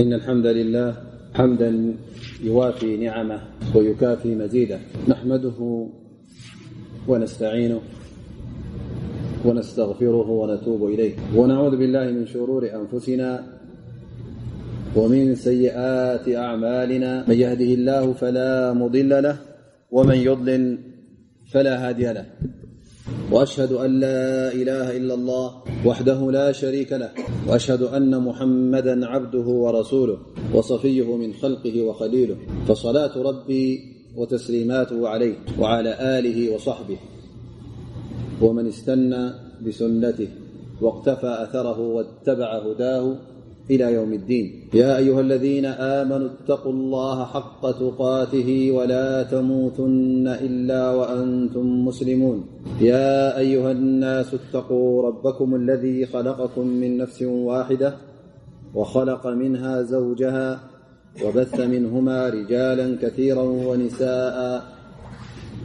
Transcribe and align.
إن 0.00 0.12
الحمد 0.12 0.46
لله 0.46 0.96
حمدا 1.34 1.94
يوافي 2.42 2.96
نعمه 2.96 3.40
ويكافي 3.74 4.34
مزيده. 4.34 4.78
نحمده 5.08 5.88
ونستعينه 7.08 7.80
ونستغفره 9.44 10.28
ونتوب 10.30 10.80
إليه. 10.88 11.14
ونعوذ 11.36 11.76
بالله 11.76 12.04
من 12.10 12.26
شرور 12.26 12.62
أنفسنا 12.70 13.30
ومن 14.96 15.34
سيئات 15.34 16.28
أعمالنا. 16.28 17.24
من 17.28 17.34
يهده 17.34 17.70
الله 17.74 18.12
فلا 18.12 18.72
مضل 18.72 19.22
له 19.22 19.36
ومن 19.90 20.16
يضلل 20.16 20.78
فلا 21.52 21.88
هادي 21.88 22.12
له. 22.12 22.26
وأشهد 23.30 23.72
أن 23.72 24.00
لا 24.00 24.52
إله 24.52 24.96
إلا 24.96 25.14
الله 25.14 25.62
وحده 25.86 26.30
لا 26.30 26.52
شريك 26.52 26.92
له 26.92 27.10
وأشهد 27.48 27.82
أن 27.82 28.22
محمدا 28.22 29.06
عبده 29.06 29.46
ورسوله 29.64 30.18
وصفيه 30.54 31.16
من 31.16 31.32
خلقه 31.32 31.82
وخليله 31.82 32.36
فصلاة 32.68 33.22
ربي 33.22 33.80
وتسليماته 34.16 35.08
عليه 35.08 35.34
وعلى 35.58 36.18
آله 36.18 36.54
وصحبه 36.54 36.98
ومن 38.42 38.66
استنى 38.66 39.30
بسنته 39.66 40.28
واقتفى 40.80 41.36
أثره 41.42 41.80
واتبع 41.80 42.58
هداه 42.58 43.16
إلى 43.70 43.92
يوم 43.92 44.12
الدين. 44.12 44.68
يا 44.74 44.96
أيها 44.96 45.20
الذين 45.20 45.64
آمنوا 45.66 46.28
اتقوا 46.28 46.72
الله 46.72 47.24
حق 47.24 47.70
تقاته 47.70 48.72
ولا 48.72 49.22
تموتن 49.22 50.28
إلا 50.28 50.90
وأنتم 50.90 51.84
مسلمون. 51.86 52.44
يا 52.80 53.38
أيها 53.38 53.72
الناس 53.72 54.34
اتقوا 54.34 55.02
ربكم 55.02 55.54
الذي 55.54 56.06
خلقكم 56.06 56.66
من 56.66 56.96
نفس 56.96 57.22
واحدة 57.22 57.94
وخلق 58.74 59.26
منها 59.26 59.82
زوجها 59.82 60.60
وبث 61.24 61.60
منهما 61.60 62.28
رجالا 62.28 62.96
كثيرا 63.02 63.42
ونساء. 63.42 64.62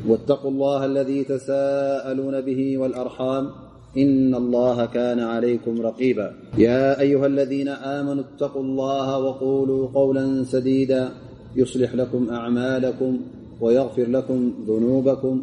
واتقوا 0.08 0.52
الله 0.52 0.86
الذي 0.86 1.23
تساءلون 1.23 2.42
به 2.42 2.78
والأرحام 2.78 3.67
إن 3.98 4.36
الله 4.36 4.86
كان 4.86 5.20
عليكم 5.20 5.81
رقيبا. 5.81 6.34
يا 6.58 7.00
أيها 7.00 7.26
الذين 7.26 7.67
آمنوا 7.67 8.23
اتقوا 8.23 8.64
الله 8.64 9.20
وقولوا 9.20 9.88
قولا 9.88 10.44
سديدا. 10.44 11.09
يصلح 11.56 11.94
لكم 11.94 12.30
أعمالكم 12.30 13.20
ويغفر 13.62 14.08
لكم 14.09 14.54
ذنوبكم. 14.67 15.42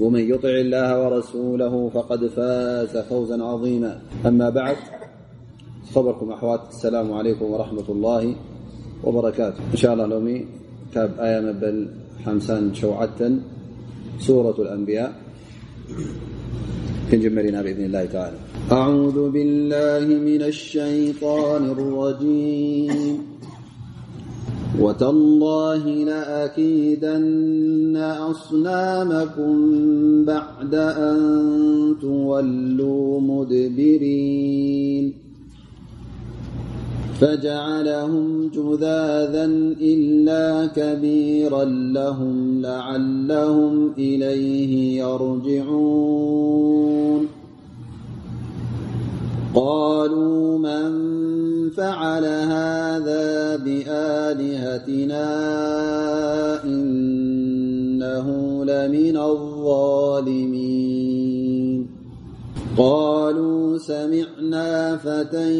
ومن 0.00 0.20
يطع 0.20 0.48
الله 0.48 1.04
ورسوله 1.04 1.88
فقد 1.88 2.26
فاز 2.26 2.96
فوزا 2.96 3.42
عظيما. 3.42 4.00
أما 4.26 4.50
بعد 4.50 4.76
خبركم 5.94 6.30
أحوات. 6.30 6.60
السلام 6.68 7.12
عليكم 7.12 7.44
ورحمة 7.44 7.88
الله 7.88 8.34
وبركاته. 9.04 9.60
إن 9.72 9.76
شاء 9.76 9.92
الله 9.92 10.06
لومي 10.06 10.46
كاب 10.94 11.10
آية 11.18 11.40
مبل 11.40 11.88
حمسان 12.24 12.74
شوعة. 12.74 13.20
سورة 14.18 14.54
الأنبياء. 14.58 15.12
كنجمرنا 17.14 17.62
بإذن 17.62 17.84
الله 17.84 18.04
تعالى. 18.04 18.36
أعوذ 18.72 19.30
بالله 19.30 20.06
من 20.06 20.42
الشيطان 20.42 21.70
الرجيم. 21.70 23.18
وتالله 24.80 25.86
لأكيدن 25.86 27.96
أصنامكم 27.96 29.54
بعد 30.24 30.74
أن 30.74 31.18
تولوا 32.02 33.20
مدبرين. 33.20 35.23
فجعلهم 37.20 38.50
جذاذا 38.54 39.44
إلا 39.80 40.66
كبيرا 40.66 41.64
لهم 41.64 42.62
لعلهم 42.62 43.92
إليه 43.98 45.02
يرجعون. 45.02 46.74
قالوا 49.54 50.58
من 50.58 51.14
فعل 51.70 52.24
هذا 52.24 53.56
بآلهتنا 53.56 55.26
إنه 56.64 58.28
لمن 58.64 59.16
الظالمين. 59.16 60.64
قالوا 62.78 63.78
سمعنا 63.78 64.96
فتى 64.96 65.52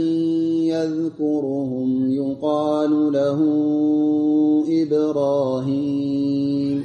يذكرهم 0.69 2.11
يقال 2.11 3.13
له 3.13 3.41
إبراهيم. 4.83 6.85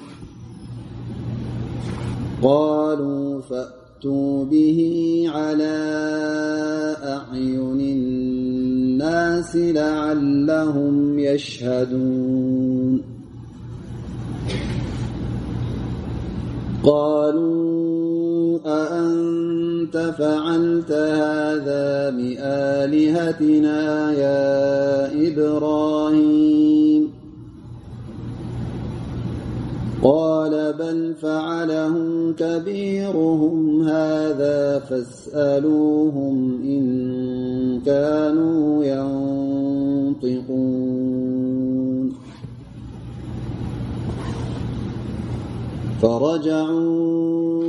قالوا 2.44 3.42
فأتوا 3.42 4.46
به 4.46 4.80
على 5.28 5.78
أعين 7.04 7.80
الناس 7.80 9.56
لعلهم 9.56 11.20
يشهدون. 11.20 13.02
قالوا 16.84 18.29
أأنت 18.66 20.14
فعلت 20.18 20.92
هذا 20.92 22.10
بآلهتنا 22.10 24.12
يا 24.12 25.28
إبراهيم؟ 25.28 27.10
قال 30.04 30.74
بل 30.80 31.14
فعله 31.22 31.96
كبيرهم 32.38 33.82
هذا 33.82 34.80
فاسألوهم 34.80 36.62
إن 36.64 37.82
كانوا 37.86 38.86
ينطقون. 38.86 40.80
فرجعوا 46.02 47.69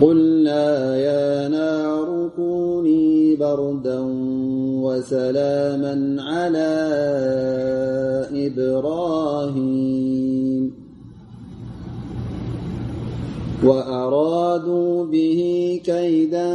قلنا 0.01 0.97
يا 0.97 1.49
نار 1.49 2.31
كوني 2.37 3.37
بردا 3.37 4.01
وسلاما 4.83 6.23
على 6.23 6.73
إبراهيم. 8.47 10.82
وأرادوا 13.65 15.05
به 15.05 15.41
كيدا 15.85 16.51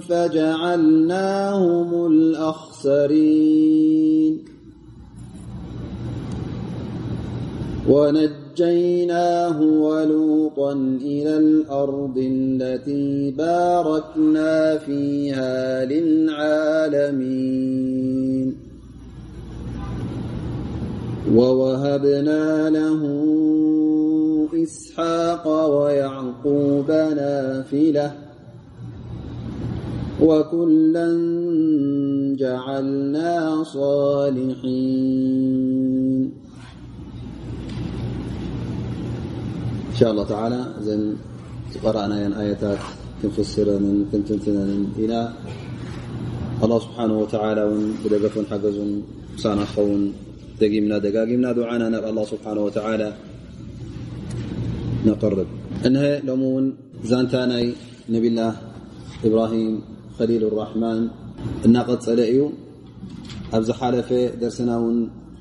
فجعلناهم 0.00 2.06
الأخسرين. 2.06 3.78
ونجيناه 7.88 9.62
ولوطا 9.62 10.72
إلى 11.00 11.36
الأرض 11.36 12.14
التي 12.16 13.30
باركنا 13.30 14.76
فيها 14.76 15.84
للعالمين. 15.84 17.48
ووهبنا 21.34 22.70
له 22.70 23.02
إسحاق 24.54 25.44
ويعقوب 25.48 26.90
نافلة 26.90 28.12
وكلا 30.22 31.08
جعلنا 32.38 33.64
صالحين. 33.64 35.38
إن 39.88 39.96
شاء 40.00 40.10
الله 40.10 40.24
تعالى 40.24 40.60
قرأنا 41.84 42.40
آيتات 42.40 42.78
كنفسر 43.22 43.78
كنتنتن 44.12 44.86
إلى 44.98 45.32
الله 46.64 46.78
سبحانه 46.78 47.18
وتعالى 47.18 47.62
بدقف 48.04 48.34
حجز 48.50 48.78
سان 49.36 49.64
خون 49.64 50.12
دقمنا 50.60 50.98
دقاقمنا 50.98 51.52
دعانا 51.52 51.86
الله 52.10 52.24
سبحانه 52.24 52.60
وتعالى 52.60 53.12
نقرب 55.07 55.49
نه 55.95 56.05
لمون 56.27 56.65
زانتاني 57.11 57.67
نبي 58.15 58.27
الله 58.31 58.53
إبراهيم 59.27 59.73
خليل 60.17 60.43
الرحمن 60.51 61.01
እናቐፀለ 61.65 62.19
እዩ 62.31 62.39
ኣብዚ 63.55 63.69
ሓለፈ 63.79 64.09
ደርሲና 64.41 64.71
ውን 64.83 64.97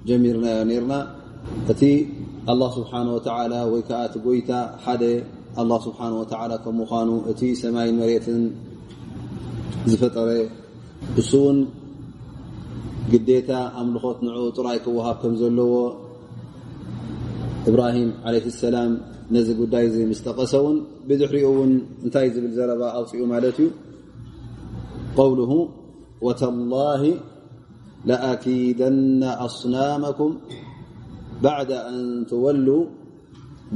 ጀሚርናዮ 0.08 0.58
ነርና 0.70 0.94
እቲ 1.72 1.82
ኣላ 2.52 2.62
ስብሓን 2.76 3.08
ወተዓላ 3.16 3.54
ወይ 3.72 3.82
ከዓ 3.88 4.00
እቲ 4.08 4.16
ጎይታ 4.26 4.50
ሓደ 4.84 5.02
ኣላ 5.60 5.72
ስብሓን 5.86 6.12
ወተዓላ 6.20 6.52
ከም 6.64 6.76
ምዃኑ 6.80 7.10
እቲ 7.32 7.40
ሰማይን 7.62 7.96
መሬትን 8.00 8.42
ዝፈጠረ 9.90 10.30
እሱ 11.20 11.30
እውን 11.42 11.58
ግዴታ 13.12 13.52
ኣምልኾት 13.80 14.18
ንዑ 14.26 14.44
ጥራይ 14.56 14.78
ክወሃብ 14.84 15.16
ከም 15.22 15.34
ዘለዎ 15.40 15.74
እብራሂም 17.70 18.10
ዓለ 18.28 18.36
ሰላም 18.62 18.92
ነዚ 19.35 19.47
ጉዳይ 19.61 19.85
እዚ 19.89 19.97
ምስ 20.09 20.19
ተቐሰውን 20.25 20.77
ብድሕሪኡ 21.07 21.45
እውን 21.53 21.71
እንታይ 22.03 22.27
ዝብል 22.35 22.53
ዘረባ 22.57 22.81
ኣውፅኡ 22.97 23.21
ማለት 23.33 23.57
እዩ 23.61 23.67
قውልሁ 25.17 25.51
ወተالላه 26.25 27.03
ለኣኪደና 28.09 29.21
ኣصናመኩም 29.45 30.33
ባዕዳ 31.43 31.71
ኣን 31.89 31.97
ትወሉ 32.29 32.67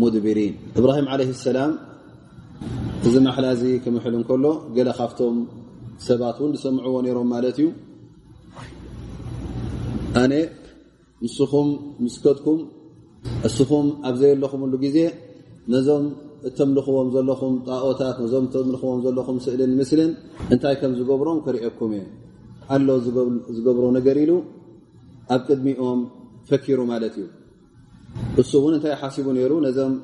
ሙድብሪን 0.02 0.54
እብራሂም 0.80 1.08
ዓለ 1.14 1.22
ሰላም 1.46 1.72
እዚ 3.08 3.16
ማሕላ 3.26 3.48
እዚ 3.56 3.64
ክምሕል 3.84 4.14
እንከሎ 4.20 4.46
ገለ 4.76 4.90
ካብቶም 5.00 5.38
ሰባት 6.08 6.38
እውን 6.40 6.52
ዝሰምዕዎ 6.56 6.96
ነይሮም 7.06 7.28
ማለት 7.36 7.58
እዩ 7.62 7.68
ኣነ 10.22 10.34
ንስኹም 11.24 11.70
ምስከትኩም 12.06 12.60
እስኹም 13.48 13.88
ኣብ 14.08 14.16
ዘየለኹምሉ 14.22 14.74
ግዜ 14.86 14.98
ነዞም 15.75 16.05
እተምልኽዎም 16.49 17.09
ዘለኹም 17.15 17.55
ጣኦታት 17.69 18.19
ዞም 18.33 18.45
ተምልኽዎም 18.55 18.99
ዘለኹም 19.07 19.37
ስእልን 19.45 19.73
ምስልን 19.81 20.11
እንታይ 20.55 20.75
ከም 20.81 20.93
ዝገብሮም 20.99 21.39
ክርአኩም 21.47 21.93
እየ 21.97 22.05
ኣሎ 22.75 22.89
ዝገብሮ 23.57 23.85
ነገር 23.99 24.17
ኢሉ 24.25 24.33
ኣብ 25.35 25.41
ቅድሚኦም 25.49 26.01
ፈኪሩ 26.49 26.81
ማለት 26.93 27.15
እዩ 27.21 27.27
እሱ 28.41 28.53
እውን 28.61 28.75
እንታይ 28.79 28.95
ሓሲቡ 29.01 29.27
ነይሩ 29.39 29.53
ነዞም 29.67 29.95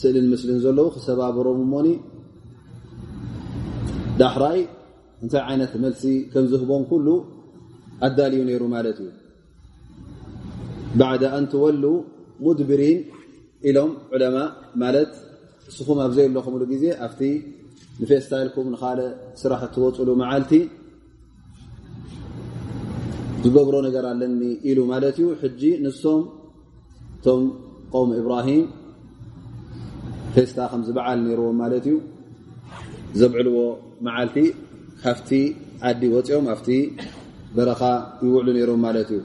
ስእልን 0.00 0.26
ምስልን 0.32 0.58
ዘለዉ 0.64 0.86
ክሰባብሮም 0.96 1.60
እሞኒ 1.66 1.88
ዳሕራይ 4.20 4.60
እንታይ 5.22 5.42
ዓይነት 5.50 5.72
መልሲ 5.84 6.02
ከም 6.32 6.44
ዝህቦም 6.52 6.82
ኩሉ 6.90 7.08
ኣዳልዩ 8.06 8.40
ነይሩ 8.48 8.62
ማለት 8.74 8.98
እዩ 9.04 9.08
ባዕዳ 11.00 11.24
ኣንትወሉ 11.38 11.84
ሙድብሪን 12.44 12.98
ኢሎም 13.68 13.92
ዑለማ 14.14 14.36
ማለት 14.82 15.12
እስኹም 15.70 15.98
ኣብ 16.04 16.12
ዘየለኹምሉ 16.16 16.62
ግዜ 16.72 16.84
ኣብቲ 17.06 17.20
ንፌስታይልኩም 18.00 18.66
ንካልእ 18.74 19.10
ስራሕ 19.40 19.62
እትወፅሉ 19.68 20.08
መዓልቲ 20.22 20.52
ዝገብሮ 23.44 23.76
ነገር 23.86 24.04
ኣለኒ 24.10 24.40
ኢሉ 24.68 24.78
ማለት 24.92 25.16
እዩ 25.20 25.26
ሕጂ 25.42 25.62
ንሶም 25.84 26.22
እቶም 27.16 27.42
ቆም 27.94 28.10
እብራሂም 28.20 28.64
ፌስታ 30.34 30.58
ከም 30.70 30.82
ዝበዓል 30.88 31.18
ነይርዎም 31.26 31.56
ማለት 31.62 31.84
እዩ 31.90 31.96
ዘብዕልዎ 33.20 33.58
መዓልቲ 34.06 34.36
ካፍቲ 35.02 35.30
ዓዲ 35.88 36.02
ወፂኦም 36.14 36.46
ኣብቲ 36.54 36.68
በረኻ 37.56 37.82
ይውዕሉ 38.24 38.46
ነይሮም 38.56 38.80
ማለት 38.86 39.10
እዩ 39.14 39.20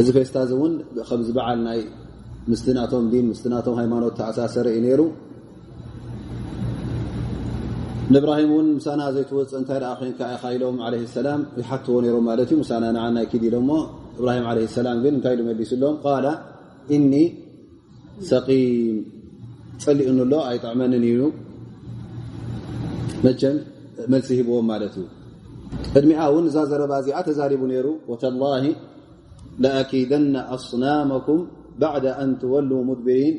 እዚ 0.00 0.08
ፌስታ 0.16 0.36
እዚ 0.46 0.52
እውን 0.58 0.74
ከም 1.08 1.20
ዝበዓል 1.28 1.58
ናይ 1.66 1.80
ምስትናቶም 2.50 3.04
ዲን 3.12 3.26
ምስትናቶም 3.32 3.74
ሃይማኖት 3.80 4.14
ተኣሳሰረ 4.18 4.66
እዩ 4.76 4.80
ነይሩ 4.86 5.00
ንእብራሂም 8.12 8.50
እውን 8.54 8.68
ምሳና 8.76 9.02
ዘይትወፅእ 9.14 9.56
እንታይ 9.60 9.78
ደ 9.82 9.88
ኮንካ 9.98 10.20
ኢኻ 10.34 10.42
ኢሎም 10.54 10.76
ለ 10.92 10.96
ሰላም 11.16 11.40
ይሓትዎ 11.60 11.96
ነሮም 12.04 12.24
ማለት 12.30 12.48
እዩ 12.50 12.56
ምሳና 12.62 12.84
ንዓናይ 12.96 13.26
ክድ 13.32 13.44
ኢሎ 13.48 13.56
ሞ 13.68 13.72
እብራሂም 14.18 14.46
ለ 14.58 14.64
ሰላም 14.78 14.98
ግን 15.04 15.12
እንታይ 15.18 15.34
ኢሉ 15.36 15.42
መሊሱሎም 15.50 15.94
ቃላ 16.04 16.26
እኒ 16.96 17.12
ሰቂም 18.30 18.96
ፀሊኡንሎ 19.84 20.32
ኣይጣዕመንን 20.50 21.04
ኢሉ 21.10 21.22
መቸም 23.26 23.56
መልሲ 24.12 24.28
ሂብዎም 24.40 24.66
ማለት 24.72 24.94
እዩ 25.00 25.06
ቅድሚኣ 25.92 26.20
እውን 26.30 26.44
እዛ 26.50 26.58
ዘረባ 26.70 26.92
እዚኣ 27.02 27.18
ተዛሪቡ 27.28 27.62
ነይሩ 27.72 27.86
ወተላሂ 28.10 28.64
لأكيدن 29.63 30.35
أصنامكم 30.55 31.37
بعد 31.79 32.05
أن 32.21 32.29
تولوا 32.39 32.83
مدبرين 32.89 33.35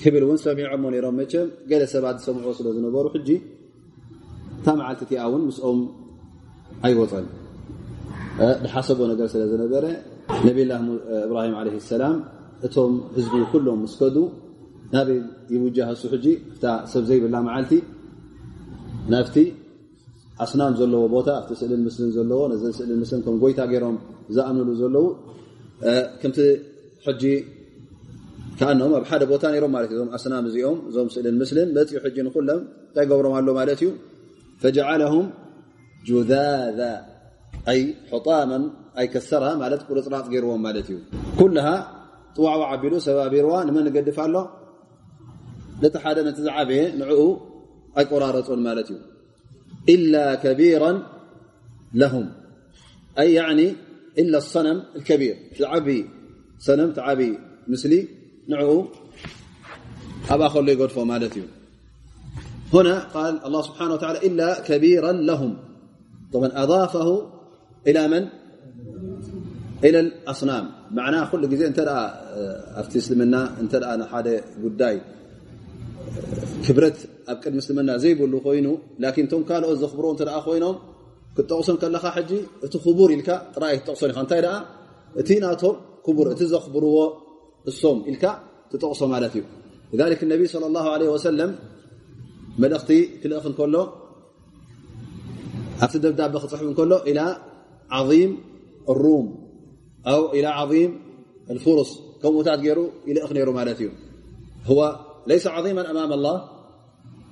ክብል 0.00 0.22
እውን 0.24 0.38
ሰሚዖሞ 0.46 0.82
ነሮም 0.94 1.14
መቸም 1.20 1.46
ገለ 1.70 1.82
ሰባት 1.92 2.16
ዝሰምዖ 2.20 2.50
ስለ 2.58 2.66
ዝነበሩ 2.76 3.04
ሕጂ 3.14 3.28
እታ 4.58 4.66
መዓልቲ 4.80 5.00
እቲኣ 5.06 5.22
እውን 5.28 5.42
ምስኦም 5.48 5.80
ኣይወፀን 6.86 7.26
ዝሓሰቦ 8.64 9.00
ነገር 9.12 9.28
ስለ 9.32 9.42
ዝነበረ 9.52 9.84
ነብላ 10.46 10.72
እብራሂም 11.26 11.54
ለ 11.68 11.80
ሰላም 11.92 12.16
እቶም 12.66 12.92
ህዝቢ 13.16 13.34
ኩሎም 13.52 13.80
ምስከዱ 13.86 14.16
ናበይ 14.94 15.18
ይውጃሃሱ 15.54 16.02
ሕጂ 16.14 16.26
እታ 16.54 16.66
ሰብ 16.92 17.02
ዘይብላ 17.10 17.36
መዓልቲ 17.48 17.72
ናፍቲ 19.14 19.36
ኣስናም 20.43 20.73
ዘለዎ 20.79 21.03
ቦታ 21.15 21.29
ኣብቲ 21.39 21.51
ስእልን 21.61 21.81
ምስልን 21.87 22.09
ዘለዎ 22.17 22.41
ነዘን 22.51 22.73
ስእልን 22.77 22.97
ምስልን 23.01 23.21
ከም 23.25 23.35
ጎይታ 23.43 23.61
ገይሮም 23.71 23.97
ዝኣምንሉ 24.35 24.69
ዘለው 24.81 25.05
ከምቲ 26.21 26.39
ሕጂ 27.05 27.23
ከኣኖም 28.59 28.91
ኣብ 28.97 29.05
ሓደ 29.09 29.23
ቦታ 29.31 29.43
ነይሮም 29.53 29.71
ማለት 29.75 29.89
እዩ 29.93 29.97
እዞም 29.97 30.09
ኣስናም 30.17 30.45
እዚኦም 30.49 30.79
እዞም 30.89 31.07
ስእልን 31.13 31.35
ምስልን 31.41 31.69
መፅኡ 31.77 31.99
ሕጂ 32.05 32.17
ንኩሎም 32.27 32.61
እንታይ 32.87 33.05
ገብሮም 33.11 33.33
ኣሎ 33.39 33.49
ማለት 33.59 33.79
እዩ 33.83 33.89
ፈጀዓለሁም 34.63 35.27
ጁዛዛ 36.07 36.81
ኣይ 37.71 37.81
ሕጣመን 38.11 38.63
ኣይ 38.99 39.07
ከሰራ 39.13 39.45
ማለት 39.63 39.81
ቁርፅራፅ 39.89 40.25
ገይርዎም 40.33 40.61
ማለት 40.67 40.87
እዩ 40.91 40.97
ኩልሃ 41.39 41.67
ጥዋዕዋ 42.35 42.61
ዓቢሉ 42.73 42.93
ሰባቢርዋ 43.07 43.55
ንመን 43.67 43.83
ንገድፍ 43.87 44.17
ኣሎ 44.25 44.35
ነቲ 45.83 45.95
ሓደ 46.03 46.17
ነቲ 46.27 46.37
ዝዓበየ 46.47 46.81
ንዕኡ 46.99 47.21
ኣይቆራረፁን 47.99 48.61
ማለት 48.67 48.87
እዩ 48.93 48.99
إلا 49.88 50.34
كبيرا 50.34 51.02
لهم. 51.94 52.32
أي 53.18 53.34
يعني 53.34 53.74
إلا 54.18 54.38
الصنم 54.38 54.82
الكبير. 54.96 55.36
عبي 55.60 56.06
صنم 56.58 56.94
عبي. 56.98 57.38
مثلي 57.68 58.08
نعو 58.48 58.86
أبا 60.30 60.48
خلي 60.48 60.74
قدف 60.74 60.98
مالتي 60.98 61.42
هنا 62.74 62.98
قال 62.98 63.44
الله 63.44 63.62
سبحانه 63.62 63.94
وتعالى 63.94 64.26
إلا 64.26 64.60
كبيرا 64.60 65.12
لهم. 65.12 65.58
طبعا 66.32 66.50
أضافه 66.62 67.32
إلى 67.86 68.08
من؟ 68.08 68.28
إلى 69.84 70.00
الأصنام. 70.00 70.70
معناه 70.90 71.30
كل 71.30 71.48
جزء 71.48 71.66
أنت 71.66 71.78
آه، 71.78 72.80
أفتسلمنا 72.80 73.60
أنت 73.60 73.74
أنا 73.74 74.06
حدا 74.06 74.44
قداي. 74.64 75.00
كبرت 76.68 77.08
ኣብ 77.32 77.38
ቅድሚ 77.42 77.58
እስልምና 77.62 77.90
ዘይብሉ 78.02 78.34
ኮይኑ 78.46 78.66
ላን 79.02 79.26
ቶም 79.32 79.42
ካልኦት 79.48 79.78
ዘኽብሮ 79.82 80.06
እተ 80.14 80.22
ኮይኖም 80.46 80.76
ክትጠቕሶም 81.36 81.76
ከለካ 81.82 82.06
ሕጂ 82.16 82.30
እቲ 82.66 82.74
ክቡር 82.84 83.10
ኢልካ 83.16 83.30
ጥራይ 83.54 83.74
ትጠቕሶን 83.80 84.10
ኢኻ 84.12 84.18
እንታይ 84.24 84.40
ደኣ 84.46 84.56
እቲ 85.20 85.30
ናቶም 85.44 85.76
ክቡር 86.06 86.26
እቲ 86.34 86.42
ዘኽብርዎ 86.52 86.98
እሶም 87.70 87.98
ኢልካ 88.10 88.24
ትጠቕሶ 88.72 89.02
ማለት 89.14 89.34
እዩ 89.38 89.44
لذلك 89.92 90.20
ነቢ 90.32 90.40
صለ 90.52 90.64
ላه 90.76 90.86
ለ 91.00 91.02
ወሰለም 91.14 91.50
መልእኽቲ 92.62 92.90
ክልእኽ 93.20 93.44
እንከሎ 93.50 93.76
ኣብቲ 95.84 95.94
ደብዳቤ 96.04 96.34
ክፅሕፍ 96.42 96.62
እንከሎ 96.70 96.92
ኢላ 97.10 97.20
ዓظም 97.98 98.32
ሩም 99.02 99.26
ኣው 100.12 100.22
ኢላ 100.38 100.46
ዓظም 100.60 100.92
الفرص 101.52 101.90
ከምኡታት 102.22 102.60
ገይሩ 102.66 102.78
ይልእኽ 103.08 103.30
ነይሩ 103.36 103.48
ማለት 103.58 103.78
እዩ 103.82 103.88
هو 104.70 104.80
ليس 105.30 105.44
عظيما 105.56 105.82
أمام 105.92 106.10
الله 106.16 106.36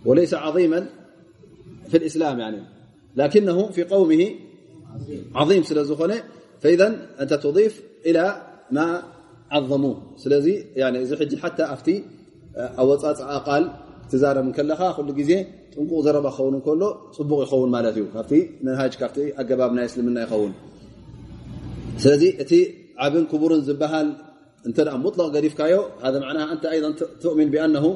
وليس 0.06 0.34
عظيما 0.34 0.80
في 1.90 1.96
الإسلام 1.96 2.36
يعني 2.40 2.60
لكنه 3.16 3.58
في 3.74 3.82
قومه 3.82 4.22
عظيم 5.34 5.62
سل 5.62 5.80
ዝኾነ 5.90 6.12
فإذا 6.62 6.88
أنت 7.20 7.32
تضيف 7.34 7.74
إلى 8.06 8.24
ما 8.76 8.86
عظموه 9.54 9.96
ስለዚ 10.22 10.46
እዚ 11.04 11.10
ሕጂ 11.20 11.32
ሓታ 11.42 11.58
ኣብቲ 11.74 11.88
ኣወፃፅኣ 12.82 13.30
ቃል 13.46 13.64
ትዛረብ 14.10 14.44
ንከለኻ 14.50 14.80
ኩሉ 14.96 15.08
ግዜ 15.18 15.32
ጥንቁቕ 15.72 15.98
ዘረባ 16.06 16.26
ክኸውን 16.34 16.54
እንከሎ 16.58 16.82
ፅቡቕ 17.16 17.38
ይኸውን 17.44 17.70
ማለት 17.76 17.94
እዩ 17.98 18.04
ካብቲ 18.14 18.32
መንሃጅ 18.66 18.94
ካብቲ 19.00 19.18
ኣገባብ 19.40 19.70
ናይ 19.76 19.86
እስልምና 19.88 20.18
ይኸውን 20.24 20.52
ስለዚ 22.02 22.22
እቲ 22.42 22.52
ዓብን 23.04 23.24
ክቡርን 23.30 23.62
ዝበሃል 23.68 24.08
እንተ 24.68 24.78
ሙጥለቕ 25.04 25.28
ገዲፍካዮ 25.36 25.74
ሃ 26.02 26.12
መዕና 26.22 26.38
ኣንተ 26.52 26.64
ኣይ 26.72 26.78
ትእምን 27.22 27.48
ብኣነሁ 27.54 27.86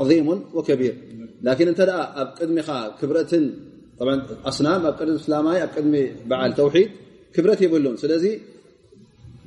عظም 0.00 0.28
ወከቢር 0.56 0.94
لكن 1.42 1.68
انت 1.68 1.80
اب 1.80 2.26
قدمي 2.40 2.62
كبرتن 3.00 3.54
طبعا 3.98 4.26
أصنام 4.44 4.86
اب 4.86 4.94
قدمي 4.94 5.18
سلاماي 5.18 5.62
اب 5.62 5.68
قدمي 5.76 6.12
بعال 6.26 6.54
توحيد 6.54 6.90
كبرتي 7.34 7.64
يقولون 7.64 7.96
سلازي 7.96 8.40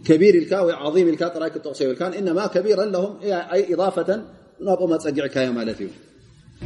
كبير 0.05 0.35
الكا 0.35 0.59
وعظيم 0.59 1.07
الكا 1.09 1.27
تراك 1.27 1.55
التقصي 1.55 1.95
كان 1.95 2.13
إنما 2.13 2.47
كبيرا 2.47 2.85
لهم 2.85 3.19
إيه، 3.23 3.53
أي 3.53 3.73
إضافة 3.73 4.23
نابو 4.61 4.87
ما 4.87 4.97
تسجع 4.97 5.27
كايا 5.27 5.51
مالتي 5.51 5.87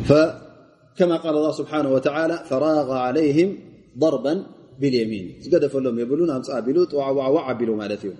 فكما 0.03 1.17
قال 1.17 1.35
الله 1.37 1.51
سبحانه 1.51 1.93
وتعالى 1.93 2.43
فراغ 2.49 2.91
عليهم 2.91 3.57
ضربا 3.97 4.43
باليمين. 4.79 5.35
زقدف 5.41 5.75
لهم 5.75 5.99
يقولون 5.99 6.29
امسا 6.29 6.59
بلوت 6.59 6.93
وعوا 6.93 7.23
وعوا 7.23 7.53
بلو 7.53 7.75
مالتي 7.75 8.11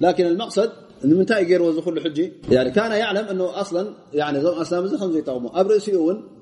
لكن 0.00 0.26
المقصد 0.26 0.70
إن 1.04 1.14
من 1.14 1.26
تاي 1.26 1.44
غير 1.44 1.62
وزخ 1.62 1.98
حجي 1.98 2.32
يعني 2.50 2.70
كان 2.70 2.90
يعلم 2.90 3.24
إنه 3.24 3.60
أصلا 3.60 3.88
يعني 4.14 4.38
أصلا 4.38 4.86
زخم 4.86 5.12
زي 5.12 5.22
طغمو 5.22 5.48
ابرسيون 5.48 6.37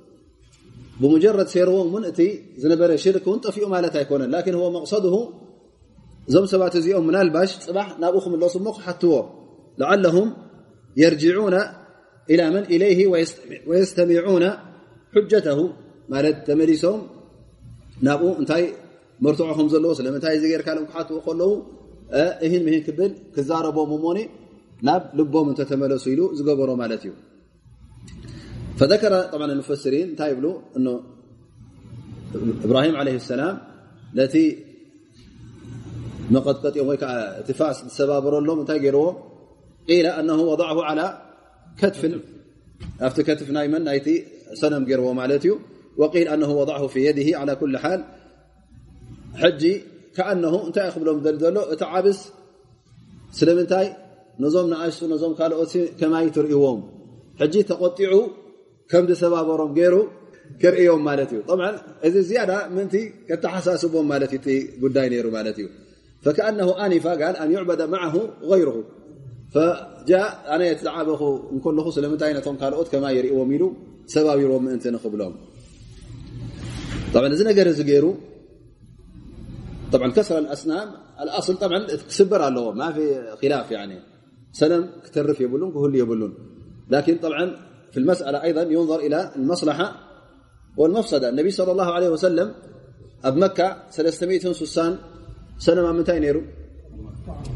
بمجرد 1.00 1.46
سيرهم 1.46 1.94
منأتي 1.94 2.28
زنبر 2.56 2.96
شرك 2.96 3.26
ونطفئ 3.26 3.66
مالت 3.66 3.94
يكون 3.94 4.22
لكن 4.22 4.54
هو 4.54 4.70
مقصده 4.70 5.28
زم 6.28 6.46
سبات 6.46 6.76
زيهم 6.76 7.06
من 7.06 7.16
البش 7.16 7.50
صباح 7.68 7.98
نابوخم 7.98 8.34
الله 8.34 8.48
سمخ 8.48 8.80
حتو 8.80 9.24
لعلهم 9.78 10.32
يرجعون 10.96 11.54
إلى 12.30 12.50
من 12.50 12.62
إليه 12.74 13.06
ويستمعون 13.66 14.44
حجته. 15.14 15.58
مالت 16.08 16.46
تمليسهم 16.46 17.00
نابو 18.06 18.32
انتاي 18.40 18.72
مرتعهم 19.20 19.68
زلو 19.68 19.94
سلمتاي 19.94 20.40
زيير 20.40 20.60
كان 20.60 20.86
حتو 20.94 21.18
قلو 21.26 21.50
اهين 22.12 22.64
مهين 22.64 22.82
كبل 22.86 23.10
كزاربو 23.36 23.86
موموني 23.86 24.24
ناب 24.82 25.02
لبو 25.14 25.44
من 25.44 25.54
تتملسوا 25.54 26.12
يلو 26.12 26.34
زقبرو 26.34 26.74
مالتيو 26.76 27.12
فذكر 28.76 29.22
طبعا 29.22 29.52
المفسرين 29.52 30.16
تايبلو 30.16 30.62
إنه 30.76 31.00
إبراهيم 32.64 32.96
عليه 32.96 33.14
السلام 33.14 33.58
ت 34.16 34.36
مقطقم 36.30 36.96
فع 37.58 37.72
سببرلم 37.72 38.64
ت 38.64 38.70
رو 38.70 39.06
قيل 39.88 40.06
أنه 40.06 40.40
وضعه 40.40 40.82
على 40.84 41.22
كتف. 41.78 42.20
افت 43.00 43.20
كتف 43.20 43.48
ي 43.48 43.52
نايتي 43.52 44.16
ي 44.16 44.24
سنم 44.54 44.92
رو 44.92 45.12
ملت 45.12 45.44
وقيل 45.96 46.28
أنه 46.28 46.50
وضعه 46.50 46.86
في 46.86 47.00
يده 47.06 47.38
على 47.38 47.56
كل 47.56 47.78
حال. 47.78 48.04
حجي 49.34 49.82
كأنه 50.16 50.68
نت 50.68 50.76
يخبلم 50.76 51.18
ل 51.24 51.28
ل 51.54 51.76
ت 51.80 51.82
عبس 51.82 52.20
سلمنتي 53.38 53.86
نم 54.40 54.70
نأش 54.70 55.04
نم 55.04 55.32
كلت 55.38 55.72
كمي 56.00 56.30
ترእዎم 56.36 56.80
حج 57.40 57.54
ከምዲ 58.92 59.12
ሰባበሮም 59.22 59.72
ገይሩ 59.78 59.96
ከርእዮም 60.62 61.02
ማለት 61.08 61.30
እዩ 61.36 61.40
እዚ 62.08 62.16
ዝያዳ 62.28 62.52
ምንቲ 62.76 62.94
ከተሓሳስቦም 63.28 64.06
ማለት 64.12 64.32
እዩ 64.36 64.46
እ 64.56 64.60
ጉዳይ 64.84 65.06
ነይሩ 65.14 65.26
ማለት 65.38 65.58
እዩ 65.62 65.68
فكأنه 66.24 66.68
ኣኒፋ 66.84 67.04
ል 67.20 67.34
ኣን 67.42 67.50
يዕበደ 67.56 67.82
معه 67.94 68.14
غይርሁ 68.50 68.76
فጃء 69.54 70.30
ኣነ 70.52 70.62
የተዛዓበኹ 70.70 71.22
እንከለኹ 71.54 71.86
ስለምንታይ 71.96 72.32
ነቶም 72.36 72.56
ካልኦት 72.60 72.88
ከማ 72.92 73.04
የርእዎም 73.16 73.50
ኢሉ 73.56 73.62
ሰባቢሮም 74.14 74.62
ምእንቲ 74.66 74.84
ንኽብሎም 74.94 75.34
እዚ 77.34 77.40
ነገር 77.50 77.66
እዚ 77.72 77.80
ገይሩ 77.90 78.06
ከስራ 80.16 80.36
ኣስናም 80.54 80.88
ኣእصል 81.36 81.56
ክስበር 82.08 82.40
ኣለዎ 82.48 82.66
ማ 82.80 82.88
ላፍ 83.52 83.70
ሰለም 84.60 84.82
ክትርፍ 85.04 85.38
የብሉን 85.44 85.70
ክህሉ 85.74 85.94
የብሉን 86.00 86.32
في 87.92 87.98
المسألة 88.00 88.42
أيضا 88.42 88.62
ينظر 88.62 88.98
إلى 88.98 89.30
المصلحة 89.36 89.96
والمفسدة. 90.76 91.28
النبي 91.28 91.50
صلى 91.50 91.72
الله 91.72 91.92
عليه 91.92 92.08
وسلم 92.08 92.54
أب 93.24 93.36
مكة 93.36 93.76
سلستمية 93.90 94.38
سسان 94.38 94.98
سنة 95.58 95.82
ما 95.82 95.92
منتاي 95.92 96.20
نيرو. 96.20 96.42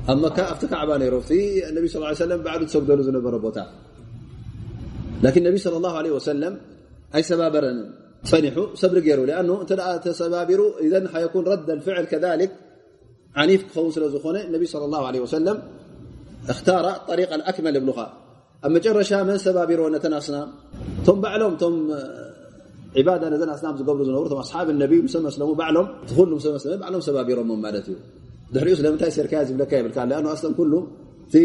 أب 0.08 0.18
مكة 0.18 0.52
أفتك 0.52 0.68
كعبة 0.68 0.96
نيرو. 0.96 1.20
في 1.20 1.68
النبي 1.68 1.88
صلى 1.88 1.96
الله 1.96 2.06
عليه 2.06 2.16
وسلم 2.16 2.42
بعد 2.42 2.66
تسبدلو 2.66 3.02
زنبر 3.02 3.36
بوتا 3.36 3.64
لكن 5.22 5.46
النبي 5.46 5.58
صلى 5.58 5.76
الله 5.76 5.96
عليه 5.96 6.10
وسلم 6.10 6.60
أي 7.14 7.22
سبابا 7.22 7.60
فنحوا 8.24 8.74
سبر 8.74 8.98
جيرو. 8.98 9.24
لأنه 9.24 9.60
أنت 9.60 10.00
تسبابرو. 10.04 10.78
إذا 10.80 11.08
حيكون 11.08 11.44
رد 11.44 11.70
الفعل 11.70 12.04
كذلك 12.04 12.50
عنيف 13.36 13.74
خون 13.74 13.90
سلزخونة 13.90 14.40
النبي 14.40 14.66
صلى 14.66 14.84
الله 14.84 15.06
عليه 15.06 15.20
وسلم 15.20 15.62
اختار 16.48 16.88
الطريق 16.88 17.34
الأكمل 17.34 17.76
ابلغاء 17.76 18.19
ኣብ 18.65 18.71
መጨረሻ 18.75 19.11
መን 19.29 19.39
ሰባቢሮ 19.45 19.81
ነተን 19.95 20.13
ኣስናም 20.19 20.49
ቶም 21.07 21.17
ባዕሎም 21.23 21.53
ቶም 21.61 21.75
ባዳ 23.07 23.23
ነዘን 23.33 23.49
ኣስናም 23.55 23.75
ዝገብሩ 23.79 24.01
ዝነብሩ 24.07 24.33
ኣስሓብ 24.43 24.67
ነቢ 24.83 24.93
ሰ 25.13 25.19
መስለሙ 25.25 25.49
ባዕሎም 25.59 25.87
ሉ 26.31 26.35
ሰ 26.45 26.51
መስለ 26.55 26.73
ባዕሎም 26.81 27.01
ሰባቢሮሞ 27.07 27.51
ማለት 27.65 27.87
እዩ 27.91 27.97
ድሕሪኡ 28.53 28.75
ስለምንታይ 28.79 29.11
ሰርካያ 29.17 29.39
ዝብለካ 29.49 29.71
ይብልካ 29.79 29.97
ኣስለም 30.35 30.53
ኩሉ 30.59 30.73
እቲ 31.27 31.35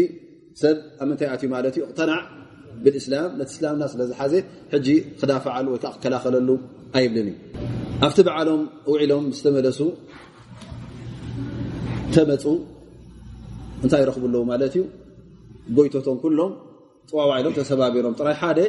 ሰብ 0.61 0.77
ኣብ 1.01 1.07
ምንታይ 1.09 1.27
ኣትዩ 1.33 1.49
ማለት 1.55 1.73
እዩ 1.77 1.83
እቕተናዕ 1.89 2.21
ብእስላም 2.83 3.29
ነቲ 3.39 3.49
እስላምና 3.55 3.83
ስለዝሓዘ 3.93 4.33
ሕጂ 4.73 4.87
ክዳፍዓሉ 5.19 5.67
ወይ 5.73 5.79
ከዓ 5.83 5.91
ክከላኸለሉ 5.95 6.49
ኣይብልን 6.97 7.27
እዩ 7.31 7.37
ኣብቲ 8.05 8.19
በዓሎም 8.27 8.61
ውዒሎም 8.91 9.25
ዝተመለሱ 9.37 9.81
ተመፁ 12.15 12.45
እንታይ 13.85 14.01
ይረኽቡ 14.03 14.23
ኣለዉ 14.29 14.43
ማለት 14.51 14.73
እዩ 14.77 14.83
ጎይቶቶም 15.77 16.17
ኩሎም 16.23 16.51
ፅዋዋዕ 17.10 17.36
ኢሎም 17.40 17.54
ተሰባቢሮም 17.58 18.14
ጥራይ 18.20 18.36
ሓደ 18.40 18.60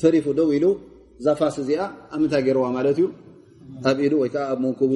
ተሪፉ 0.00 0.26
ደው 0.38 0.48
ኢሉ 0.56 0.66
እዛ 1.20 1.28
ፋስ 1.40 1.56
እዚኣ 1.62 1.82
ኣብ 2.12 2.18
ምንታይ 2.22 2.42
ገይርዋ 2.46 2.66
ማለት 2.76 2.98
እዩ 3.00 3.06
ኣብ 3.90 3.98
ኢሉ 4.06 4.14
ወይከዓ 4.22 4.44
ኣብ 4.52 4.58
መንኩቡ 4.64 4.92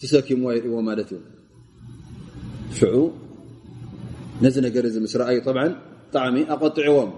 ትሰኪምዎ 0.00 0.50
የርእዎ 0.56 0.76
ማለት 0.88 1.10
እዩ 1.14 1.20
ሽዑ 2.78 2.96
ነዚ 4.44 4.56
ነገር 4.66 4.84
እዚ 4.90 4.96
ምስ 5.04 5.14
ረኣዩ 5.20 5.38
ብዓ 5.46 5.58
ብጣዕሚ 6.08 6.36
ኣቆጢዕዎም 6.54 7.10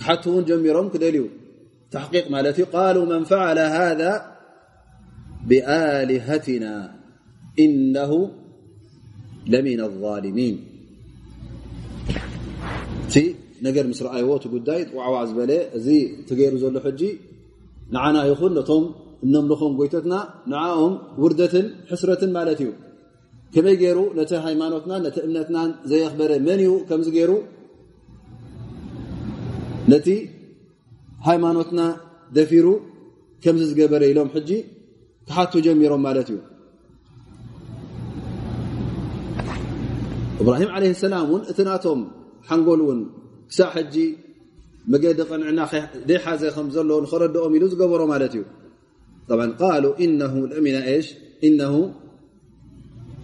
ክሓቲ 0.00 0.24
እውን 0.30 0.44
ጀሚሮም 0.50 0.88
ክደልዩ 0.92 1.24
ተሕቂቅ 1.92 2.26
ማለት 2.34 2.56
እዩ 2.60 2.66
ቃሉ 2.74 2.96
መን 3.10 3.22
ፈዓለ 3.30 3.58
ሃذ 3.76 4.02
ብኣልሃትና 5.50 6.66
እነሁ 7.64 8.12
ለምና 9.52 9.82
ኣظልሚን 9.88 10.56
ነገር 13.67 13.85
ምስ 13.91 13.99
ረኣይዎ 14.05 14.29
እቲ 14.39 14.45
ጉዳይ 14.55 14.81
ዋዕዋዕ 14.97 15.23
ዝበለ 15.29 15.51
እዚ 15.77 15.87
ትገይሩ 16.29 16.53
ዘሎ 16.63 16.77
ሕጂ 16.85 17.01
ንዓና 17.95 18.17
ይኹን 18.29 18.53
ነቶም 18.57 18.83
እነምልኾም 19.25 19.73
ጎይተትና 19.79 20.13
ንዓኦም 20.51 20.93
ውርደትን 21.23 21.67
ሕስረትን 21.91 22.31
ማለት 22.37 22.59
እዩ 22.63 22.69
ከመይ 23.55 23.75
ገይሩ 23.81 23.99
ነቲ 24.19 24.31
ሃይማኖትናን 24.45 25.01
ነቲ 25.07 25.17
እምነትናን 25.27 25.69
ዘየኽበረ 25.89 26.31
መን 26.47 26.61
እዩ 26.63 26.71
ከምዚ 26.89 27.09
ገይሩ 27.17 27.31
ነቲ 29.91 30.07
ሃይማኖትና 31.27 31.81
ደፊሩ 32.37 32.67
ከምዚ 33.43 33.63
ዝገበረ 33.71 34.03
ኢሎም 34.11 34.29
ሕጂ 34.35 34.49
ክሓቱ 35.27 35.53
ጀሚሮም 35.65 36.01
ማለት 36.07 36.27
እዩ 36.33 36.39
እብራሂም 40.41 40.71
ዓለ 40.77 40.85
ሰላም 41.03 41.25
እውን 41.29 41.43
እቲ 41.51 41.59
ናቶም 41.67 41.99
ሓንጎል 42.49 42.79
እውን 42.85 43.01
ክሳብ 43.50 43.70
ሕጂ 43.76 43.96
መገዲ 44.92 45.20
ቐንዕና 45.30 45.60
ደይሓዘ 46.10 46.42
ከም 46.56 46.66
ዘለዎ 46.74 46.98
ንክረድኦም 47.04 47.54
ኢሉ 47.56 47.64
ዝገበሮ 47.72 48.02
ማለት 48.12 48.34
እዩ 48.38 48.44
ቃሉ 49.62 49.84
እነሁ 50.04 50.34
ለሚና 50.52 50.76
ሽ 51.06 51.08
እነሁ 51.48 51.74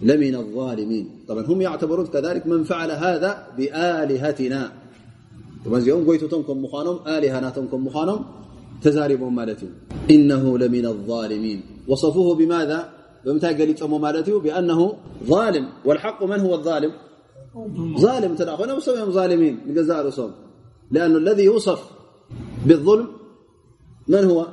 لمن 0.09 0.35
الظالمين. 0.43 1.05
طبعا 1.27 1.43
هم 1.51 1.61
يعتبرون 1.61 2.07
كذلك 2.15 2.43
من 2.47 2.63
فعل 2.63 2.91
هذا 2.91 3.31
بآلهتنا. 3.57 4.61
طبعا 5.65 5.79
م 6.07 6.09
يتتمكم 6.13 6.55
مخانم 6.65 6.97
آلهناتمكم 7.15 7.79
مخانم 7.87 8.19
تزاربهم 8.85 9.35
مالت 9.35 9.61
إنه 10.15 10.43
لمن 10.57 10.85
الظالمين. 10.93 11.59
وصفوه 11.87 12.35
بماذا؟ 12.35 12.79
بمتاي 13.25 13.53
قليم 13.59 13.91
مالت 14.05 14.29
بأنه 14.45 14.79
ظالم. 15.31 15.65
والحق 15.87 16.19
من 16.31 16.39
هو 16.45 16.53
الظالم؟ 16.59 16.91
ظالم 17.97 18.35
ترى 18.35 18.57
فانا 18.57 18.75
مسويهم 18.75 19.11
ظالمين 19.11 19.59
لجزاء 19.67 20.01
الرسول 20.01 20.31
لأن 20.91 21.15
الذي 21.15 21.43
يوصف 21.43 21.91
بالظلم 22.65 23.07
من 24.07 24.23
هو؟ 24.23 24.47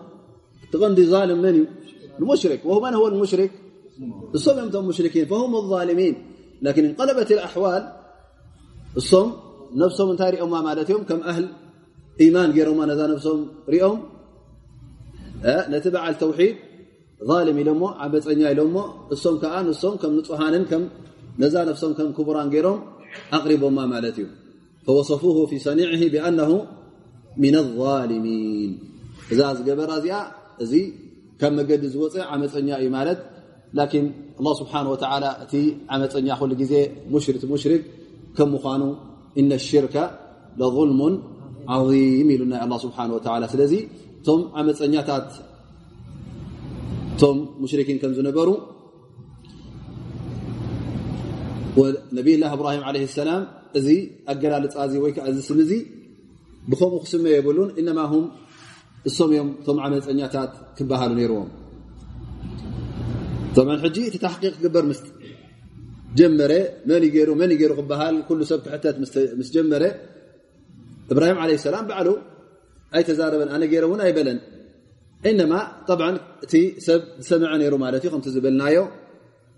تغندي 0.72 1.06
ظالم 1.06 1.42
من؟ 1.42 1.66
المشرك. 2.20 2.60
وهو 2.64 2.80
من 2.80 2.94
هو 2.94 3.08
المشرك؟ 3.08 3.50
الصوم 4.34 4.58
يمتم 4.58 4.84
مشركين 4.84 5.26
فهم 5.26 5.56
الظالمين. 5.56 6.14
لكن 6.62 6.84
انقلبت 6.84 7.32
الأحوال 7.32 7.92
الصوم 8.96 9.32
نفسهم 9.74 10.10
انتهى 10.10 10.30
رئوم 10.30 10.64
مالتهم 10.64 11.02
كم 11.02 11.20
أهل 11.20 11.48
إيمان 12.20 12.50
غيرهم 12.50 12.80
أنا 12.80 13.06
نفسهم 13.06 13.48
رئوم. 13.68 14.02
أه 15.44 15.70
نتبع 15.70 16.08
التوحيد. 16.08 16.56
ظالم 17.24 17.58
يلمو 17.58 17.88
عبد 17.88 18.26
يلمو 18.26 18.84
الصوم 19.12 19.38
كآن 19.38 19.66
الصوم 19.66 19.96
كم 19.96 20.12
نصحان 20.18 20.64
كم 20.64 20.88
ነዛ 21.40 21.54
ነፍሶም 21.68 21.92
ከም 21.98 22.08
ክቡራን 22.16 22.48
ገይሮም 22.54 22.78
ኣቕሪቦማ 23.36 23.78
ማለት 23.92 24.16
እዩ 24.20 24.26
ፈወصፉه 24.86 25.36
ፊ 25.50 25.52
ሰኒዕ 25.66 25.90
ብኣነه 26.14 26.50
ምن 27.42 27.54
الظልሚን 27.64 28.70
እዛ 29.32 29.40
ዝገበራ 29.58 29.90
እዚኣ 30.00 30.16
እዚ 30.64 30.72
ካብ 31.40 31.52
መገዲ 31.58 31.82
ዝወፀ 31.94 32.14
ዓመፀኛ 32.34 32.68
እዩ 32.80 32.88
ማለት 32.96 33.20
ላን 33.78 34.06
الله 34.40 34.54
ስብሓን 34.60 34.86
ወተላ 34.92 35.24
እቲ 35.44 35.54
ዓመፀኛ 35.94 36.28
ኩሉ 36.40 36.50
ግዜ 36.62 36.72
ሙሽሪቲ 37.12 37.42
ሙሽርክ 37.52 37.82
ከም 38.36 38.48
ምኳኑ 38.54 38.82
እነ 39.40 39.50
ሽርከ 39.68 39.96
ለظልሙ 40.60 41.00
ዓظም 41.74 42.28
ኢሉ 42.34 42.42
ናይ 42.52 42.60
ኣ 42.64 42.66
ስብሓን 42.84 43.10
و 43.14 43.18
ስለዚ 43.54 43.72
እቶም 44.20 44.40
ዓመፀኛታት 44.60 45.28
እቶም 47.14 47.36
ሙሽርኪን 47.62 47.98
ከም 48.02 48.12
ዝነበሩ 48.18 48.48
ነብይ 52.17 52.35
ላ 52.41 52.49
እብራሂም 52.55 52.83
ለ 52.95 53.05
ሰላም 53.19 53.43
እዚ 53.77 53.87
ኣገላልፃ 54.31 54.75
ወይ 55.03 55.11
ከዓ 55.15 55.25
እዚ 55.31 55.39
ስም 55.49 55.59
እዚ 55.65 55.73
ብከምኡ 56.71 56.99
ክስመ 57.03 57.25
የብሉን 57.35 57.69
እነማ 57.81 57.99
ሁም 58.11 58.25
እሶም 59.09 59.31
እዮም 59.33 59.49
እቶም 59.59 59.77
ዓመፀኛታት 59.87 60.51
ክበሃሉ 60.77 61.11
ነይርዎም 61.19 61.49
ሕጂ 63.83 63.97
እቲ 64.09 64.15
ተሕቂቅ 64.23 64.53
ክግበር 64.57 64.83
ምስ 64.89 64.99
ጀመረ 66.19 66.53
መን 66.89 67.03
ገይሩ 67.15 67.29
መን 67.41 67.51
ገይሩ 67.59 67.71
ክበሃል 67.79 68.15
ኩሉ 68.27 68.41
ሰብ 68.49 68.59
ክሕተት 68.65 68.95
ምስ 69.39 69.49
ጀመረ 69.55 69.83
እብራሂም 71.13 71.39
ለ 71.49 71.57
ሰላም 71.67 71.85
ባዕሉ 71.89 72.09
ኣይተዛረበን 72.97 73.49
ኣነ 73.55 73.63
ገይረ 73.71 73.83
እውን 73.89 74.01
ኣይበለን 74.05 74.39
እነማ 75.29 75.53
እቲ 76.45 76.53
ሰብ 76.87 77.01
ዝሰምዐ 77.23 77.51
ነይሩ 77.61 77.73
ማለት 77.83 78.01
እዩ 78.03 78.09
ከምቲ 78.13 78.27
ዝበልናዮ 78.35 78.77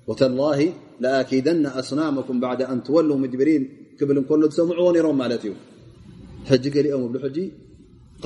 وتالله 0.09 0.59
لآكيدن 1.01 1.67
أصنامكم 1.67 2.37
بعد 2.41 2.61
أن 2.63 2.79
تولوا 2.87 3.17
مدبرين 3.25 3.63
كبل 3.99 4.17
كل 4.29 4.43
سمعو 4.53 4.93
نيرم 4.95 5.19
مالت 5.19 5.45
ي 5.49 5.53
حج 6.49 6.65
قلئم 6.75 7.03
بل 7.13 7.21
حج 7.25 7.39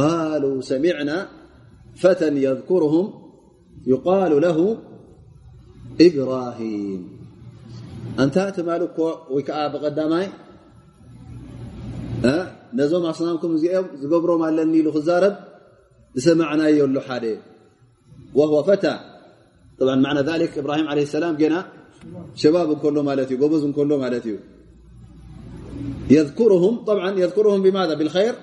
قالوا 0.00 0.56
سمعنا 0.70 1.16
فتى 2.02 2.28
يذكرهم 2.46 3.06
يقال 3.92 4.32
له 4.44 4.58
إبراهيم. 6.06 7.00
أنتت 8.22 8.56
مالك 8.68 8.96
وك 9.34 9.48
بقدماي 9.72 10.26
ነዞም 12.78 13.04
ኣስናምኩም 13.10 13.52
እዚኦም 13.56 13.86
ዝገብሮም 14.00 14.42
ኣለኒ 14.46 14.72
ኢሉ 14.80 14.88
ክዛረብ 14.96 15.34
ዝሰማዕናዮ 16.16 16.78
ኣሎ 16.86 16.98
ሓደ 17.06 17.24
وهو 18.38 18.56
فتى. 18.68 18.94
طبعا 19.80 19.96
معنى 20.06 20.20
ذلك 20.30 20.50
إبراهيم 20.58 20.86
عليه 20.92 21.04
السلام 21.08 21.34
قلنا 21.40 21.60
شباب 22.42 22.68
كله 22.82 23.00
مالتي 23.08 23.34
قبز 23.42 23.64
كله 23.78 23.96
مالتي. 24.02 24.34
يذكرهم 26.10 26.74
طبعا 26.88 27.08
يذكرهم 27.24 27.60
بماذا؟ 27.62 27.94
بالخير؟ 27.94 28.34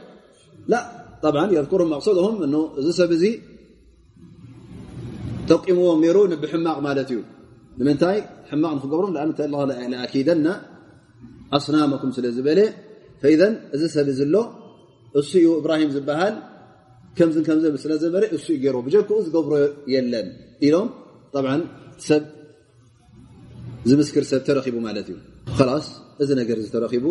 لا 0.72 0.80
طبعا 1.26 1.46
يذكرهم 1.52 1.90
مقصودهم 1.90 2.44
إنه 2.44 2.62
زسبزي 2.86 3.32
تقيموا 5.50 5.88
وميرون 5.92 6.32
بحماق 6.42 6.78
مالتي. 6.88 7.18
لمنتاي 7.78 8.18
حماق 8.50 8.72
نخبرون 8.78 9.12
لأن 9.14 9.32
الله 9.40 9.62
لا 9.70 9.76
لاكيدن 9.94 10.48
أصنامكم 11.58 12.10
سلا 12.16 12.30
زبله 12.38 12.68
فاذا 13.22 13.48
زسبز 13.82 14.20
له 14.34 14.46
እሱ 15.20 15.32
إبراهيم 15.62 15.90
ዝበሃል 15.96 16.36
كمزن 17.18 17.44
كمزن 17.48 17.76
ስለ 17.84 17.92
ዘበረ 18.04 18.24
እሱ 18.36 18.48
ገይሮ 18.64 18.78
ብጀክኡ 18.86 19.10
ዝገብሮ 19.26 19.54
የለን 19.94 20.28
ሰብ 22.09 22.25
ዝምስክር 23.89 24.25
ሰብ 24.31 24.41
ተረኪቡ 24.49 24.77
ማለት 24.87 25.07
እዩ 25.11 25.17
ላስ 25.69 25.87
እዚ 26.23 26.31
ነገር 26.41 26.59
ተረኪቡ 26.75 27.07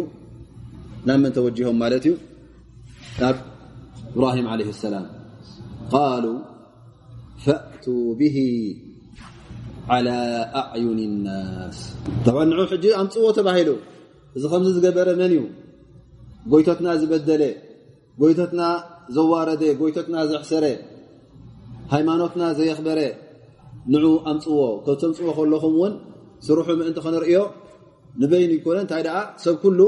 ናብ 1.07 1.19
መን 1.23 1.31
ተወጅሆም 1.37 1.77
ማለት 1.83 2.03
እዩ 2.07 2.13
ናብ 3.21 3.37
እብራሂም 4.15 4.47
ለ 4.59 4.73
ሰላም 4.83 5.05
ቃሉ 5.93 6.25
ፈእቱ 7.45 7.85
ብሂ 8.19 8.37
ዓላ 9.95 10.09
ኣዕዩን 10.61 10.99
ናስ 11.25 11.79
ንዑ 12.49 12.65
ሕጂ 12.71 12.85
ኣምፅዎ 13.01 13.25
ተባሂሉ 13.37 13.69
እዚ 14.37 14.43
ከምዚ 14.51 14.69
ዝገበረ 14.77 15.09
መን 15.21 15.31
እዩ 15.35 15.41
ጎይቶትና 16.51 16.87
ዝበደለ 17.01 17.43
ጎይቶትና 18.21 18.61
ዘዋረደ 19.15 19.63
ጎይቶትና 19.81 20.17
ዘሕሰረ 20.31 20.65
ሃይማኖትና 21.93 22.43
ዘየኽበረ 22.57 22.99
ንዑ 23.92 24.06
ኣምፅዎ 24.30 24.60
ከተምፅዎ 24.86 25.28
ከለኹም 25.38 25.74
እውን 25.78 25.94
ስርሑ 26.46 26.68
ምእንቲ 26.78 26.98
ኸንርእዮ 27.06 27.38
ንበይኑ 28.20 28.50
ይኮነ 28.56 28.78
እንታይ 28.84 29.02
ደኣ 29.06 29.18
ሰብ 29.44 29.56
ኩሉ 29.62 29.80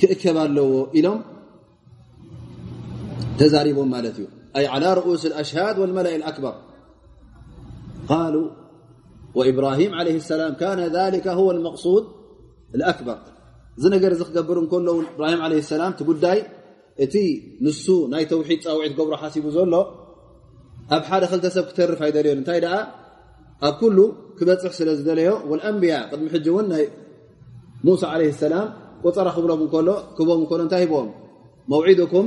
ክእከብ 0.00 0.36
ኣለዎ 0.44 0.72
ኢሎም 0.98 1.18
ተዛሪቦም 3.40 3.88
ማለት 3.94 4.16
እዩ 4.20 4.26
ኣይ 4.58 4.64
على 4.74 4.88
ርኡስ 4.98 5.22
ኣሽሃድ 5.40 5.76
والመላእ 5.80 6.16
ኣክበር 6.30 6.54
ቃሉ 8.10 8.36
وإብራሂም 9.38 9.92
ዓለ 9.98 10.08
ሰላም 10.30 10.52
ካነ 10.60 10.80
ذلك 10.96 11.26
ሁወ 11.38 11.48
المقصድ 11.56 12.04
ኣክበር 12.90 13.18
እዚ 13.78 13.84
ነገር 13.94 14.10
እዚ 14.14 14.22
ክገብር 14.28 14.56
እንከሎ 14.62 14.88
እብራሂም 15.14 15.40
ዓለ 15.46 15.52
ሰላም 15.72 15.90
እቲ 15.94 16.00
ጉዳይ 16.10 16.38
እቲ 17.04 17.16
ንሱ 17.64 17.86
ናይ 18.12 18.24
ተውሒድ 18.30 18.60
ፃውዒት 18.66 18.92
ገብሮ 18.98 19.14
ሓሲቡ 19.22 19.46
ዘሎ 19.56 19.74
ኣብ 20.94 21.02
ሓደ 21.10 21.24
ክልተ 21.30 21.46
ሰብ 21.56 21.64
ክተርፍ 21.70 22.00
ኣይደልዮን 22.06 22.38
እንታይ 22.40 22.58
ደኣ 22.64 22.76
ኣብ 23.66 23.74
ኩሉ 23.80 23.98
ክበፅሕ 24.38 24.72
ስለ 24.78 24.88
ዝደለዮ 24.98 25.30
ወልኣንብያ 25.50 25.94
ቅድሚ 26.10 26.26
ሕጂ 26.34 26.46
እውን 26.52 26.66
ናይ 26.72 26.84
ሙሳ 27.86 28.02
ዓለ 28.14 28.22
ሰላም 28.42 28.68
ቁፀራ 29.04 29.28
ክብሎም 29.36 29.60
እከሎ 29.66 29.90
ክቦም 30.16 30.40
እከሎ 30.44 30.60
እንታይ 30.66 30.82
ሂቦም 30.84 31.08
መውዒድኩም 31.72 32.26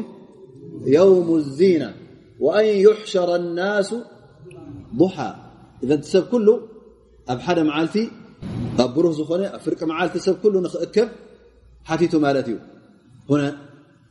የውም 0.95 1.29
ዚና 1.57 1.83
ወአን 2.45 2.67
ይሕሸረ 2.83 3.29
ናሱ 3.57 3.91
ضሓ 5.01 5.17
እዘ 5.83 5.91
ቲ 6.03 6.07
ሰብ 6.13 6.25
ኩሉ 6.31 6.47
ኣብ 7.33 7.39
ሓደ 7.45 7.59
መዓልቲ 7.69 7.95
ኣብ 8.83 8.89
ብሩህ 8.95 9.13
ዝኾነ 9.19 9.41
ኣብ 9.55 9.61
ፍርቂ 9.65 9.81
መዓልቲ 9.91 10.15
ሰብ 10.27 10.35
ኩሉ 10.43 10.55
ንክእከብ 10.65 11.09
ሓቲቱ 11.89 12.13
ማለት 12.25 12.47
እዩ 12.51 12.57
ሁነ 13.29 13.41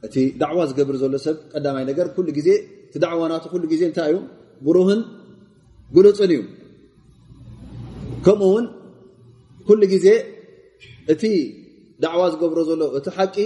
እቲ 0.07 0.17
ዳዕዋ 0.41 0.61
ዝገብር 0.71 0.97
ዘሎ 1.03 1.17
ሰብ 1.27 1.37
ቀዳማይ 1.53 1.85
ነገር 1.91 2.07
ኩሉ 2.17 2.29
ግዜ 2.39 2.49
እቲ 2.87 2.95
ዳዕዋ 3.05 3.23
ናቱ 3.33 3.45
ኩሉ 3.53 3.63
ግዜ 3.73 3.83
እንታይ 3.91 4.09
እዩ 4.13 4.19
ብሩህን 4.66 5.02
ጉሉፅን 5.96 6.32
እዩ 6.36 6.42
ከምኡ 8.26 8.50
ውን 8.54 8.66
ኩሉ 9.68 9.82
ግዜ 9.94 10.08
እቲ 11.14 11.24
ዳዕዋ 12.04 12.24
ዝገብሮ 12.34 12.60
ዘሎ 12.70 12.84
እቲ 12.98 13.08
ሓቂ 13.18 13.38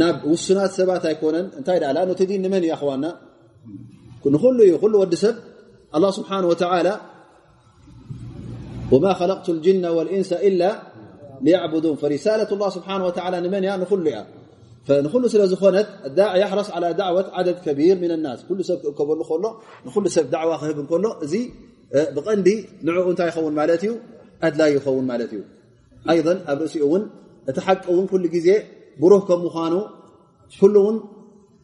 ናብ 0.00 0.16
ውሱናት 0.32 0.72
ሰባት 0.78 1.04
ኣይኮነን 1.10 1.46
እንታይ 1.58 1.78
ዳ 1.82 1.86
ነቲ 2.10 2.20
ዲን 2.30 2.40
ንመን 2.44 2.62
እዩ 2.66 2.72
ኣኽዋና 2.76 3.06
ንኩሉ 4.34 4.58
እዩ 4.66 4.72
ኩሉ 4.82 4.94
ወዲ 5.02 5.14
ሰብ 5.22 5.36
ኣላ 5.96 6.06
ስብሓን 6.18 6.44
ወተዓላ 6.50 6.88
ወማ 8.92 9.06
ከለቅቱ 9.18 9.46
ልጅና 9.58 9.86
ወልእንሳ 9.96 10.30
ኢላ 10.48 10.62
ሊያዕቡዱን 11.46 11.96
ፈሪሳለት 12.02 12.50
ላ 12.60 12.68
ስብሓን 12.76 13.00
ወላ 13.06 13.34
ንመን 13.44 13.64
እያ 13.66 13.72
ንኩሉ 13.82 14.04
እያ 14.12 14.18
ንኩሉ 15.04 15.24
ስለ 15.32 15.42
ዝኾነት 15.52 15.88
ዳዕ 16.18 16.32
ያሕረስ 16.42 16.68
ዓላ 16.76 16.86
ዳዕወት 17.00 17.28
ዓደድ 17.38 17.58
ከቢር 17.64 17.96
ምን 18.02 18.12
ናስ 18.24 18.40
ኩሉ 18.48 18.58
ሰብ 18.68 18.78
ክእከበሉ 18.84 19.20
ከሎ 19.28 19.44
ንኩሉ 19.86 20.04
ሰብ 20.16 20.26
ዳዕዋ 20.34 20.52
ክህብ 20.60 20.78
እንከሎ 20.82 21.06
እዚ 21.24 21.34
ብቐንዲ 22.14 22.48
ንዕኡ 22.86 23.06
እንታይ 23.12 23.28
ይኸውን 23.30 23.54
ማለት 23.60 23.82
እዩ 23.86 23.92
ኣድላይ 24.46 24.70
ይኸውን 24.76 25.04
ማለት 25.10 25.30
እዩ 25.36 25.42
ኣይን 26.10 26.38
ኣብ 26.50 26.58
ርእሲኡ 26.64 26.82
እውን 26.88 27.02
እቲ 27.50 27.58
ሓቂ 27.66 27.82
እውን 27.92 28.06
ኩሉ 28.12 28.24
ግዜ 28.34 28.48
ብሩህ 29.02 29.22
ከም 29.28 29.40
ምኳኑ 29.46 29.74
ኩሉ 30.60 30.74
እውን 30.82 30.96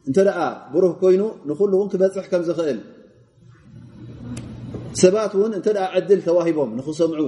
እንተ 0.07 0.17
ደኣ 0.27 0.39
ብሩህ 0.73 0.93
ኮይኑ 1.01 1.23
ንኩሉ 1.49 1.71
እውን 1.77 1.89
ክበፅሕ 1.93 2.25
ከም 2.31 2.43
ዝኽእል 2.49 2.79
ሰባት 5.01 5.31
እውን 5.37 5.51
እንተ 5.57 5.67
ዕድል 5.97 6.21
ተዋሂቦም 6.27 6.69
ንክሰምዑ 6.77 7.21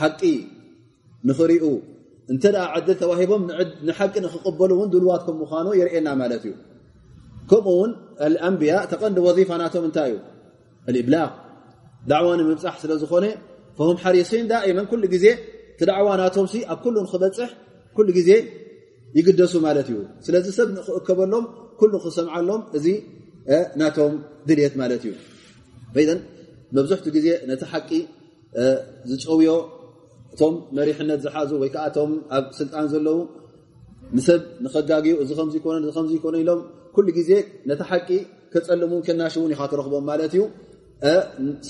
ሓቂ 0.00 0.22
ንኽርኡ 1.28 1.64
እንተዳ 2.33 2.57
ዕድል 2.77 2.97
ተዋሂቦም 3.01 3.43
ንሓቂ 3.87 4.13
ንክቕበሉ 4.25 4.69
እውን 4.77 4.89
ድልዋትኩም 4.93 5.35
ምዃኑ 5.41 5.67
የርእየና 5.79 6.09
ማለት 6.21 6.43
እዩ 6.47 6.53
ከምኡ 7.49 7.73
ውን 7.79 7.91
ኣንብያ 8.47 8.73
ተቐንዲ 8.91 9.17
ወظፋ 9.25 9.49
ናቶም 9.61 9.83
እንታይ 9.89 10.09
እዩ 10.13 10.17
ልእብላቕ 10.95 11.33
ዳዕዋ 12.11 12.29
ንምብፃሕ 12.39 12.75
ስለ 12.83 12.93
ዝኾነ 13.03 13.25
فهم 13.77 13.95
ሓሪصን 14.03 14.43
ዳئመ 14.51 14.77
ኩሉ 14.91 15.03
ግዜ 15.13 15.25
ቲ 15.77 15.79
ዳዕዋ 15.89 16.07
ናቶም 16.21 16.45
ኣብ 16.73 16.77
ኩሉ 16.83 16.95
ንክበፅሕ 17.05 17.49
ኩሉ 17.97 18.07
ግዜ 18.17 18.29
ይግደሱ 19.17 19.53
ማለት 19.67 19.87
እዩ 19.91 19.97
ስለዚ 20.25 20.45
ሰብ 20.57 20.67
ንክእከበሎም 20.77 21.45
ኩሉ 21.79 21.93
ክሰምዓሎም 22.03 22.61
እዚ 22.77 22.87
ናቶም 23.81 24.13
ድልት 24.47 24.73
ማለት 24.81 25.01
እዩ 25.07 25.13
መብዝሕቲ 26.75 27.05
ግዜ 27.15 27.27
ነቲ 27.49 27.63
ሓቂ 27.71 27.89
ዝጨውዮ 29.09 29.49
እቶም 30.35 30.55
መሪሕነት 30.77 31.19
ዝሓዙ 31.25 31.51
ወይ 31.63 31.69
ከዓ 31.73 31.83
እቶም 31.89 32.11
ኣብ 32.37 32.45
ስልጣን 32.59 32.85
ዘለዉ 32.93 33.19
ንሰብ 34.17 34.41
ንኸጋግኡ 34.63 35.15
እዚ 35.23 35.31
ከምዚ 35.37 35.53
ይኮነ 35.59 35.75
እዚ 35.83 35.91
ከምዚ 35.97 36.11
ይኮነ 36.17 36.35
ኢሎም 36.43 36.61
ኩሉ 36.95 37.07
ግዜ 37.17 37.31
ነቲ 37.69 37.81
ሓቂ 37.89 38.09
ከፀልሙን 38.53 39.01
ከናሽውን 39.07 39.51
ኢኻ 39.53 39.61
ትረክቦም 39.71 40.03
ማለት 40.11 40.33
እዩ 40.35 40.43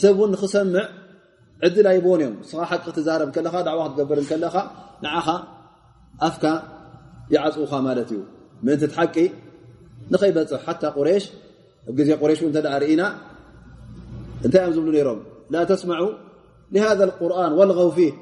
ሰብ 0.01 0.15
እውን 0.17 0.29
ንክሰምዕ 0.35 0.85
ዕድል 1.67 1.87
ኣይቦን 1.91 2.19
እዮም 2.23 2.33
ንስኻ 2.41 2.61
ሓቂ 2.69 2.81
ክትዛረብ 2.87 3.29
ከለኻ 3.35 3.55
ዳዕዋ 3.67 3.81
ክትገበር 3.89 4.19
ከለኻ 4.31 4.55
ንዓኻ 5.03 5.27
ኣፍካ 6.27 6.43
ይዓፅኡኻ 7.33 7.71
ማለት 7.87 8.09
እዩ 8.13 8.21
ምእንቲ 8.65 8.83
ቲ 8.91 8.93
ሓቂ 8.97 9.15
ንኸይበፅሕ 10.11 10.61
ሓታ 10.67 10.83
ቁሬሽ 10.97 11.23
ኣብ 11.87 11.93
ግዜ 11.99 12.09
ቁሬሽ 12.21 12.39
እውን 12.43 12.51
እተ 12.59 12.67
ርኢና 12.83 13.03
እንታይ 14.45 14.61
እዮም 14.63 14.73
ዝብሉ 14.77 14.89
ነይሮም 14.97 15.19
ላ 15.53 15.63
ተስማዑ 15.71 16.05
ሃذ 16.85 17.01
ቁርን 17.19 17.53
ወልغው 17.59 17.89
ፊህ 17.97 18.13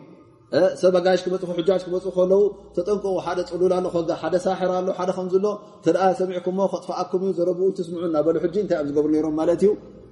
ሰብ 0.80 0.94
ጋሽ 1.04 1.20
ክመፅ 1.24 1.42
ሕጃጅ 1.58 1.82
ክመፁ 1.86 2.04
ከለው 2.16 2.42
ተጠንቀቁ 2.76 3.14
ሓደ 3.24 3.38
ፅሉል 3.50 3.72
ኣሎ 3.78 3.86
ሓደ 4.20 4.34
ሳሕር 4.44 4.70
ኣሎ 4.78 4.88
ሓደ 4.98 5.10
ከምዝሎ 5.16 5.46
ተ 5.84 5.94
ሰሚዕኩምሞ 6.20 6.60
ከጥፋኣኩም 6.72 7.22
እዩ 7.26 7.32
ዘረብኡ 7.38 7.68
ትስምዑ 7.78 8.04
እናበሉ 8.10 8.36
ሕጂ 8.44 8.54
እንታይ 8.64 8.78
እዮም 8.78 8.88
ዝገብሩ 8.90 9.10
ነሮም 9.16 9.34
ማለት 9.40 9.60
እዩ 9.64 9.70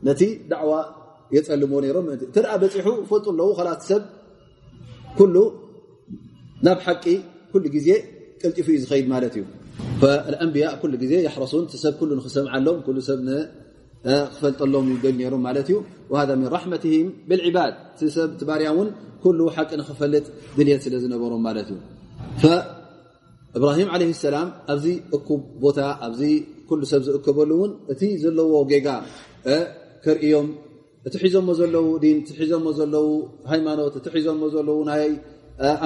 ነቲ 0.08 0.22
ዳዕዋ 0.50 0.72
የፀልምዎ 1.36 1.78
ነሮም 1.86 2.06
ተ 2.34 2.44
በፂሑ 2.62 2.86
ፈልጡ 3.10 3.26
ኣለዉ 3.34 3.50
ላት 3.68 3.80
ሰብ 3.90 4.02
ኩሉ 5.18 5.36
ናብ 6.66 6.78
ሓቂ 6.86 7.04
ኩሉ 7.52 7.64
ግዜ 7.76 7.88
ቅልጢፉ 8.40 8.66
እዩ 8.74 8.78
ዝኸይድ 8.84 9.06
ማለት 9.14 9.34
እዩ 9.38 9.44
ኣንብያ 10.44 10.66
ኩሉ 10.82 10.92
ግዜ 11.02 11.12
ያሕረሱን 11.26 11.64
ሰብ 11.84 11.94
ኩሉ 12.00 12.10
ንክሰምዓሎም 12.18 12.78
ሰብ 13.08 13.20
ክፈልጠሎም 14.34 14.86
ይደል 14.94 15.14
ነሩ 15.20 15.34
ማለት 15.46 15.68
እዩ 15.70 15.78
ን 16.40 16.50
ራሕመትም 16.54 17.06
ብልዕባድ 17.28 17.74
ሰብ 18.16 18.30
ባርያ 18.48 18.68
ውን 18.78 18.88
ኩሉ 19.22 19.38
ሓቂ 19.54 19.70
ንክፈልጥ 19.80 20.26
ድልት 20.56 20.82
ስለ 20.86 20.94
ዝነበሮም 21.04 21.42
ማለት 21.48 21.68
እዩ 21.74 21.78
እብራሂም 23.58 23.88
ለ 24.00 24.06
ሰላም 24.26 24.48
ኣብዚ 24.72 24.86
እኩብ 25.16 25.42
ቦታ 25.64 25.80
ኣብዚ 26.06 26.22
ኩሉ 26.68 26.80
ሰብ 26.92 27.02
ዝእከበሉ 27.06 27.50
ውን 27.60 27.72
እቲ 27.92 28.02
ዘለዎ 28.22 28.54
ጌጋ 28.72 28.88
ከርእዮም 30.04 30.48
እቲ 31.08 31.14
ሒዞሞ 31.24 31.48
ዘለው 31.60 31.86
ዲን 32.02 32.18
ሒዞሞ 32.40 32.66
ዘለው 32.78 33.06
ሃይማኖት 33.50 33.94
እቲ 34.00 34.06
ሒዞሞ 34.16 34.42
ዘለው 34.54 34.78
ናይ 34.88 35.04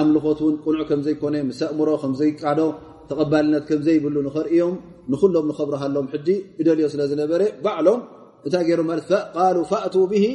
ኣምልኾት 0.01 0.39
ውን 0.45 0.55
ቁኑዕ 0.63 0.83
ከምዘይኮነ 0.89 1.35
ምስ 1.49 1.59
ኣእምሮ 1.67 1.89
ከምዘይቃዶ 2.01 2.61
ተቐባልነት 3.09 3.63
ከምዘይብሉ 3.69 4.15
ንኸርእዮም 4.27 4.75
ንኩሎም 5.11 5.45
ንኸብረሃሎም 5.51 6.07
ሕጂ 6.13 6.27
እደልዮ 6.61 6.85
ስለ 6.93 7.01
ዝነበረ 7.11 7.41
ባዕሎም 7.65 8.01
እንታይ 8.45 8.63
ገይሩ 8.67 8.81
ማለት 8.89 9.05
ቃሉ 9.35 9.57
ፈእቱ 9.71 9.95
ብሂ 10.11 10.25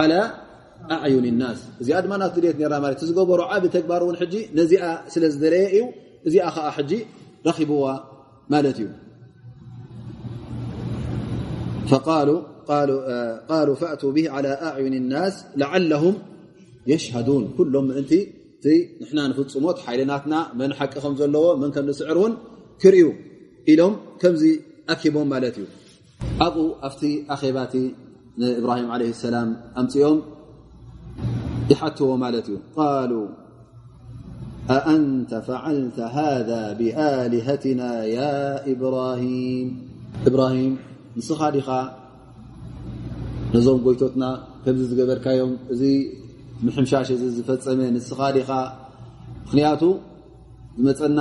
ዓላ 0.00 0.14
ኣዕዩን 0.96 1.26
ናስ 1.40 1.60
እዚኣ 1.82 1.96
ድማ 2.04 2.14
ናት 2.22 2.32
ድልት 2.36 2.58
ራ 2.72 2.76
ማለት 2.84 3.00
ዝገበሮ 3.08 3.40
ዓብ 3.54 3.64
ተግባር 3.74 4.02
እውን 4.04 4.16
ሕጂ 4.20 4.34
ነዚኣ 4.58 4.84
ስለ 5.14 5.24
ዝደለየ 5.34 5.64
እዩ 5.76 5.84
እዚኣ 6.28 6.44
ከዓ 6.56 6.66
ሕጂ 6.76 6.92
ረኪብዋ 7.48 7.84
ማለት 8.54 8.78
እዩ 8.82 8.88
ቃሉ 13.50 13.68
ፈእቱ 13.82 14.02
ብሂ 14.16 14.24
ዓላ 14.36 14.48
ኣዕዩን 14.70 14.96
ናስ 15.12 15.36
ለዓለሁም 15.60 16.16
የሽሃዱን 16.90 17.44
ኩሎም 17.56 17.86
ምእንቲ 17.90 18.12
እቲ 18.58 18.66
ንሕና 19.00 19.18
ንፍፁሞት 19.30 19.76
ሓይልናትና 19.86 20.34
መን 20.58 20.70
ሓቂ 20.78 20.94
ከም 21.02 21.14
ዘለዎ 21.20 21.46
መን 21.60 21.70
ከም 21.74 21.84
ንስዕር 21.88 22.16
እውን 22.20 22.32
ክርእዩ 22.82 23.06
ኢሎም 23.71 23.93
ከምዚ 24.21 24.43
ኣኪቦም 24.93 25.27
ማለት 25.33 25.55
እዩ 25.61 25.67
ኣብኡ 26.45 26.65
ኣብቲ 26.87 27.01
ኣኼባቲ 27.33 27.73
ንእብራሂም 28.41 28.89
ዓለ 28.95 29.03
ሰላም 29.23 29.49
ኣምፅኦም 29.81 30.19
ይሓትዎ 31.71 32.09
ማለት 32.23 32.47
እዩ 32.51 32.57
ቃሉ 32.75 33.11
ኣአንተ 34.75 35.31
ፈዓልተ 35.47 35.97
ሃذ 36.15 36.49
ብኣልሃትና 36.79 37.81
ያ 38.15 38.19
እብራሂም 38.73 39.69
እብራሂም 40.29 40.73
ንስኻ 41.17 41.39
ዲኻ 41.55 41.69
ነዞም 43.53 43.79
ጎይቶትና 43.85 44.25
ከምዚ 44.65 44.83
ዝገበርካዮም 44.91 45.51
እዚ 45.73 45.83
ምሕምሻሽ 46.65 47.07
እዚ 47.15 47.23
ዝፈፀመ 47.37 47.79
ንስኻ 47.95 48.19
ዲኻ 48.37 48.51
ምክንያቱ 49.45 49.83
ዝመፀና 50.77 51.19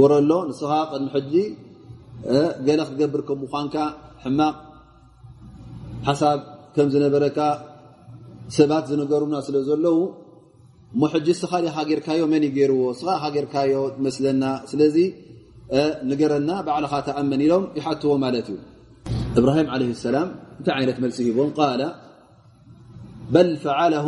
ወረሎ 0.00 0.32
ንስኻ 0.48 0.72
ቅድሚ 0.90 1.06
ሕጂ 1.14 1.32
ገለ 2.66 2.80
ክትገብር 2.88 3.20
ከም 3.28 3.38
ምኳንካ 3.44 3.76
ሕማቕ 4.22 4.56
ሓሳብ 6.08 6.38
ከም 6.74 6.88
ዝነበረካ 6.94 7.38
ሰባት 8.56 8.84
ዝነገሩና 8.90 9.36
ስለ 9.46 9.56
ዘለው 9.68 9.98
እሞ 10.94 11.02
ሕጂ 11.12 11.28
ስኻ 11.40 11.52
ዲኻ 11.64 11.76
ጌርካዮ 11.90 12.20
መን 12.32 12.42
ይገይርዎ 12.48 12.82
ስኻ 13.00 13.08
ኻ 13.22 13.24
ጌርካዮ 13.36 13.72
መስለና 14.06 14.44
ስለዚ 14.70 14.96
ንገረና 16.10 16.50
ባዕልኻ 16.66 16.92
ተኣመን 17.06 17.40
ኢሎም 17.46 17.64
ይሓትዎ 17.78 18.12
ማለት 18.24 18.46
እዩ 18.52 18.58
እብራሂም 19.38 19.68
ዓለ 19.74 19.82
ሰላም 20.04 20.28
እንታይ 20.58 20.74
ዓይነት 20.78 20.98
መልሲ 21.04 21.18
ሂቦም 21.28 21.50
ቃለ 21.58 21.82
በል 23.34 23.50
ፈዓለሁ 23.64 24.06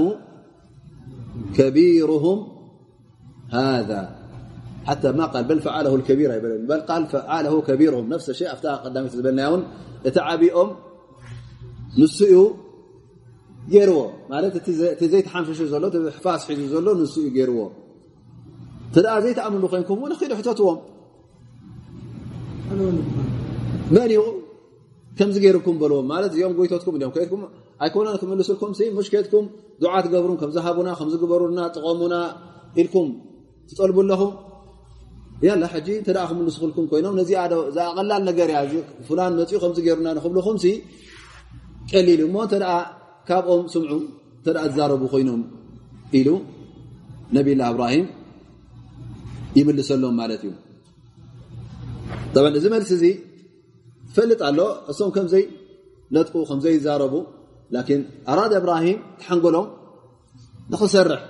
حتى 4.85 5.11
ما 5.11 5.25
قال 5.25 5.43
بل 5.43 5.59
فعله 5.61 5.95
الكبير 5.95 6.29
بل 6.69 6.81
قال 6.81 7.07
فعله 7.07 7.61
كبيرهم 7.61 8.09
نفس 8.09 8.29
الشيء 8.29 8.53
افتاها 8.53 8.75
قدامي 8.75 9.09
تتبناون 9.09 9.63
تعابيهم 10.13 10.75
نسئوا 11.99 12.49
جيروا 13.69 14.07
مالت 14.29 14.57
تزيت 14.99 15.27
حمش 15.27 15.57
شو 15.57 15.65
زلو 15.65 15.89
تبي 15.89 16.11
حفاس 16.11 16.45
حج 16.47 16.59
زلو 16.73 16.93
نسيو 17.01 17.29
جيروا 17.29 17.69
تدعى 18.93 19.21
زيت 19.21 19.39
عمل 19.39 19.61
لخينكم 19.61 19.97
وأنا 20.01 20.15
خير 20.15 20.35
حتوتهم 20.35 20.77
من 23.91 24.11
يو 24.11 24.25
كم 25.17 25.31
زجيركم 25.31 25.79
بلو 25.79 26.01
مالت 26.01 26.33
يوم 26.35 26.53
قويتوتكم 26.57 26.95
اليوم 26.95 27.11
كيفكم 27.11 27.41
ايكون 27.83 28.07
أنا 28.07 28.17
كملس 28.17 28.49
لكم 28.51 28.73
سي 28.73 28.89
مشكلتكم 28.89 29.43
دعاة 29.81 30.01
قبركم 30.01 30.35
كم 30.35 30.49
ذهبونا 30.49 30.93
خمس 30.93 31.13
قبرنا 31.21 31.67
تقومونا 31.67 32.21
إلكم 32.77 33.05
تطلبون 33.69 34.07
لهم؟ 34.07 34.33
ያላ 35.46 35.64
ሕጂ 35.74 35.88
እተ 36.00 36.08
ክምልስክልኩም 36.30 36.86
ኮይኖም 36.92 37.14
ነዚ 37.20 37.30
ዝቐላል 37.76 38.22
ነገር 38.30 38.48
እያ 38.52 38.60
ፍላን 39.08 39.32
መፅኡ 39.40 39.58
ከምዚ 39.62 39.78
ገይሩና 39.86 40.08
ንክብልኩም 40.16 40.56
ቀሊል 41.90 42.20
እሞ 42.26 42.36
እተ 42.46 42.54
ካብኦም 43.28 43.66
ስምዑ 43.74 43.92
እተ 44.40 44.56
ዝዛረቡ 44.72 45.02
ኮይኖም 45.12 45.40
ኢሉ 46.18 46.28
ነብላ 47.36 47.62
እብራሂም 47.72 48.06
ይምልሰሎም 49.58 50.14
ማለት 50.20 50.42
እዩ 50.46 50.52
እዚ 52.60 52.66
መልሲ 52.74 52.90
እዚ 52.98 53.04
ፈልጥ 54.16 54.40
ኣሎ 54.48 54.60
እሶም 54.92 55.10
ከምዘይ 55.16 55.44
ነጥቁ 56.14 56.34
ከምዘይ 56.48 56.76
ዛረቡ 56.86 57.14
ላኪን 57.74 58.00
ኣራዳ 58.32 58.54
እብራሂም 58.60 58.98
ተሓንገሎም 59.20 59.66
ንክሰርሕ 60.72 61.20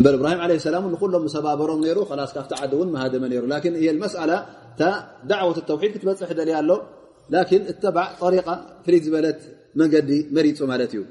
እበር 0.00 0.14
እብራሂም 0.18 0.40
ለ 0.50 0.56
ሰላም 0.66 0.84
ንኩሎም 0.92 1.24
ሰባበሮም 1.34 1.80
ነይሩ 1.84 1.98
ላስ 2.20 2.32
ካብቲ 2.36 2.52
ዓዲ 2.62 2.72
እውን 2.78 2.88
መሃደመ 2.94 3.24
ነይሩ 3.32 3.42
ላን 3.52 3.74
እየ 3.80 3.92
መስኣላ 4.02 4.32
እታ 4.72 4.82
ዳዕወት 5.30 5.58
ተውሒድ 5.68 5.92
ክትበፅሕ 5.94 6.30
ደልያ 6.38 6.56
ኣሎ 6.62 6.72
ላኪን 7.34 7.62
እተባዕ 7.72 8.08
ጠሪቃ 8.22 8.48
ፍልት 8.84 9.04
ዝበለት 9.06 9.40
መንገዲ 9.80 10.10
መሪፁ 10.36 10.58
ማለት 10.72 10.92
እዩ 10.96 11.02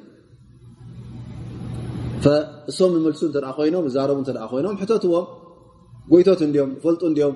እሶም 2.72 2.94
ምልሱ 3.06 3.22
እተ 3.30 3.38
ኮይኖም 3.58 3.86
ዛረቡ 3.96 4.20
እተ 4.24 4.39
ኮይኖም 4.54 4.76
ሕተትዎም 4.82 5.26
ጎይቶት 6.13 6.39
እንዲኦም 6.48 6.72
ፈልጡ 6.84 7.02
እንዲኦም 7.12 7.36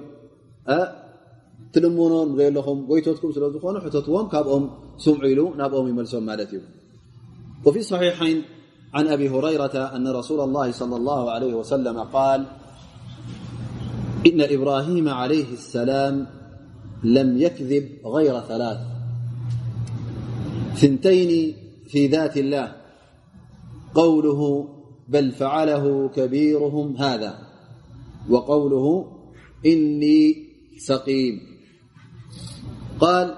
ትልምኖም 1.74 2.30
ዘለኹም 2.40 2.80
ጎይቶትኩም 2.92 3.32
ስለ 3.36 3.48
ዝኾኑ 3.56 3.78
ሕተትዎም 3.86 4.28
ካብኦም 4.34 4.66
ስምዑ 5.06 5.26
ኢሉ 5.34 5.42
ናብኦም 5.62 5.90
ይመልሶም 5.92 6.24
ማለት 6.32 6.52
እዩ 6.56 6.62
وفي 7.66 7.80
الصحيحين 7.86 8.38
عن 8.95 9.09
أبي 9.09 9.29
هريرة 9.29 9.97
أن 9.97 10.09
رسول 10.09 10.41
الله 10.41 10.73
صلى 10.73 10.97
الله 10.97 11.31
عليه 11.31 11.55
وسلم 11.55 12.01
قال 12.01 12.47
إن 14.27 14.41
إبراهيم 14.41 15.09
عليه 15.09 15.53
السلام 15.53 16.27
لم 17.05 17.39
يكذب 17.39 17.89
غير 18.07 18.41
ثلاث. 18.41 18.79
ثنتين 20.77 21.57
في 21.87 22.07
ذات 22.07 22.37
الله. 22.37 22.73
قوله 23.95 24.69
بل 25.09 25.33
فعله 25.33 26.09
كبيرهم 26.09 26.97
هذا. 26.97 27.39
وقوله 28.31 29.13
إني 29.67 30.47
سقيم. 30.79 31.41
قال 33.01 33.35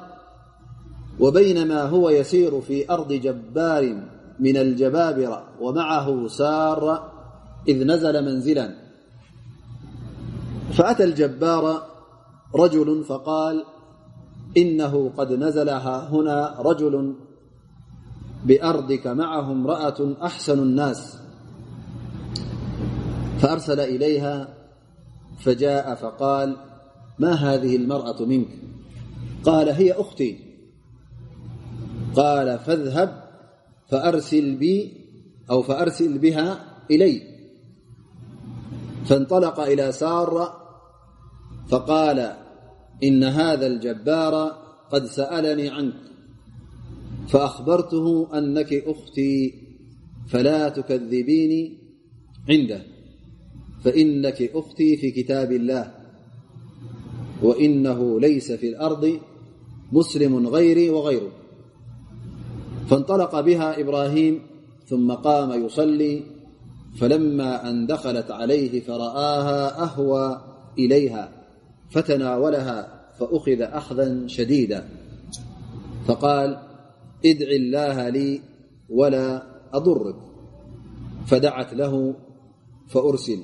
وبينما 1.20 1.82
هو 1.82 2.10
يسير 2.10 2.60
في 2.60 2.90
أرض 2.90 3.12
جبار 3.12 4.15
من 4.40 4.56
الجبابرة 4.56 5.44
ومعه 5.60 6.28
سار 6.28 7.12
إذ 7.68 7.86
نزل 7.86 8.24
منزلا. 8.24 8.74
فأتى 10.72 11.04
الجبار 11.04 11.82
رجل 12.54 13.04
فقال 13.04 13.64
إنه 14.56 15.10
قد 15.16 15.32
نزلها 15.32 16.08
هنا 16.08 16.56
رجل 16.58 17.14
بأرضك 18.44 19.06
معه 19.06 19.52
امرأة 19.52 20.14
أحسن 20.22 20.58
الناس. 20.58 21.18
فأرسل 23.38 23.80
إليها 23.80 24.48
فجاء 25.38 25.94
فقال 25.94 26.56
ما 27.18 27.32
هذه 27.32 27.76
المرأة 27.76 28.22
منك؟ 28.22 28.48
قال 29.44 29.68
هي 29.68 29.92
أختي. 29.92 30.38
قال 32.16 32.58
فاذهب 32.58 33.25
أو 35.50 35.62
فأرسل 35.62 36.18
بها 36.18 36.76
إلي. 36.90 37.22
فانطلق 39.04 39.60
إلى 39.60 39.92
سار 39.92 40.56
فقال 41.68 42.36
إن 43.02 43.24
هذا 43.24 43.66
الجبار 43.66 44.34
قد 44.92 45.04
سألني 45.04 45.68
عنك 45.68 45.94
فأخبرته 47.28 48.38
أنك 48.38 48.72
أختي 48.72 49.54
فلا 50.28 50.68
تكذبيني 50.68 51.78
عنده 52.48 52.82
فإنك 53.84 54.42
أختي 54.42 54.96
في 54.96 55.10
كتاب 55.10 55.52
الله 55.52 55.94
وإنه 57.42 58.20
ليس 58.20 58.52
في 58.52 58.68
الأرض 58.68 59.20
مسلم 59.92 60.46
غيري 60.46 60.90
وغيره. 60.90 61.32
فانطلق 62.86 63.40
بها 63.40 63.80
إبراهيم 63.80 64.42
ثم 64.86 65.12
قام 65.12 65.64
يصلي 65.66 66.22
فلما 67.00 67.70
أن 67.70 67.86
دخلت 67.86 68.30
عليه 68.30 68.80
فرآها 68.80 69.82
أهوى 69.82 70.40
إليها 70.78 71.32
فتناولها 71.90 73.02
فأخذ 73.18 73.60
أخذا 73.60 74.26
شديدا. 74.26 74.88
فقال 76.06 76.58
ادع 77.24 77.46
الله 77.46 78.08
لي 78.08 78.40
ولا 78.88 79.42
أضرك. 79.72 80.16
فدعت 81.26 81.74
له 81.74 82.14
فأرسل. 82.88 83.38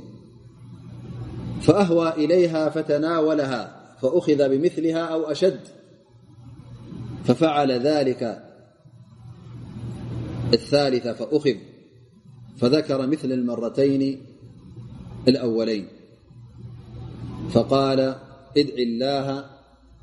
فأهوى 1.61 2.11
إليها 2.11 2.69
فتناولها 2.69 3.83
فأخذ 4.01 4.49
بمثلها 4.49 5.05
أو 5.05 5.23
أشد. 5.23 5.61
ففعل 7.25 7.73
ذلك 7.73 8.52
الثالثة 10.53 11.13
فأخذ 11.13 11.55
فذكر 12.57 13.07
مثل 13.07 13.33
المرتين 13.33 14.27
الأولين. 15.29 15.87
فقال 17.51 18.01
ادع 18.57 18.75
الله 18.79 19.45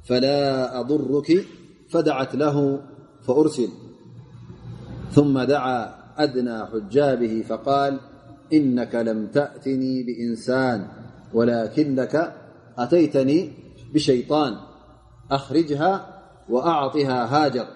فلا 0.04 0.80
أضرك 0.80 1.46
فدعت 1.90 2.36
له 2.36 2.82
فأرسل. 3.22 3.70
ثم 5.12 5.40
دعا 5.40 5.96
أدنى 6.18 6.66
حجابه 6.66 7.44
فقال 7.50 8.00
إنك 8.54 8.96
لم 8.96 9.28
تأتني 9.28 10.04
بإنسان 10.04 10.88
ولكنك 11.34 12.36
أتيتني 12.78 13.52
بشيطان 13.94 14.58
أخرجها 15.32 16.22
وأعطها 16.50 17.46
هاجر. 17.46 17.68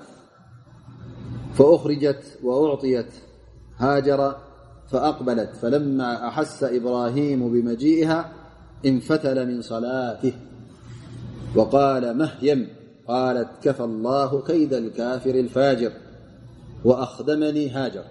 فأخرجت 1.54 2.40
وأعطيت 2.44 3.14
هاجر 3.78 4.36
فأقبلت 4.88 5.56
فلما 5.56 6.28
أحس 6.28 6.64
إبراهيم 6.64 7.52
بمجيئها 7.54 8.32
انفتل 8.86 9.48
من 9.48 9.62
صلاته. 9.62 10.34
وقال 11.56 12.18
مهيم 12.18 12.68
قالت 13.08 13.50
كفى 13.64 13.84
الله 13.84 14.42
كيد 14.42 14.74
الكافر 14.74 15.30
الفاجر 15.30 15.92
وأخدمني 16.86 17.70
هاجر. 17.70 18.04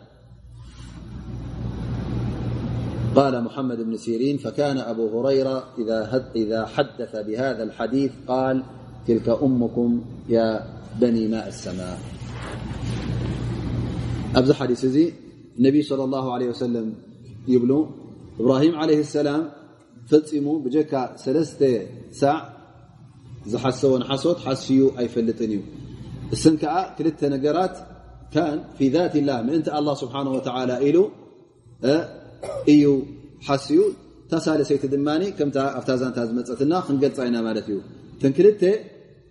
قال 3.16 3.44
محمد 3.44 3.80
بن 3.80 3.96
سيرين 3.96 4.38
فكان 4.38 4.78
أبو 4.78 5.20
هريرة 5.20 5.64
إذا 6.36 6.66
حدث 6.66 7.16
بهذا 7.16 7.62
الحديث 7.62 8.12
قال 8.28 8.62
تلك 9.06 9.28
أمكم 9.28 10.04
يا 10.28 10.66
بني 11.00 11.28
ماء 11.28 11.48
السماء. 11.48 12.11
ኣብዚ 14.38 14.50
ሓዲስ 14.58 14.82
እዚ 14.88 14.98
ነቢ 15.64 15.76
صለ 15.88 16.00
ላه 16.14 16.26
ለ 16.40 16.42
ወሰለም 16.52 16.88
ይብሉ 17.52 17.72
እብራሂም 18.40 18.74
ዓለ 18.82 18.90
ሰላም 19.16 19.42
ፈፂሙ 20.10 20.46
ብጀካ 20.64 20.92
ሰለስተ 21.24 21.60
ሳዕ 22.20 22.38
ዝሓሰቦ 23.52 23.92
ንሓሶት 24.02 24.38
ሓስዩ 24.46 24.80
ኣይፈልጥን 25.00 25.50
እዩ 25.56 25.60
እስን 26.34 26.54
ከዓ 26.62 26.74
ክልተ 26.96 27.20
ነገራት 27.34 27.74
ካን 28.34 28.58
ፊ 28.76 28.88
ذት 28.94 29.14
ላህ 29.28 29.38
ምእንቲ 29.48 29.68
ኣላ 29.78 29.88
ስብሓን 30.02 30.26
ወተላ 30.36 30.70
ኢሉ 30.86 30.98
እዩ 32.74 32.84
ሓስዩ 33.48 33.80
ተሳለሰይቲ 34.30 34.84
ድማ 34.94 35.08
ከምታ 35.38 35.58
ኣብታ 35.78 35.90
ዛንታ 36.02 36.18
ዝመፀትና 36.28 36.72
ክንገልፃ 36.86 37.18
ኢና 37.28 37.38
ማለት 37.48 37.66
እዩ 37.70 37.78
ተን 38.20 38.32
ክልተ 38.38 38.62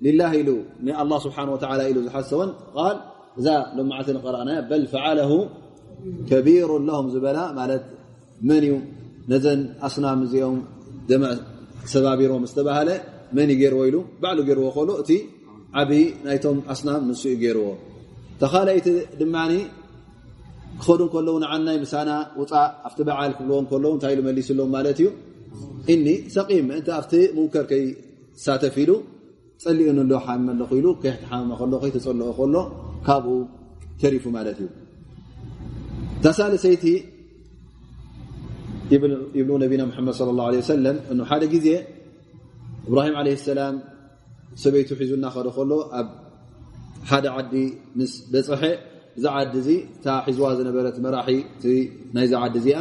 ልላህ 0.05 0.31
ኢሉ 0.41 0.49
ንኣላ 0.85 1.13
ስብሓን 1.25 1.49
ወተላ 1.53 1.81
ኢሉ 1.91 1.97
ዝሓሰቦን 2.07 2.51
ል 2.95 2.99
እዛ 3.39 3.47
ሎመዓልተ 3.77 4.09
ንቀረአናያ 4.17 4.59
በል 4.69 4.83
ፈዓለሁ 4.93 5.31
ከቢሩ 6.29 6.71
ለሁም 6.87 7.07
ዝበላ 7.13 7.39
ማለት 7.59 7.83
መን 8.49 8.63
እዩ 8.67 8.73
ነዘን 9.31 9.61
ኣስናም 9.87 10.21
እዚኦም 10.27 10.57
ደመዕ 11.09 11.35
ሰባቢሮም 11.93 12.43
ዝተባሃለ 12.49 12.89
መን 13.37 13.49
ዩ 13.53 13.57
ገይርዎ 13.61 13.81
ኢሉ 13.89 13.97
ባዕሉ 14.21 14.39
ገይርዎ 14.47 14.67
ከሎ 14.77 14.89
እቲ 15.03 15.11
ዓብይ 15.81 16.05
ናይቶም 16.25 16.57
ኣስናም 16.73 17.03
ንስ 17.09 17.21
ዩ 17.31 17.35
ገይርዎ 17.43 17.67
ተኻልይቲ 18.41 18.87
ድማ 19.19 19.35
ክኸዱ 20.81 21.01
ከለዉ 21.13 21.35
ንዓናይ 21.43 21.77
ምሳና 21.83 22.11
ውፃእ 22.39 22.67
ኣብቲ 22.87 22.99
በዓል 23.07 23.31
ክብልዎ 23.37 23.57
ከለዉ 23.71 23.91
እንታይ 23.95 24.13
ኢሉ 24.15 24.21
መሊሱሎም 24.27 24.69
ማለት 24.75 24.97
እዩ 25.01 25.07
እኒ 25.93 26.07
ሰቂም 26.35 26.65
ምእንቲ 26.69 26.87
ኣብቲ 26.99 27.13
ሙንከር 27.37 27.65
ከይሳተፍ 27.71 28.75
ኢሉ 28.83 28.91
ፀሊኡንሎ 29.63 30.13
ሓመለኹ 30.25 30.69
ኢሉ 30.79 30.87
ከይሕትሓመመ 31.01 31.51
ከሎ 31.59 31.73
ከይተፀልኦ 31.83 32.29
ከሎ 32.39 32.55
ካብኡ 33.07 33.27
ተሪፉ 34.01 34.25
ማለት 34.37 34.57
እዩ 34.63 34.69
እታ 36.17 36.27
ሳለሰይቲ 36.39 36.85
ይብሉ 39.37 39.51
ነቢና 39.63 39.81
መድ 40.07 40.15
صለ 40.19 40.29
ላه 40.39 40.47
ه 40.61 40.63
ሰለም 40.73 40.97
እ 41.11 41.15
ሓደ 41.29 41.43
ግዜ 41.53 41.67
እብራሂም 42.87 43.15
ዓለ 43.19 43.27
ሰላም 43.49 43.75
ሰበይቱ 44.63 44.89
ሒዙ 45.01 45.11
እናኸደ 45.19 45.47
ከሎ 45.57 45.71
ኣብ 45.99 46.07
ሓደ 47.09 47.25
ዓዲ 47.37 47.53
ምስ 47.99 48.13
በፅሐ 48.31 48.61
እዛ 49.17 49.25
ዓዲ 49.37 49.53
እዚ 49.61 49.69
እታ 49.95 50.07
ሒዝዋ 50.25 50.47
ዝነበረት 50.59 50.97
መራሒ 51.05 51.29
እቲ 51.55 51.65
ናይዛ 52.15 52.33
ዓዲ 52.43 52.55
እዚኣ 52.61 52.79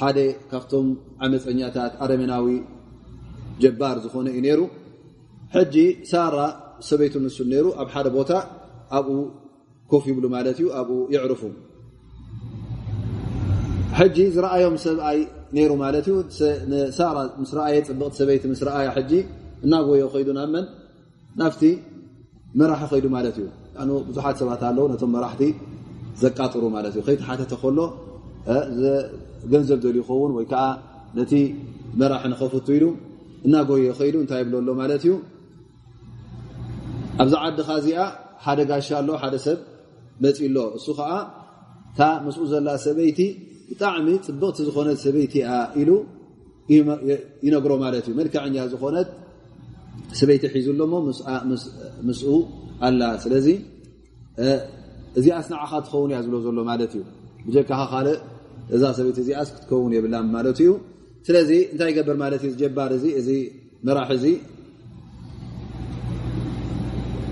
ሓደ 0.00 0.18
ካብቶም 0.50 0.86
ዓመፀኛታት 1.26 1.92
ኣረሜናዊ 2.04 2.46
ጀባር 3.62 3.96
ዝኾነ 4.04 4.26
እዩ 4.34 4.40
ነይሩ 4.46 4.60
ሕጂ 5.54 5.76
ሳራ 6.10 6.36
ሰበይቱ 6.88 7.14
ንሱ 7.24 7.38
ነይሩ 7.52 7.66
ኣብ 7.82 7.88
ሓደ 7.94 8.06
ቦታ 8.16 8.32
ኣብኡ 8.98 9.18
ኮፍ 9.91 10.03
ይብሉ 10.11 10.25
ማለት 10.35 10.57
እዩ 10.61 10.67
ኣብኡ 10.79 10.99
ይዕርፉ 11.15 11.41
ሕጂ 13.99 14.17
ዝረኣዮም 14.35 14.75
ሰብኣይ 14.85 15.19
ነይሩ 15.57 15.71
ማለት 15.83 16.05
እዩ 16.09 16.15
ሳራ 16.97 17.17
ምስ 17.41 17.51
ረኣየ 17.57 17.75
ፅብቕቲ 17.89 18.13
ሰበይቲ 18.21 18.43
ምስ 18.51 18.61
ረኣያ 18.67 18.87
ሕጂ 18.97 19.11
እናጎዮ 19.65 20.03
ከይዱ 20.13 20.29
ናብ 20.37 20.49
መን 20.55 20.65
ናብቲ 21.39 21.61
መራሒ 22.59 22.81
ከይዱ 22.91 23.05
ማለት 23.15 23.35
እዩ 23.41 23.47
ብዙሓት 24.09 24.35
ሰባት 24.41 24.61
ኣለዉ 24.69 24.85
ነቶም 24.91 25.11
መራሕቲ 25.15 25.43
ዘቃጥሩ 26.23 26.63
ማለት 26.75 26.93
እዩ 26.95 27.01
ከይተሓተተ 27.07 27.53
ከሎ 27.61 27.79
ገንዘብ 29.51 29.79
ደል 29.85 29.95
ይኸውን 30.01 30.31
ወይ 30.37 30.45
ከዓ 30.51 30.63
ነቲ 31.17 31.33
መራሒ 32.01 32.23
ንኸፍቱ 32.33 32.67
ኢሉ 32.77 32.85
እናጎዮ 33.47 33.89
ከይዱ 33.99 34.15
እንታይ 34.23 34.41
የብለሎ 34.43 34.69
ማለት 34.81 35.01
እዩ 35.05 35.13
ኣብዛ 37.23 37.33
ዓድኻ 37.45 37.69
እዚኣ 37.81 37.99
ሓደ 38.45 38.59
ጋሻ 38.69 38.87
ኣሎ 38.99 39.09
ሓደ 39.21 39.35
ሰብ 39.45 39.59
መፅሎ 40.23 40.57
እሱ 40.77 40.87
ከዓ 40.97 41.11
እታ 41.91 42.01
ምስኡ 42.25 42.43
ዘላ 42.51 42.69
ሰበይቲ 42.85 43.19
ብጣዕሚ 43.69 44.07
ፅብቕቲ 44.27 44.57
ዝኾነት 44.67 44.97
ሰበይቲ 45.05 45.35
ኢሉ 45.81 45.91
ይነግሮ 47.45 47.71
ማለት 47.83 48.05
እዩ 48.09 48.13
መልክዐኛ 48.19 48.55
ዝኾነት 48.73 49.09
ሰበይቲ 50.19 50.43
ሒዙሎሞ 50.55 50.93
ምስኡ 52.09 52.33
ኣላ 52.87 53.01
ስለዚ 53.23 53.47
እዚኣ 55.19 55.35
ስንዓኻ 55.47 55.71
ትኸውን 55.85 56.09
እያ 56.11 56.17
ዝብሎ 56.25 56.37
ዘሎ 56.45 56.59
ማለት 56.71 56.91
እዩ 56.97 57.03
ብጀካኻ 57.47 57.81
ካልእ 57.91 58.19
እዛ 58.75 58.83
ሰበይቲ 58.97 59.17
እዚኣስ 59.23 59.49
ክትከውን 59.55 59.91
የብላ 59.97 60.15
ማለት 60.35 60.57
እዩ 60.63 60.71
ስለዚ 61.27 61.51
እንታይ 61.73 61.89
ይገብር 61.91 62.17
ማለት 62.23 62.41
እዩ 62.45 62.49
ዝጀባር 62.55 62.91
እዚ 62.97 63.05
እዚ 63.19 63.29
መራሕ 63.87 64.09
እዚ 64.17 64.25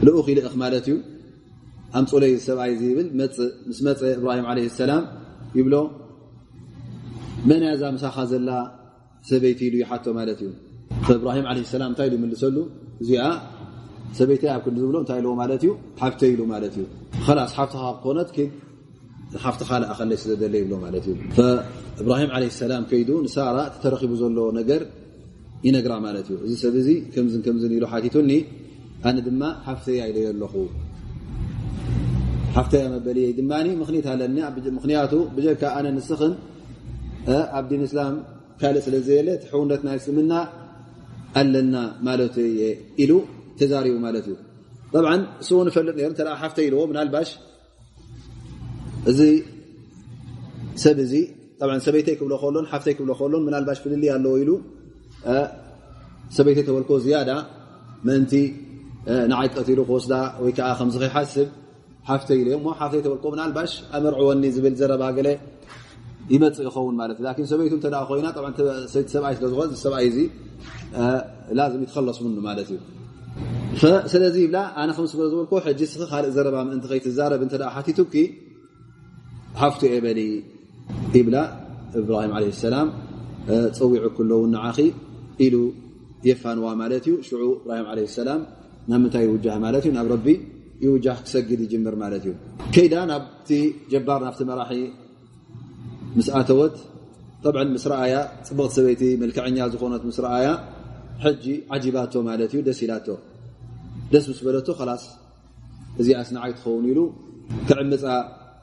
ልኡኽ 0.06 0.26
ይልእኽ 0.32 0.54
ማለት 0.64 0.86
እዩ 0.90 0.96
ኣምፁለይ 1.98 2.34
ሰብኣይ 2.48 2.74
ብል 2.98 3.10
ምስ 3.68 3.80
መፀ 3.88 4.02
እብራሂም 4.18 4.46
ለ 4.58 4.62
ሰላም 4.82 5.04
ይብሎ 5.58 5.76
መን 7.50 7.64
ያ 7.70 7.72
ዛ 7.82 7.84
ምሳኻ 7.96 8.18
ዘላ 8.32 8.52
ሰበይቲ 9.30 9.60
ኢሉ 9.68 9.76
ይሓቶ 9.84 10.06
ማለት 10.20 10.40
እዩ 10.44 10.50
እብራሂም 11.18 11.46
ለ 11.58 11.66
ሰላም 11.74 11.90
እንታይ 11.94 12.10
ኢ 12.12 12.16
ይምልሰሉ 12.18 12.58
እዚኣ 13.02 13.26
ሰበይቲ 14.18 14.44
ኣብ 14.56 14.62
ክንዲ 14.66 14.78
ዝብሎ 14.84 14.96
እንታይ 15.04 15.20
ለዎ 15.26 15.34
ማለት 15.42 15.62
እዩ 15.66 15.72
ሓፍተ 16.02 16.22
ኢሉ 16.34 16.42
ማለት 16.54 16.74
እዩ 16.78 16.86
ላስ 17.38 17.54
ሓፍትኻ 17.60 17.84
ክኮነት 18.00 18.30
ሓፍቲ 19.44 19.62
ካልኣኸለይ 19.70 20.18
ስለዘለ 20.24 20.54
ይብሎ 20.62 20.74
ማለት 20.86 21.06
እዩ 21.12 21.16
እብራሂም 22.02 22.32
ለ 22.44 22.50
ሰላም 22.62 22.84
ከይዱ 22.90 23.12
ንሳራ 23.28 23.58
ተረኪቡ 23.84 24.12
ዘሎ 24.22 24.40
ነገር 24.60 24.82
ይነግራ 25.68 25.94
ማለት 26.06 26.26
እዩ 26.32 26.38
እዚ 26.46 26.54
ሰብ 26.64 26.76
ዚ 26.88 26.90
ከምዝ 27.14 27.36
ከምዝ 27.46 27.64
ኢሉ 27.78 27.86
ሓቲቱኒ 27.94 28.32
ኣነ 29.10 29.18
ድማ 29.28 29.44
ሓፍተያ 29.68 30.02
ኢለዮ 30.12 30.28
ኣለኹ 30.34 30.54
ሓፍተያ 32.56 32.84
መበልየ 32.94 33.28
ድማ 33.38 33.52
ምክኒት 33.82 34.06
ኣለኒ 34.14 34.38
ምክንያቱ 34.78 35.14
ብጀካ 35.36 35.62
ኣነ 35.78 35.88
ንስኽን 35.98 36.34
ኣብ 37.58 37.66
ዲን 37.70 37.84
እስላም 37.88 38.16
ካልእ 38.62 38.84
ስለ 38.88 38.96
ዘየለ 39.08 39.30
ትሕውነት 39.44 39.82
ናይ 39.88 39.98
እስልምና 40.02 40.34
ኣለና 41.42 41.76
ማለት 42.08 42.36
የ 42.60 42.64
ኢሉ 43.04 43.12
ተዛሪቡ 43.60 43.96
ማለት 44.06 44.26
እዩ 44.30 44.36
ብዓ 44.94 45.14
እሱው 45.44 45.60
ንፈልጥ 45.68 45.96
ነሩ 46.00 46.12
ተ 46.20 46.36
ሓፍተ 46.42 46.58
ኢልዎ 46.68 46.82
ምናልባሽ 46.92 47.30
እዚ 49.12 49.22
ሰብ 50.84 51.00
እዚ 51.06 51.16
ሰበይተይ 51.86 52.16
ክብሎ 52.20 52.34
ከሎን 52.44 52.66
ሓፍተይ 52.72 52.94
ክብሎ 52.98 53.12
ከሎን 53.20 53.44
ምናልባሽ 53.48 53.78
ፍልል 53.84 54.04
ኣለዎ 54.16 54.36
ኢሉ 54.44 54.52
ሰበይተይ 56.38 56.64
ተበልኮ 56.68 56.92
ዝያዳ 57.06 57.32
ምእንቲ 58.08 58.34
ንዓይ 59.32 59.48
ቀትሉ 59.56 59.80
ክወስዳ 59.90 60.14
ወይከዓ 60.44 60.70
ከምዚ 60.80 60.96
ከይሓስብ 61.04 61.48
ሓፍተ 62.10 62.30
ኢሉ 62.40 62.48
ሞ 62.64 62.70
ሓፍተይ 62.80 63.02
ተበልኮ 63.06 63.26
ምናልባሽ 63.34 63.74
ኣመርዕወኒ 63.98 64.44
ዝብል 64.56 64.74
ዘረባ 64.80 65.04
ገለ 65.18 65.30
ይመፅእ 66.34 66.66
ይኸውን 66.68 66.96
ማለት 67.02 67.18
እዩ 67.22 67.46
ሰበይቱ 67.52 67.74
እተ 67.80 67.88
ኮይና 68.10 68.28
ሰይቲ 68.94 69.08
ሰብኣይ 69.16 69.34
ስለዝኮነ 69.38 69.78
ሰብኣይ 69.84 70.06
እዚ 70.12 70.18
ላዝም 71.60 71.82
ይትከለስሙኑ 71.86 72.38
ማለት 72.48 72.68
እዩ 72.74 72.80
ስለዚ 74.12 74.36
ይብላ 74.46 74.58
ኣነ 74.82 74.90
ከምስ 74.98 75.14
ዝበልኮ 75.32 75.54
ሕጂ 75.66 75.82
ስ 75.92 76.08
ካልእ 76.12 76.32
ዘረባ 76.36 76.58
ምእንቲ 76.68 76.86
ከይትዛረብ 76.92 77.42
እተ 77.46 77.64
ሓቲቱኪ 77.76 78.16
ሓፍቱ 79.62 79.82
የበሊ 79.94 80.20
ይብላ 81.18 81.38
እብራሂም 82.00 82.34
ለ 82.44 82.46
ሰላም 82.66 82.88
ፀዊዑ 83.78 84.06
ክለዉ 84.18 84.42
ንዓኺ 84.54 84.78
ኢሉ 85.46 85.56
የፋንዋ 86.28 86.68
ማለት 86.82 87.04
እዩ 87.08 87.16
ሽዑ 87.28 87.44
እብራሂም 87.60 87.88
ለ 88.00 88.06
ሰላም 88.18 88.42
ናብ 88.90 89.00
ምንታይ 89.04 89.24
ይውጃህ 89.28 89.58
ማለት 89.66 89.84
እዩ 89.88 89.92
ናብ 89.98 90.08
ረቢ 90.14 90.28
ይውጃህ 90.85 91.19
ክሰግድ 91.25 91.61
ይጅምር 91.65 91.95
ማለት 92.03 92.23
እዩ 92.27 92.33
ከይዳ 92.75 92.95
ናብቲ 93.11 93.49
ጀባር 93.93 94.21
ናብቲ 94.27 94.41
መራሒ 94.51 94.73
ምስኣተወት 96.19 96.77
ብዓ 97.55 97.63
ምስ 97.75 97.85
ረኣያ 97.93 98.15
ፅብቕቲ 98.47 98.71
ሰበይቲ 98.77 99.03
መልክዐኛ 99.23 99.59
ዝኾነት 99.73 100.03
ምስ 100.09 100.19
ረኣያ 100.25 100.49
ሕጂ 101.25 101.45
ዓጂባቶ 101.75 102.15
ማለት 102.29 102.51
እዩ 102.55 102.61
ደስ 102.69 102.81
ኢላቶ 102.85 103.09
ደስ 104.13 104.25
ምስ 104.31 104.41
በለቶ 104.47 104.69
ላስ 104.89 105.05
እዚኣስ 106.01 106.29
ንዓይ 106.37 106.53
ትኸውን 106.59 106.85
ኢሉ 106.91 107.01
ክዕምፃ 107.69 108.05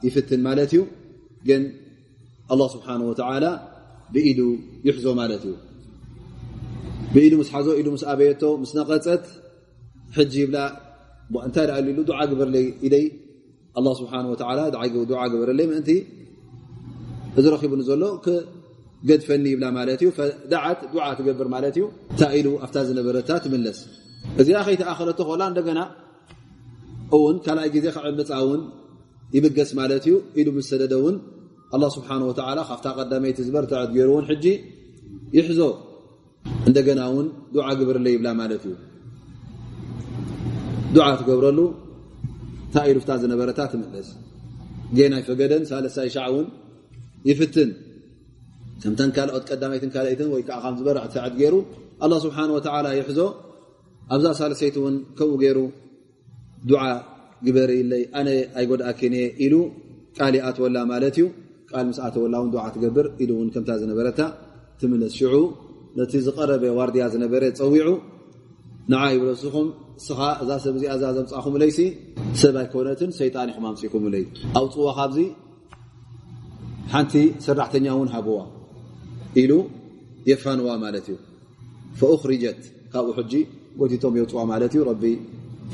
ይፍትን 0.06 0.40
ማለት 0.48 0.70
እዩ 0.74 0.82
ግን 1.48 1.62
ኣላه 2.52 2.68
ስብሓን 2.74 3.00
ወተዓላ 3.10 3.46
ብኢሉ 4.14 4.40
ይሕዞ 4.88 5.06
ማለት 5.20 5.42
እዩ 5.48 5.54
ብኢሉ 7.14 7.34
ምስ 7.40 7.48
ሓዞ 7.54 7.68
ኢሉ 7.80 7.88
ምስ 7.96 8.02
ኣበየቶ 8.12 8.44
ምስ 8.62 8.70
ነቐፀት 8.78 9.24
ሕጂ 10.16 10.34
ይብላ 10.44 10.58
እንታይ 11.47 11.65
ዳ 11.69 11.73
ኢሉ 11.81 11.99
ዱዓ 12.09 12.19
ግበርለይ 12.31 12.65
ኢለይ 12.85 13.05
ኣላ 13.79 13.87
ስብሓን 13.99 14.25
ወላ 14.31 14.59
ዱዓ 15.11 15.21
ግበረለይ 15.33 15.65
ምእንቲ 15.71 15.89
እዚ 17.39 17.45
ረኪቡኒ 17.53 17.81
ዘሎ 17.89 18.03
ክገድፈኒ 18.25 19.45
ይብላ 19.53 19.65
ማለት 19.77 19.99
እዩ 20.03 20.09
ዳዓት 20.51 20.79
ዱዓ 20.93 21.05
ትገብር 21.19 21.47
ማለት 21.55 21.75
እዩ 21.79 21.85
እንታይ 22.13 22.33
ኢሉ 22.39 22.47
ኣብታ 22.65 22.77
ዝነበረታ 22.87 23.31
ትምለስ 23.43 23.79
እዚኣ 24.41 24.57
ከይተኣኸለቶ 24.67 25.19
ኮላ 25.29 25.43
እንደገና 25.51 25.79
እውን 27.17 27.37
ካልኣይ 27.45 27.69
ግዜ 27.75 27.85
ክዕምፃ 27.95 28.29
እውን 28.43 28.61
ይብገስ 29.35 29.71
ማለት 29.79 30.03
እዩ 30.07 30.15
ኢሉ 30.39 30.47
ምስ 30.57 30.67
ሰደደ 30.71 30.93
እውን 31.01 31.15
ኣላ 31.75 31.85
ስብሓን 31.95 32.21
ወላ 32.29 32.59
ካብታ 32.69 32.87
ቀዳመይቲ 32.99 33.37
ዝበርትዐት 33.47 33.89
ገይሩ 33.95 34.09
እውን 34.13 34.25
ሕጂ 34.31 34.45
ይሕዞ 35.37 35.61
እንደገና 36.69 37.01
እውን 37.11 37.27
ዱዓ 37.55 37.67
ግብርለ 37.79 38.07
ይብላ 38.15 38.29
ማለት 38.41 38.63
እዩ 38.69 38.75
ዱዓ 40.95 41.07
ትገብረሉ 41.19 41.59
እንታይ 42.65 42.87
ኢሉ 42.91 42.97
ፍታ 43.03 43.11
ዝነበረታ 43.21 43.61
ትምለስ 43.71 44.09
ጌናይ 44.97 45.21
ፈገደን 45.27 45.63
ሳለሳይ 45.69 46.09
ሻዕ 46.15 46.27
እውን 46.31 46.47
ይፍትን 47.29 47.69
ከምተን 48.81 49.09
ካልኦት 49.15 49.43
ቀዳመይትን 49.49 49.91
ካልእትን 49.95 50.29
ወይ 50.33 50.41
ከዓ 50.47 50.57
ከም 50.63 50.75
ዝበርዕ 50.79 51.05
ሰዕት 51.15 51.33
ገይሩ 51.41 51.55
ኣላ 52.05 52.13
ስብሓን 52.25 52.49
ወተዓላ 52.55 52.87
ይሕዞ 52.99 53.21
ኣብዛ 54.13 54.27
ሳለሰይቲ 54.39 54.75
እውን 54.81 54.95
ከምኡ 55.17 55.33
ገይሩ 55.43 55.59
ዱዓ 56.69 56.83
ግበሪ 57.45 57.71
ኢለይ 57.83 58.03
ኣነ 58.19 58.29
ኣይጎድኣኪን 58.59 59.13
እየ 59.19 59.27
ኢሉ 59.45 59.55
ቃል 60.17 60.35
ኣትወላ 60.47 60.77
ማለት 60.91 61.15
እዩ 61.19 61.25
ቃል 61.71 61.85
ምስ 61.89 61.99
ኣተወላ 62.07 62.33
እውን 62.41 62.49
ዱዓ 62.55 62.63
ትገብር 62.75 63.05
ኢሉ 63.23 63.31
እውን 63.37 63.49
ከምታ 63.53 63.71
ዝነበረታ 63.81 64.21
ትምለስ 64.81 65.13
ሽዑ 65.19 65.35
ነቲ 65.99 66.13
ዝቐረበ 66.25 66.63
ዋርድያ 66.79 67.05
ዝነበረ 67.13 67.43
ፀዊዑ 67.59 67.89
ንዓ 68.91 69.01
ይብሎ 69.13 69.29
ስኹም 69.43 69.67
እስኻ 69.99 70.19
እዛ 70.43 70.51
ሰብ 70.63 70.75
እዚኣ 70.77 70.91
እዛ 70.97 71.05
ዘምፃኹምለይሲ 71.17 71.79
ሰብ 72.41 72.55
ኣይኮነትን 72.61 73.11
ሰይጣን 73.19 73.49
ኢኹም 73.51 73.65
ኣምፅኩምለይ 73.71 74.23
ኣውፅዎ 74.59 74.85
ካብዚ 74.97 75.17
ሓንቲ 76.93 77.13
ሰራሕተኛ 77.45 77.85
እውን 77.95 78.09
ሃብዋ 78.15 78.39
ኢሉ 79.41 79.51
የፋንዋ 80.29 80.69
ማለት 80.85 81.05
እዩ 81.11 81.17
ፈእኽርጀት 81.99 82.61
ካብኡ 82.93 83.09
ሕጂ 83.19 83.33
ጎቲቶም 83.79 84.15
የውፅዋ 84.19 84.41
ማለት 84.53 84.73
እዩ 84.75 84.81
ረቢ 84.89 85.03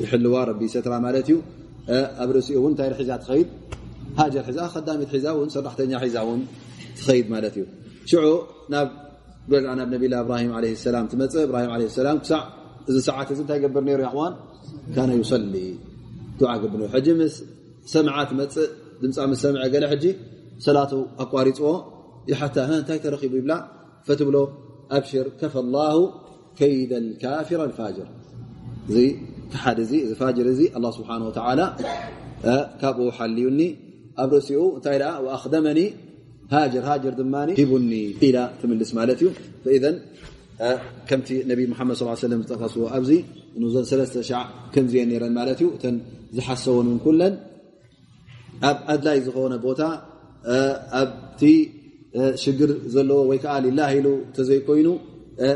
ይሕልዋ 0.01 0.35
ረቢ 0.49 0.61
ሰትራ 0.75 0.93
ማለት 1.05 1.27
እዩ 1.31 1.37
ኣብ 2.21 2.29
ርእሲኡ 2.35 2.55
እውን 2.61 2.71
እንታይ 2.73 2.89
ሒዛ 2.99 3.11
ትኸይድ 3.23 3.49
ሃጀር 4.19 4.43
ሒዛ 4.49 4.59
ከዳሚት 4.73 5.09
ሒዛ 5.15 5.27
ውን 5.39 5.49
ሰራሕተኛ 5.55 5.91
ሒዛ 6.05 6.17
እውን 6.25 6.41
ትኸይድ 6.99 7.27
ማለት 7.33 7.55
እዩ 7.59 7.65
ሽዑ 8.11 8.27
ናብ 8.73 8.87
ገዛ 9.51 9.65
ናብ 9.79 9.89
ነቢላ 9.95 10.15
እብራሂም 10.23 10.51
ለ 10.63 10.69
ሰላም 10.85 11.05
ትመፅእ 11.11 11.43
እብራሂም 11.47 11.71
ለ 11.81 11.89
ሰላም 11.99 12.17
ክሳዕ 12.23 12.43
እዚ 12.89 12.97
ሰዓት 13.07 13.29
እዚ 13.33 13.39
እንታይ 13.45 13.59
ገብር 13.63 13.83
ነይሩ 13.87 13.99
ይኽዋን 14.07 14.33
ካነ 14.95 15.09
ይሰሊ 15.21 15.55
ዱዓ 16.39 16.51
ገብር 16.61 16.77
ነሩ 16.81 16.89
ሕጂ 16.95 17.07
ምስ 17.19 17.35
ሰምዓ 17.93 18.17
ትመፅእ 18.29 18.69
ድምፃ 19.01 19.17
ምስ 19.31 19.39
ሰምዐ 19.45 19.63
ገለ 19.73 19.83
ሕጂ 19.93 20.05
ሰላቱ 20.65 20.93
ኣቋሪፅዎ 21.23 21.71
ይሓታ 22.31 22.57
እንታይ 22.79 22.99
ተረኪቡ 23.05 23.33
ይብላ 23.39 23.53
ፈትብሎ 24.07 24.37
ኣብሽር 24.97 25.27
ከፈ 25.39 25.55
ላሁ 25.75 25.97
ከይደ 26.59 26.93
ልካፊር 27.07 27.61
ልፋጅር 27.71 28.07
እዚ 28.89 28.97
ክሓደ 29.51 29.79
እዚ 29.85 29.93
እዚ 30.05 30.11
ፋጅር 30.21 30.45
እዚ 30.53 30.61
ኣላ 30.77 30.85
ስብሓን 30.97 31.21
ወተዓላ 31.27 31.61
ካብኡ 32.81 33.07
ሓልዩኒ 33.17 33.61
ኣብ 34.21 34.31
ርእሲኡ 34.35 34.61
እንታይ 34.77 34.97
ደኣ 35.01 35.13
ኣክደመኒ 35.37 35.79
ሃጀር 36.53 36.83
ሃጀር 36.89 37.13
ድማ 37.19 37.35
ሂቡኒ 37.59 37.93
ኢላ 38.27 38.37
ትምልስ 38.59 38.91
ማለት 38.97 39.19
እዩ 39.23 39.29
ኢዘን 39.77 39.95
ከምቲ 41.08 41.28
ነቢ 41.50 41.60
መድ 41.70 41.96
ስ 42.00 42.08
ሰለም 42.24 42.40
ዝጠቀስዎ 42.44 42.84
ኣብዚ 42.96 43.10
ንዘን 43.62 43.86
ሰለስተ 43.90 44.16
ሻዕ 44.30 44.44
ከምዝየ 44.74 45.02
ነረን 45.10 45.32
ማለት 45.38 45.58
እዩ 45.62 45.68
እተን 45.76 45.96
ዝሓሰውን 46.36 46.86
እውን 46.90 46.98
ኩለን 47.04 47.34
ኣብ 48.68 48.78
ኣድላይ 48.92 49.18
ዝኾነ 49.26 49.54
ቦታ 49.66 49.82
ኣብቲ 51.00 51.42
ሽግር 52.42 52.70
ዘለዎ 52.94 53.20
ወይ 53.30 53.38
ከዓ 53.44 53.54
ልላህ 53.66 53.90
ኢሉ 53.98 54.08
ተዘይኮይኑ 54.36 54.88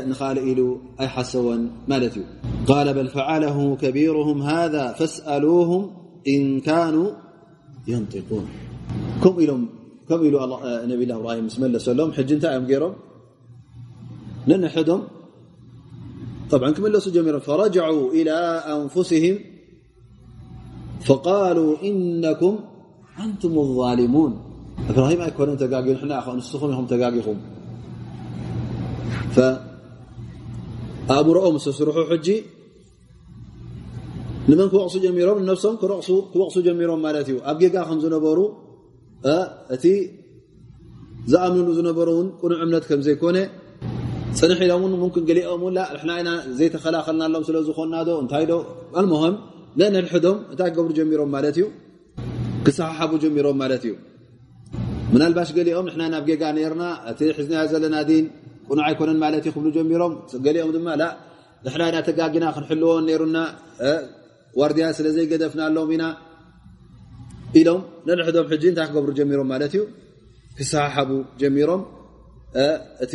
ንኻልእ 0.09 0.45
ኢሉ 0.51 0.61
ኣይሓሰወን 1.03 1.63
ማለት 1.91 2.13
እዩ 2.19 2.23
ቃል 2.69 2.87
በል 2.97 3.09
ፈዓለሁ 3.15 3.57
ከቢሩهም 3.81 4.39
ሃذ 4.49 4.75
ፈስأሉهም 4.99 5.83
እን 6.33 6.45
ካኑ 6.67 6.95
يንጢቁን 7.91 8.45
ከምኡ 9.23 10.23
ኢሉ 10.29 10.35
ነብላ 10.91 11.11
እብራሂም 11.19 11.45
ምስ 11.49 11.55
መለሰሎም 11.63 12.09
ሕጂ 12.17 12.29
እንታይ 12.37 12.51
እዮም 12.55 12.65
ገይሮም 12.71 12.95
ننحدهم 14.49 15.01
طبعا 16.51 16.69
كم 16.75 16.85
لسوا 16.93 17.15
جميرا 17.17 17.39
فرجعوا 17.47 18.05
إلى 18.17 18.37
أنفسهم 18.75 19.35
فقالوا 21.07 21.71
إنكم 21.89 22.53
أنتم 23.23 23.53
الظالمون. 23.65 24.31
إبراهيم 24.91 25.19
أيكون 25.27 25.49
تقاقي 25.63 25.93
حنا 26.01 26.15
نسخم 26.39 26.69
يهم 26.73 26.85
تقاقيكم 26.93 27.37
فأبرؤهم 29.35 31.55
سسرحوا 31.65 32.07
حجي. 32.09 32.37
لمن 34.49 34.67
كوقص 34.71 34.95
جميرهم 35.05 35.37
نفسهم 35.51 35.75
ክወቕሱ 35.81 36.57
ጀሚሮም 36.67 36.99
ማለት 37.05 37.27
እዩ 37.31 37.37
ኣብ 37.49 37.57
ጌጋ 37.61 37.75
ከም 37.87 37.97
ዝነበሩ 38.03 38.39
እቲ 39.75 39.85
ዝኣምንሉ 41.31 41.67
ዝነበሩ 41.77 42.07
እውን 42.15 42.27
ቁኑዕ 42.41 42.59
እምነት 42.65 42.83
ከም 42.89 43.01
ፅንሕ 44.40 44.58
ኢሎም 44.66 44.84
ን 44.92 45.24
ገሊኦም 45.28 45.62
ሕና 46.00 46.10
ኢና 46.20 46.30
ዘይተኸላኸልናሎም 46.58 47.42
ስለዝኮናዶ 47.48 48.08
እንታይ 48.22 48.44
ዶ 48.50 48.54
ኣልሞሆም 49.00 49.34
ነንሕዶም 49.80 50.38
እንታይ 50.52 50.70
ክገብሩ 50.72 50.92
ጀሚሮም 50.98 51.30
ማለት 51.36 51.56
እዩ 51.58 51.66
ክሰሓሓቡ 52.66 53.12
ጀሚሮም 53.24 53.56
ማለት 53.62 53.82
እዩ 53.86 53.92
ምናልባሽ 55.12 55.48
ገሊኦም 55.58 55.86
ንሕና 55.88 56.02
ናብ 56.12 56.24
ጌጋ 56.30 56.42
ነርና 56.58 56.84
እቲ 57.10 57.20
ሕዝንያ 57.38 57.62
ዘለና 57.72 57.96
ዲን 58.08 58.26
ቁኑዕ 58.68 58.84
ኣይኮነን 58.88 59.18
ማለት 59.24 59.44
ዩ 59.48 59.50
ክብሉ 59.54 59.68
ጀሚሮም 59.76 60.12
ገሊኦም 60.46 60.70
ድማ 60.76 60.88
ንሕናና 61.66 61.96
ተጋጊና 62.08 62.44
ክንሕልዎ 62.56 62.92
ነሩና 63.08 63.38
ዋርድያ 64.60 64.86
ስለ 64.98 65.08
ዘይገደፍና 65.16 65.60
ኣሎም 65.68 65.90
ኢና 65.96 66.04
ኢሎም 67.60 67.80
ነድሕዶም 68.08 68.46
ሕጂ 68.52 68.64
እንታይ 68.72 68.86
ክገብሩ 68.90 69.10
ጀሚሮም 69.20 69.48
ማለት 69.52 69.72
እዩ 69.76 69.82
ክሰሓሓቡ 70.58 71.10
ጀሚሮም 71.42 71.82
እቲ 73.04 73.14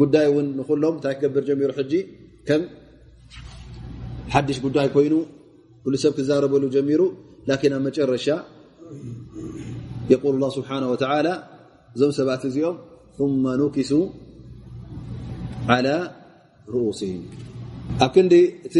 ጉዳይ 0.00 0.26
እውን 0.30 0.46
ንኩሎም 0.58 0.94
እንታይ 0.98 1.14
ክገብር 1.18 1.44
ጀሚሩ 1.48 1.70
ሕጂ 1.78 1.92
ከም 2.48 2.62
ሓድሽ 4.34 4.58
ጉዳይ 4.66 4.86
ኮይኑ 4.94 5.14
ኩሉ 5.84 5.94
ሰብ 6.04 6.12
ክዛረበሉ 6.18 6.64
ጀሚሩ 6.76 7.02
ላኪን 7.48 7.72
ኣብ 7.76 7.82
መጨረሻ 7.88 8.28
የል 10.12 10.36
ላ 10.42 10.46
ስብሓን 10.56 10.84
ወተላ 10.92 11.28
እዞም 11.94 12.12
ሰባት 12.20 12.42
እዚኦም 12.50 12.76
ثመ 13.18 13.44
ኑኪሱ 13.60 13.92
على 15.72 15.96
ርኡስህም 16.74 17.22
ኣብ 18.04 18.10
ክንዲ 18.14 18.34
እቲ 18.66 18.76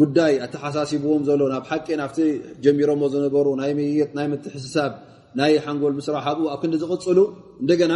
ጉዳይ 0.00 0.32
ኣተሓሳሲብዎም 0.44 1.22
ዘሎ 1.28 1.42
ናብ 1.52 1.64
ሓቂ 1.70 1.86
ናብቲ 2.00 2.18
ጀሚሮሞ 2.64 3.02
ዝነበሩ 3.12 3.46
ናይ 3.60 3.70
ምይት 3.78 4.10
ናይ 4.18 4.26
ምትሕስሳብ 4.32 4.92
ናይ 5.38 5.52
ሓንጎል 5.64 5.94
ምስራሕ 5.98 6.24
ኣብኡ 6.32 6.44
ኣብ 6.54 6.58
ክንዲ 6.62 6.74
ዝቕፅሉ 6.82 7.18
እንደገና 7.62 7.94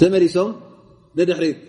ተመሊሶም 0.00 0.50
ንድሕሪት 1.17 1.59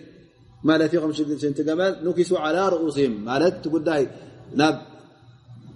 ማለት 0.69 0.91
ዩ 0.95 0.97
ከምሽንቲ 1.03 1.59
ገመል 1.67 1.93
ኑኪሱ 2.05 2.31
ዓላ 2.45 2.57
ርኡስህም 2.73 3.13
ማለት 3.29 3.53
እቲ 3.59 3.65
ጉዳይ 3.75 4.03
ናብ 4.59 4.75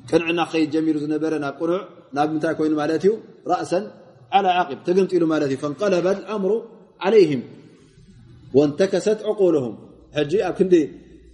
ቅንዕና 0.10 0.42
ከይድ 0.52 0.70
ጀሚሩ 0.76 0.96
ዝነበረ 1.04 1.34
ናብ 1.44 1.56
ቁኑዕ 1.62 1.82
ናብ 2.16 2.28
ምንታይ 2.34 2.54
ኮይኑ 2.60 2.74
ማለት 2.82 3.04
እዩ 3.06 3.14
ራእሰን 3.52 3.86
ዓላ 4.38 4.48
ዓቂብ 4.62 4.80
ተገምጢሉ 4.88 5.24
ማለት 5.34 5.50
እዩ 5.54 5.58
ፈንቀለበ 5.64 6.08
ኣምሩ 6.36 6.52
ዓለይህም 7.06 7.42
ወንተከሰት 8.58 9.20
ዕቁልሁም 9.32 9.76
ሕጂ 10.18 10.34
ኣብ 10.50 10.54
ክንዲ 10.60 10.76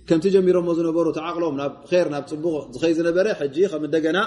ከምቲ 0.10 0.26
ጀሚሮሞ 0.36 0.70
ዝነበሩ 0.78 1.08
ተዓቕሎም 1.18 1.56
ናብ 1.62 1.74
ር 2.06 2.08
ናብ 2.14 2.24
ፅቡቕ 2.32 2.56
ዝኸይ 2.76 2.94
ዝነበረ 3.00 3.28
ሕጂ 3.42 3.58
ከም 3.72 3.84
እንደገና 3.88 4.20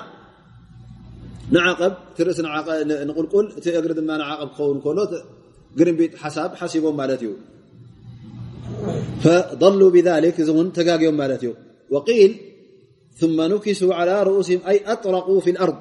ንዓቐብ 1.54 1.94
እቲ 2.10 2.18
ርእሲ 2.26 2.40
ንቁልቁል 3.08 3.46
እቲ 3.58 3.66
እግሪ 3.80 3.92
ድማ 3.98 4.10
ንዓቐብ 4.22 4.48
ክኸውን 4.54 4.78
ከሎ 4.84 4.98
ግርንቢጥ 5.78 6.12
ሓሳብ 6.22 6.50
ሓሲቦም 6.60 6.94
ማለት 7.00 7.20
እዩ 7.24 7.32
فضلوا 9.23 9.89
بذلك 9.95 10.37
ون 10.57 10.67
تقاقيهم 10.77 11.15
مالتيو. 11.21 11.53
وقيل 11.93 12.31
ثم 13.19 13.37
نكسوا 13.51 13.93
على 13.99 14.13
رؤوسهم 14.27 14.59
أي 14.69 14.77
أطرقوا 14.93 15.39
في 15.45 15.49
الأرض. 15.53 15.77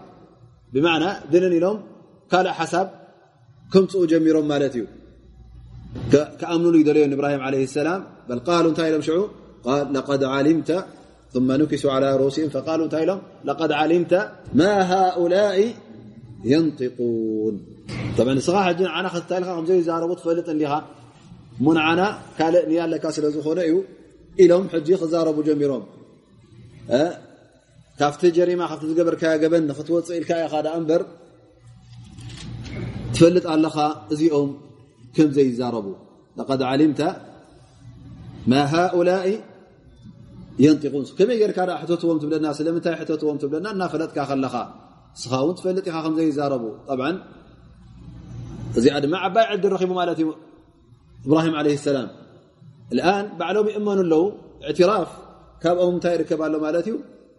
بمعنى 0.73 1.11
ذنن 1.33 1.55
لهم 1.64 1.79
كال 2.33 2.47
حسب 2.59 2.87
كمتኡ 3.73 4.01
ጀሚሮም 4.12 4.47
ማለት 4.53 4.75
እዩ 4.79 4.85
كኣምنሉ 6.41 6.75
إبراهيم 7.16 7.41
عليه 7.47 7.62
السلام. 7.69 8.01
بل 8.29 8.39
قالوا 8.49 8.71
انتهي 8.71 8.91
لهم 8.93 9.03
شعو 9.09 9.25
قال 9.66 9.85
لقد 9.97 10.21
علمت. 10.35 10.71
ثم 11.35 11.49
نكسوا 11.61 11.91
على 11.97 12.09
رؤوسهم 12.21 12.49
فقالوا 12.55 12.85
انتهي 12.87 13.05
لهم 13.09 13.21
لقد 13.49 13.71
علمت 13.81 14.12
ما 14.61 14.73
هؤلاء 14.93 15.57
ينطقون. 16.53 17.55
طبعا 18.19 18.33
ንስኻ 18.39 18.57
ሕጂ 18.66 18.81
ንዓና 18.89 19.07
ክታይ 19.14 19.37
ኢልካ 19.39 19.51
ከምዘ 19.57 19.71
ዛረቡ 19.89 20.11
ትፈልጥ 20.21 20.49
لها. 20.61 20.79
ሙንዓና 21.66 22.00
ካልእ 22.38 22.64
ንያለካ 22.70 23.04
ስለ 23.16 23.26
ዝኾነ 23.36 23.59
እዩ 23.68 23.74
ኢሎም 24.42 24.64
ሕጂ 24.72 24.88
ክዛረቡ 25.00 25.38
ጀሚሮም 25.48 25.84
ካብቲ 28.00 28.22
ጀሪማ 28.36 28.61
ካብቲ 28.70 28.84
ዝገበርካያ 28.90 29.32
ገበን 29.42 29.64
ንክትወፅእ 29.70 30.16
ኢልካ 30.18 30.30
ኢኻ 30.44 30.54
ዳ 30.66 30.68
እምበር 30.80 31.02
ትፈልጥ 33.14 33.44
ኣለኻ 33.54 33.76
እዚኦም 34.14 34.50
ከም 35.16 35.30
ዘይዛረቡ 35.36 35.86
ለቀድ 36.38 36.61
ዓሊምተ 36.70 37.00
ማ 38.50 38.61
ሃؤላء 38.72 39.26
የንጢቁን 40.64 41.02
ከመይ 41.18 41.36
ጌርካ 41.40 41.59
ዳ 41.68 41.72
ሕተትዎም 41.80 42.18
ትብለና 42.22 42.46
ስለምንታይ 42.59 42.94
ሕተትዎም 43.00 43.36
ትብለና 43.42 43.66
እናፈለጥካ 43.74 44.18
ከለኻ 44.30 44.54
ንስኻ 45.16 45.32
እውን 45.42 45.54
ትፈልጥ 45.59 45.84
ኢኻ 45.90 45.96
ከምዘይዛረቡ 46.04 46.64
طብዓ 46.88 47.09
እዚኣ 48.78 48.94
ድማ 49.04 49.14
ዓባይ 49.26 49.46
ዕድል 49.54 49.72
ረኪቡ 49.74 49.92
ማለት 50.00 50.18
እዩ 50.22 50.28
إبراهيم 51.27 51.55
عليه 51.61 51.75
السلام. 51.81 52.09
الآن 52.95 53.25
بعلم 53.39 53.66
يؤمنوا 53.69 54.03
له 54.12 54.23
اعتراف. 54.64 55.11
كاب 55.62 55.77
أو 55.83 55.91
متاير 55.97 56.23
كاب 56.23 56.43
له 56.43 56.59
مالتي 56.64 56.93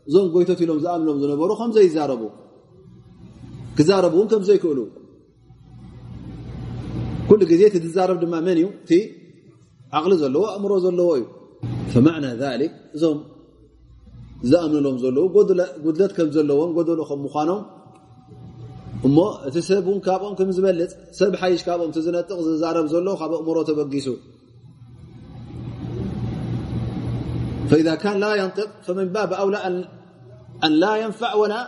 زون 0.07 0.31
قويتو 0.33 0.53
تيلوم 0.59 0.79
زام 0.85 1.01
لهم 1.05 1.17
زون 1.21 1.31
بروخ 1.39 1.61
هم 1.61 1.71
زي 1.71 1.89
زاربو. 1.95 2.29
كزاربو 3.77 4.17
هم 4.21 4.27
كم 4.31 4.43
زي 4.49 4.57
كولو. 4.63 4.85
كل 7.29 7.41
قزيت 7.49 7.77
تزارب 7.77 8.19
دما 8.19 8.39
منيو. 8.47 8.69
تي 8.87 8.99
عقل 9.93 10.11
زلو 10.17 10.45
أمرو 10.55 10.79
زلو 10.85 11.09
فمعنى 11.91 12.31
ذلك 12.43 12.71
زوم 13.01 13.17
زام 14.51 14.73
لهم 14.83 14.97
زلو. 15.03 15.23
قدلت 15.85 16.11
كم 16.17 16.29
زلو 16.35 16.59
قدلو 16.77 17.03
خم 17.09 17.19
مخانهم. 17.25 17.63
እሞ 19.06 19.18
እቲ 19.48 19.56
ሰብ 19.68 19.86
ን 19.96 19.98
ካብኦም 20.06 20.34
ከም 20.38 20.50
ዝበልፅ 20.56 20.92
ሰብ 21.18 21.32
ሓይሽ 21.40 21.62
ካብኦም 21.68 21.90
ዝነጥቕ 22.06 22.38
ዝዛረብ 22.46 22.86
ዘሎ 22.92 23.08
ካብ 23.20 23.32
ኣእምሮ 23.38 23.58
ተበጊሱ 23.70 24.08
فإذا 27.70 27.94
كان 28.04 28.16
لا 28.24 28.32
ينطق 28.42 28.68
فمن 28.86 29.06
باب 29.16 29.30
أولى 29.42 29.58
أن 30.64 30.72
لا 30.82 30.92
ينفع 31.02 31.30
ولا 31.40 31.60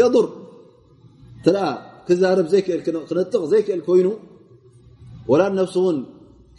يضر 0.00 0.26
ترى 1.44 1.66
ክዛረብ 2.10 2.46
ዘይክእል 2.52 2.80
ክነጥቕ 2.86 3.42
ዘይክእል 3.52 3.80
ኮይኑ 3.88 4.08
ወላ 5.30 5.42
ነፍሱ 5.58 5.76
እውን 5.82 5.98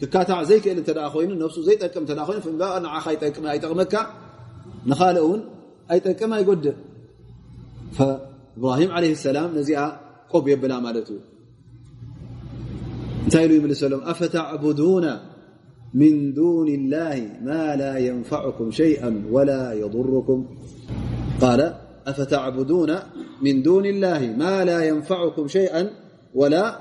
ክካታዕ 0.00 0.40
ዘይክእል 0.50 0.78
እተ 0.82 0.90
ኮይኑ 1.14 1.30
ነፍሱ 1.42 1.56
ዘይጠቅም 1.66 2.04
ተ 2.08 2.12
ኮይኑ 2.28 2.38
ንዓኻ 2.84 3.04
ይጠቅም 3.14 3.44
ኣይጠቕመካ 3.52 3.94
ንኻልእ 4.90 5.22
እውን 5.26 5.40
ኣይጠቅም 5.92 6.32
ኣይጎድእ 6.36 6.76
إبراهيم 8.57 8.91
عليه 8.91 9.11
السلام 9.11 9.57
نزي 9.57 9.75
قب 10.29 10.47
يبلا 10.47 10.79
مالت 10.79 11.13
انتهي 13.25 13.55
يملس 13.55 13.83
لهم 13.83 14.01
أفتعبدون 14.01 15.05
من 15.93 16.33
دون 16.33 16.67
الله 16.67 17.39
ما 17.41 17.75
لا 17.75 17.97
ينفعكم 17.97 18.71
شيئا 18.71 19.23
ولا 19.31 19.73
يضركم 19.73 20.45
قال 21.41 21.73
أفتعبدون 22.07 22.95
من 23.41 23.61
دون 23.61 23.85
الله 23.85 24.35
ما 24.37 24.65
لا 24.65 24.83
ينفعكم 24.83 25.47
شيئا 25.47 25.89
ولا 26.35 26.79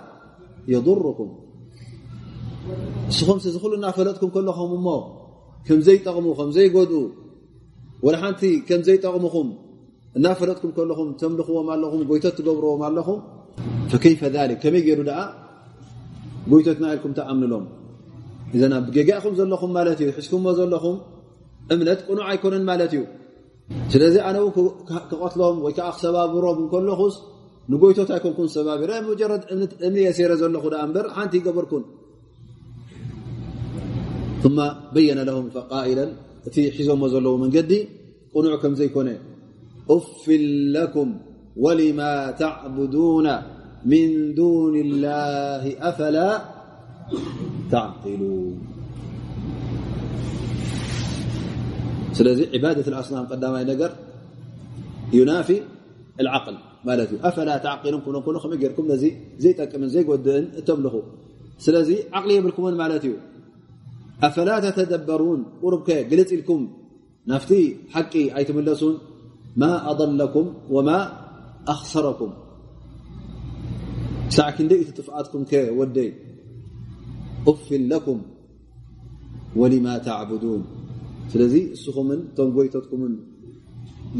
يضركم 0.68 1.38
نسخم 3.08 3.38
سزخلنا 3.38 3.90
فلتكم 3.90 4.28
كلهم 4.28 4.84
م 4.84 4.88
كم 5.66 5.80
زيطغم 5.80 6.34
كم 6.34 6.50
زيقدو 6.50 7.10
ولحنت 8.02 8.44
كم 8.68 8.82
زيطغمخم 8.82 9.48
زي 9.52 9.65
እናፈለጥኩም 10.17 10.71
ከለኹም 10.77 11.09
ተምልኽዎም 11.21 11.67
ኣለኹም 11.73 12.01
ጎይቶት 12.09 12.33
ትገብርዎም 12.39 12.81
ኣለኹም 12.87 13.19
ፈከይፈ 13.91 14.21
ሊክ 14.49 14.59
ከመይ 14.63 14.81
ገይሩ 14.87 14.99
ደኣ 15.09 15.19
ጎይቶትና 16.51 16.85
ኢልኩም 16.95 17.13
ተኣምንሎም 17.19 17.65
እዘና 18.55 18.75
ብጌጋእኹም 18.87 19.33
ዘለኹም 19.39 19.71
ማለት 19.77 19.99
እዩ 20.03 20.09
ሕዝኩምዎ 20.17 20.53
ዘለኹም 20.59 20.97
እምነት 21.73 21.99
ቁኑዕ 22.07 22.25
ኣይኮነን 22.31 22.63
ማለት 22.69 22.91
እዩ 22.95 23.03
ስለዚ 23.93 24.15
ኣነ 24.27 24.37
ውን 24.45 24.51
ክቐትሎም 25.09 25.57
ወይ 25.65 25.73
ከዓ 25.77 25.87
ክሰባብሮም 25.95 26.59
ከለኹስ 26.73 27.15
ንጎይቶት 27.71 28.09
ኣይኮንኩን 28.15 28.49
ሰባቢረ 28.55 28.91
መጀረድ 29.09 29.43
እምኒ 29.87 29.97
የሴረ 30.05 30.31
ዘለኹ 30.41 30.63
ዳ 30.73 30.77
እምበር 30.87 31.07
ሓንቲ 31.17 31.33
ይገበርኩን 31.41 31.85
ثم 34.43 34.59
بين 34.97 35.19
لهم 35.27 35.45
فقائلا 35.55 36.05
እቲ 36.47 36.57
ሒዞሞ 36.75 37.01
ዘለዉ 37.13 37.33
መንገዲ 37.43 37.71
ቁኑዕ 38.33 38.53
ከም 38.61 38.73
ዘይኮነ 38.79 39.09
أف 39.90 40.28
لكم 40.76 41.08
ولما 41.56 42.30
تعبدون 42.30 43.26
من 43.84 44.34
دون 44.34 44.74
الله 44.76 45.64
أفلا 45.88 46.30
تعقلون 47.70 48.58
سلذي 52.12 52.44
عبادة 52.54 52.86
الأصنام 52.92 53.24
قدمي 53.26 53.64
نجر 53.64 53.92
ينافي 55.12 55.56
العقل 56.20 56.56
مالت 56.88 57.10
እዩ 57.12 57.18
ኣፈላ 57.28 57.50
ተዓቂሎም 57.64 58.00
ክብሎ 58.04 58.16
ከሎ 58.24 58.36
ከመይ 58.42 58.58
ጌርኩም 58.62 58.86
ነዚ 58.92 59.04
ዘይጠቅምን 59.42 59.88
ዘይጎድእን 59.94 60.44
እተምልኹ 60.60 60.96
ስለዚ 61.64 61.90
ዓቕሊ 62.18 62.30
የብልኩምን 62.36 62.74
ማለት 62.82 63.02
እዩ 63.06 63.14
ኣፈላ 64.26 64.50
ተተደበሩን 64.64 65.40
ቁርብከ 65.62 65.88
ግልፅ 66.10 66.30
ኢልኩም 66.36 66.62
ናፍቲ 67.30 67.50
ሓቂ 67.94 68.14
ኣይትምለሱን 68.38 68.94
ما 69.56 69.72
أضلكم 69.90 70.46
وما 70.74 70.98
أخسركم 71.74 72.30
ሳዕ 74.34 74.48
ክንደይ 74.56 74.78
እቲ 74.82 74.90
ጥፍኣትኩም 74.98 75.42
ከ 75.50 75.58
ወደይ 75.78 76.08
እፍን 77.50 77.82
ለኩም 77.90 78.20
ወሊማ 79.60 79.86
ተዕቡዱን 80.06 80.62
ስለዚ 81.32 81.54
እስኹምን 81.76 82.20
እቶም 82.28 82.48
ጎይተትኩምን 82.56 83.12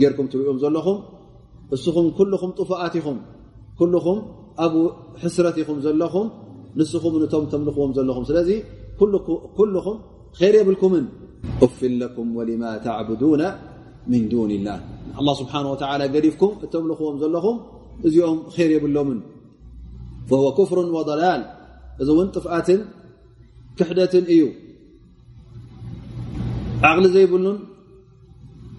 ጌርኩም 0.01 0.26
ትሪኦም 0.32 0.59
ዘለኹም 0.64 0.99
እስኹም 1.76 2.07
ኩልኹም 2.18 2.51
ጥፉኣት 2.59 2.95
ኢኹም 3.01 3.18
ኩልኹም 3.78 4.18
ኣብ 4.64 4.74
ሕስረት 5.22 5.57
ኢኹም 5.62 5.78
ዘለኹም 5.87 6.28
ንስኹም 6.78 7.14
ነቶም 7.22 7.45
ተምልኽዎም 7.53 7.93
ዘለኹም 7.99 8.24
ስለዚ 8.30 8.51
ኩልኹም 9.59 9.99
ኸይር 10.39 10.57
የብልኩምን 10.61 11.07
እፍን 11.66 11.95
ለኩም 12.03 12.28
ወሊማ 12.39 12.64
ተዕቡዱና 12.87 13.43
ምን 14.12 14.22
ዱን 14.32 14.53
ላህ 14.66 14.80
الله 15.21 15.35
ስብሓه 15.41 15.63
ገዲፍኩም 16.15 16.53
እተምልኽዎም 16.65 17.17
ዘለኹም 17.23 17.57
እዚኦም 18.07 18.39
ር 18.57 18.71
የብሎምን 18.77 19.21
فهو 20.29 20.47
كፍሩ 20.59 20.79
وضላል 20.99 21.43
እዚ 22.01 22.09
እውን 22.15 22.29
ጥፍኣትን 22.37 22.81
ክሕደትን 23.79 24.25
እዩ 24.35 24.43
ዓቕሊ 26.89 27.07
ዘይብሉን 27.17 27.59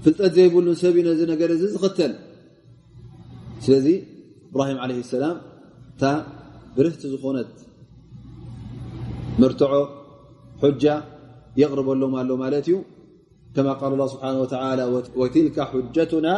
ፍልጠት 0.03 0.31
ዘይብሉን 0.37 0.75
ሰብ 0.81 0.95
ነዚ 1.07 1.21
ነገር 1.33 1.49
እዚ 1.55 1.63
ዝኽተል 1.73 2.13
ስለዚ 3.65 3.87
እብራሂም 4.51 4.77
عለه 4.83 4.97
ሰላም 5.13 5.37
እታ 5.91 6.03
ብርህቲ 6.75 7.01
ዝኾነት 7.13 7.51
ምርትዖ 9.41 9.73
حጃ 10.61 10.83
የቕርበሎም 11.61 12.13
ኣሎ 12.21 12.31
ማለት 12.43 12.65
እዩ 12.69 12.77
ከማ 13.56 13.68
ቃል 13.80 13.92
ላ 14.00 14.04
ስብሓን 14.12 14.36
ወላ 14.42 14.82
ወትልካ 15.20 15.66
ሕጀቱና 15.72 16.28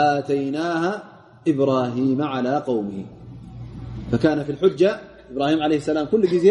ኣተይናሃ 0.00 0.82
ኢብራሂማ 1.50 2.20
ዓላ 2.34 2.48
ቀውሚ 2.66 2.90
ፈካነ 4.10 4.38
ፊ 4.48 4.50
ልሕጃ 4.56 4.82
እብራሂም 5.30 5.60
ለ 5.70 5.78
ሰላም 5.88 6.06
ኩሉ 6.12 6.22
ግዜ 6.34 6.46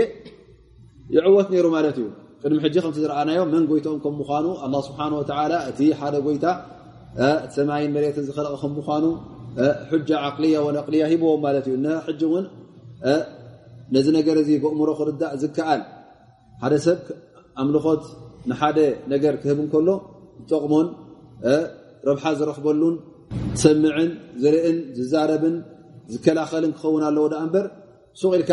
ይዕወት 1.16 1.48
ነይሩ 1.54 1.66
ማለት 1.76 1.96
እዩ 2.02 2.08
ቅድሚ 2.42 2.58
ሕጂ 2.66 2.76
ከምቲ 2.84 2.98
ዝረኣናዮም 3.04 3.50
መን 3.54 3.64
ጎይቶኦም 3.70 4.00
ከም 4.04 4.16
ምኳኑ 4.22 4.48
ኣ 4.66 4.68
ስብሓን 4.88 5.14
ወላ 5.20 5.54
እቲ 5.70 5.80
ሓደ 6.00 6.16
ጎይታ 6.28 6.46
ሰማይን 7.56 7.92
መሬትን 7.96 8.26
ዝኽለቐ 8.28 8.56
ከም 8.64 8.74
ምኳኑ 8.80 9.06
ሕጃ 9.92 10.10
ዓቅልያ 10.28 10.56
ወነቅልያ 10.66 11.04
ሂብዎም 11.12 11.40
ማለት 11.46 11.66
እዩ 11.70 11.78
ሕጂ 12.08 12.22
እውን 12.30 12.46
ነዚ 13.96 14.08
ነገር 14.18 14.38
እዚ 14.44 14.50
ብእምሮ 14.64 14.90
ክርዳእ 15.00 15.34
ዝከኣል 15.42 15.82
ሓደ 16.62 16.74
ሰብ 16.86 17.00
ኣምልኾት 17.62 18.04
ንሓደ 18.50 18.80
ነገር 19.14 19.34
ክህብ 19.42 19.60
እንከሎ 19.64 19.90
ዝጠቕሞን 20.40 20.88
ረብሓ 22.10 22.24
ዝረክበሉን 22.40 22.96
ሰምዕን 23.62 24.12
ዝርእን 24.42 24.78
ዝዛረብን 24.98 25.56
ዝከላኸልን 26.14 26.72
ክኸውን 26.78 27.04
ኣለዎ 27.10 27.26
ዳ 27.34 27.36
እምበር 27.46 27.66
ሱቕ 28.20 28.32
ኢልካ 28.38 28.52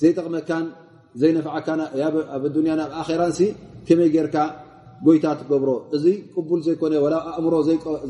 ዘይጠቕመካን 0.00 0.66
ዘይነፍዓካን 1.20 1.80
ኣብ 2.36 2.44
ዱንያ 2.54 2.72
ኣብ 2.84 2.92
ኣራን 3.00 3.32
ከመይ 3.88 4.08
ጌርካ 4.14 4.36
ጎይታ 5.06 5.26
ትገብሮ 5.40 5.70
እዚ 5.96 6.06
ቅቡል 6.34 6.60
ዘይኮነ 6.66 6.94
ኣእምሮ 7.30 7.54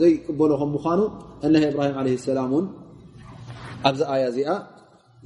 ዘይቅበሎ 0.00 0.50
ከም 0.60 0.70
ምኳኑ 0.76 1.00
እነሀ 1.46 1.62
እብራሂም 1.70 1.96
ለ 2.06 2.16
ሰላም 2.28 2.50
ውን 2.56 2.66
ኣብዚ 3.88 4.00
ኣያ 4.14 4.24
እዚኣ 4.32 4.50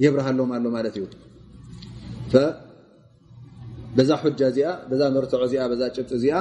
የብርሃሎም 0.03 0.51
ኣሎ 0.57 0.65
ማለት 0.75 0.95
እዩ 0.99 1.05
በዛ 3.96 4.10
ጃ 4.40 4.48
እዚኣ 4.52 4.68
በዛ 4.90 5.02
መርትዖ 5.16 5.40
እዚኣ 5.48 5.62
በዛ 5.72 5.82
ጭብጢ 5.96 6.10
እዚኣ 6.18 6.36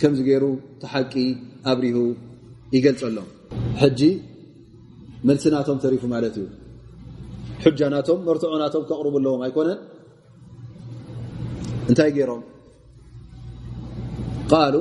ከምዚ 0.00 0.20
ገይሩ 0.28 0.44
ተሓቂ 0.82 1.14
ኣብሪሁ 1.72 1.98
ይገልፀሎም 2.74 3.28
ሕጂ 3.82 4.00
መልሲ 5.28 5.44
ናቶም 5.54 5.78
ተሪፉ 5.84 6.02
ማለት 6.14 6.34
እዩ 6.40 6.46
ሕጃ 7.64 7.80
ናቶም 7.94 8.20
መርትዖ 8.28 8.52
ናቶም 8.62 8.84
ከቕርቡ 8.88 9.14
ኣለዎም 9.20 9.42
ኣይኮነን 9.46 9.78
እንታይ 11.90 12.10
ገይሮም 12.16 12.42
ቃሉ 14.52 14.76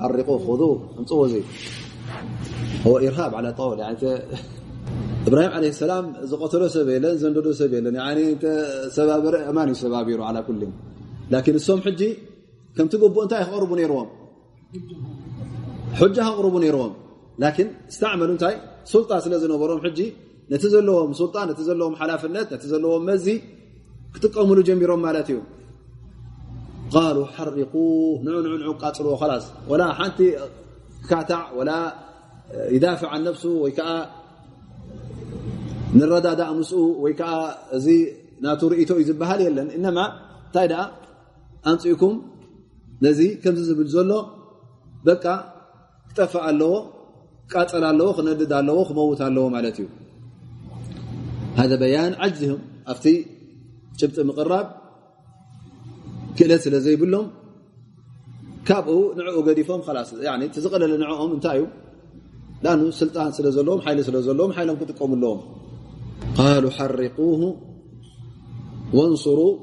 ሓሪቁ 0.00 0.28
ክዱ 0.46 0.62
ምፅዎ 0.98 1.22
ዘ 1.32 1.36
ኢርሃብ 3.06 3.32
ላ 3.46 3.50
ጣውል 3.58 3.80
እብራሂም 5.28 5.54
ለ 5.62 5.70
ሰላም 5.80 6.04
ዝቀተሎ 6.30 6.62
ሰብ 6.74 6.86
የለን 6.94 7.16
ዘንደዶ 7.22 7.48
ሰብ 7.58 7.72
የለን 7.76 7.96
ሰባበረ 8.98 9.34
እማን 9.50 9.68
እዩ 9.72 9.76
ሰባቢሩ 9.84 10.20
ኩ 10.46 10.50
ኩል 11.29 11.31
ላኪን 11.33 11.55
እሶም 11.59 11.79
ሕጂ 11.85 12.01
ከምቲ 12.77 12.93
ግቡእ 13.01 13.23
እንታይ 13.25 13.41
ክቕርቡ 13.47 13.71
ነይርዎም 13.79 14.09
ሕጃ 15.99 16.17
ክቕርቡ 16.27 16.55
ነይርዎም 16.63 16.93
ላኪን 17.43 17.67
ዝተዕመሉ 17.93 18.29
እንታይ 18.35 18.55
ሱልጣን 18.91 19.19
ስለ 19.25 19.33
ዝነበሮም 19.43 19.79
ሕጂ 19.85 19.99
ነቲ 20.51 20.63
ዘለዎም 20.73 21.11
ሱልጣን 21.19 21.45
ነቲ 21.51 21.59
ዘለዎም 21.69 21.95
ሓላፍነት 21.99 22.47
ነቲ 22.53 22.63
ዘለዎም 22.73 23.03
መዚ 23.09 23.27
ክጥቀምሉ 24.15 24.59
ጀሚሮም 24.67 25.01
ማለት 25.07 25.27
እዩ 25.33 25.39
ቃሉ 26.93 27.17
ሓሪቁ 27.35 27.73
ንዑ 28.25 28.35
ንዑ 28.45 28.53
ንዑ 28.61 28.73
ቃፅልዎ 28.81 29.21
ላስ 29.31 29.45
ወላ 29.71 29.83
ሓንቲ 29.99 30.19
ካታዕ 31.09 31.45
ወላ 31.57 31.71
ይዳፍዕ 32.75 33.07
ዓ 33.13 33.17
ነፍሱ 33.27 33.43
ወይከዓ 33.63 33.89
ንረዳዳእ 35.99 36.51
ምስኡ 36.59 36.79
ወይ 37.03 37.13
ከዓ 37.19 37.33
እዚ 37.77 37.87
ናቱ 38.43 38.61
ርእቶ 38.71 38.91
እዩ 38.99 39.05
ዝበሃል 39.09 39.41
የለን 39.45 39.67
እነማ 39.77 39.99
እንታይ 40.45 40.67
ደኣ 40.71 40.81
ኣንፅኡኩም 41.70 42.14
ነዚ 43.04 43.20
ከምዚ 43.42 43.60
ዝብል 43.68 43.88
ዘሎ 43.94 44.12
በቃ 45.08 45.24
ክጠፍእ 46.08 46.42
ኣለዎ 46.48 46.74
ክቃፀል 47.50 47.84
ኣለዎ 47.90 48.08
ክነድድ 48.16 48.52
ኣለዎ 48.60 48.78
ክመውት 48.88 49.20
ኣለዎ 49.28 49.44
ማለት 49.56 49.76
እዩ 49.80 49.86
ሃ 51.58 51.66
በያን 51.82 52.12
ዓጅዝም 52.24 52.60
ኣብቲ 52.92 53.06
ጭብጢ 54.00 54.18
ምቕራብ 54.28 54.66
ክእለት 56.38 56.60
ስለ 56.66 56.76
ዘይብሎም 56.86 57.26
ካብኡ 58.68 58.98
ንዕኡ 59.18 59.36
ገዲፎም 59.48 59.80
እቲ 60.48 60.54
ዝቐለለ 60.64 60.92
ንዕኦም 61.02 61.32
እንታይ 61.36 61.58
እዩ 61.60 61.66
ኣ 62.72 62.74
ስልጣን 63.00 63.30
ስለ 63.36 63.46
ዘለዎም 63.56 63.80
ሓይሊ 63.84 64.00
ስለ 64.08 64.16
ዘለዎም 64.28 64.52
ሓይሎም 64.56 64.78
ክጥቀሙ 64.80 65.12
ኣለዎም 65.18 65.40
قالوا 66.38 66.70
حرقوه 66.70 67.42
وانصروا 68.96 69.54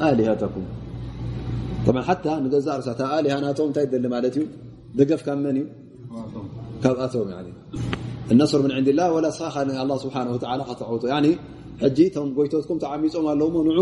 آلهتكم 0.00 0.64
طبعا 1.86 2.02
حتى 2.08 2.32
نዛ 2.44 2.66
ርሳታ 2.80 3.00
ኣሊሃ 3.16 3.34
ናቶም 3.44 3.66
እንታይ 3.70 3.86
ደሊ 3.92 4.04
ማለት 4.14 4.34
እዩ 4.38 4.44
ደገፍ 4.98 5.20
ካብ 5.26 5.38
መን 5.44 5.56
እዩ 5.60 5.66
ካብኣቶም 6.82 7.28
እነስር 8.32 8.60
ምን 8.64 8.72
ዕንድላ 8.78 9.00
ወላ 9.14 9.26
ስኻ 9.38 9.54
له 9.90 9.94
ስብሓه 10.04 10.22
ከተዕውጡ 10.68 11.04
ሕጂ 11.82 11.98
እቶም 12.08 12.28
ጎይቶትኩም 12.36 12.78
ተዓሚፆም 12.82 13.24
ኣለዎ 13.30 13.48
ንዑ 13.68 13.80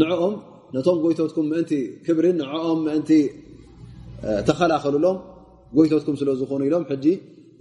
ንዕኦም 0.00 0.34
ነቶም 0.74 0.98
ጎይቶትኩም 1.04 1.46
ምእንቲ 1.52 1.72
ክብርን 2.06 2.36
ንዕኦም 2.42 2.78
ምእንቲ 2.86 3.10
ተኸላኸልሎም 4.48 5.16
ጎይቶትኩም 5.76 6.16
ስለ 6.20 6.30
ዝኾኑ 6.40 6.60
ኢሎም 6.68 6.84
ሕጂ 6.90 7.06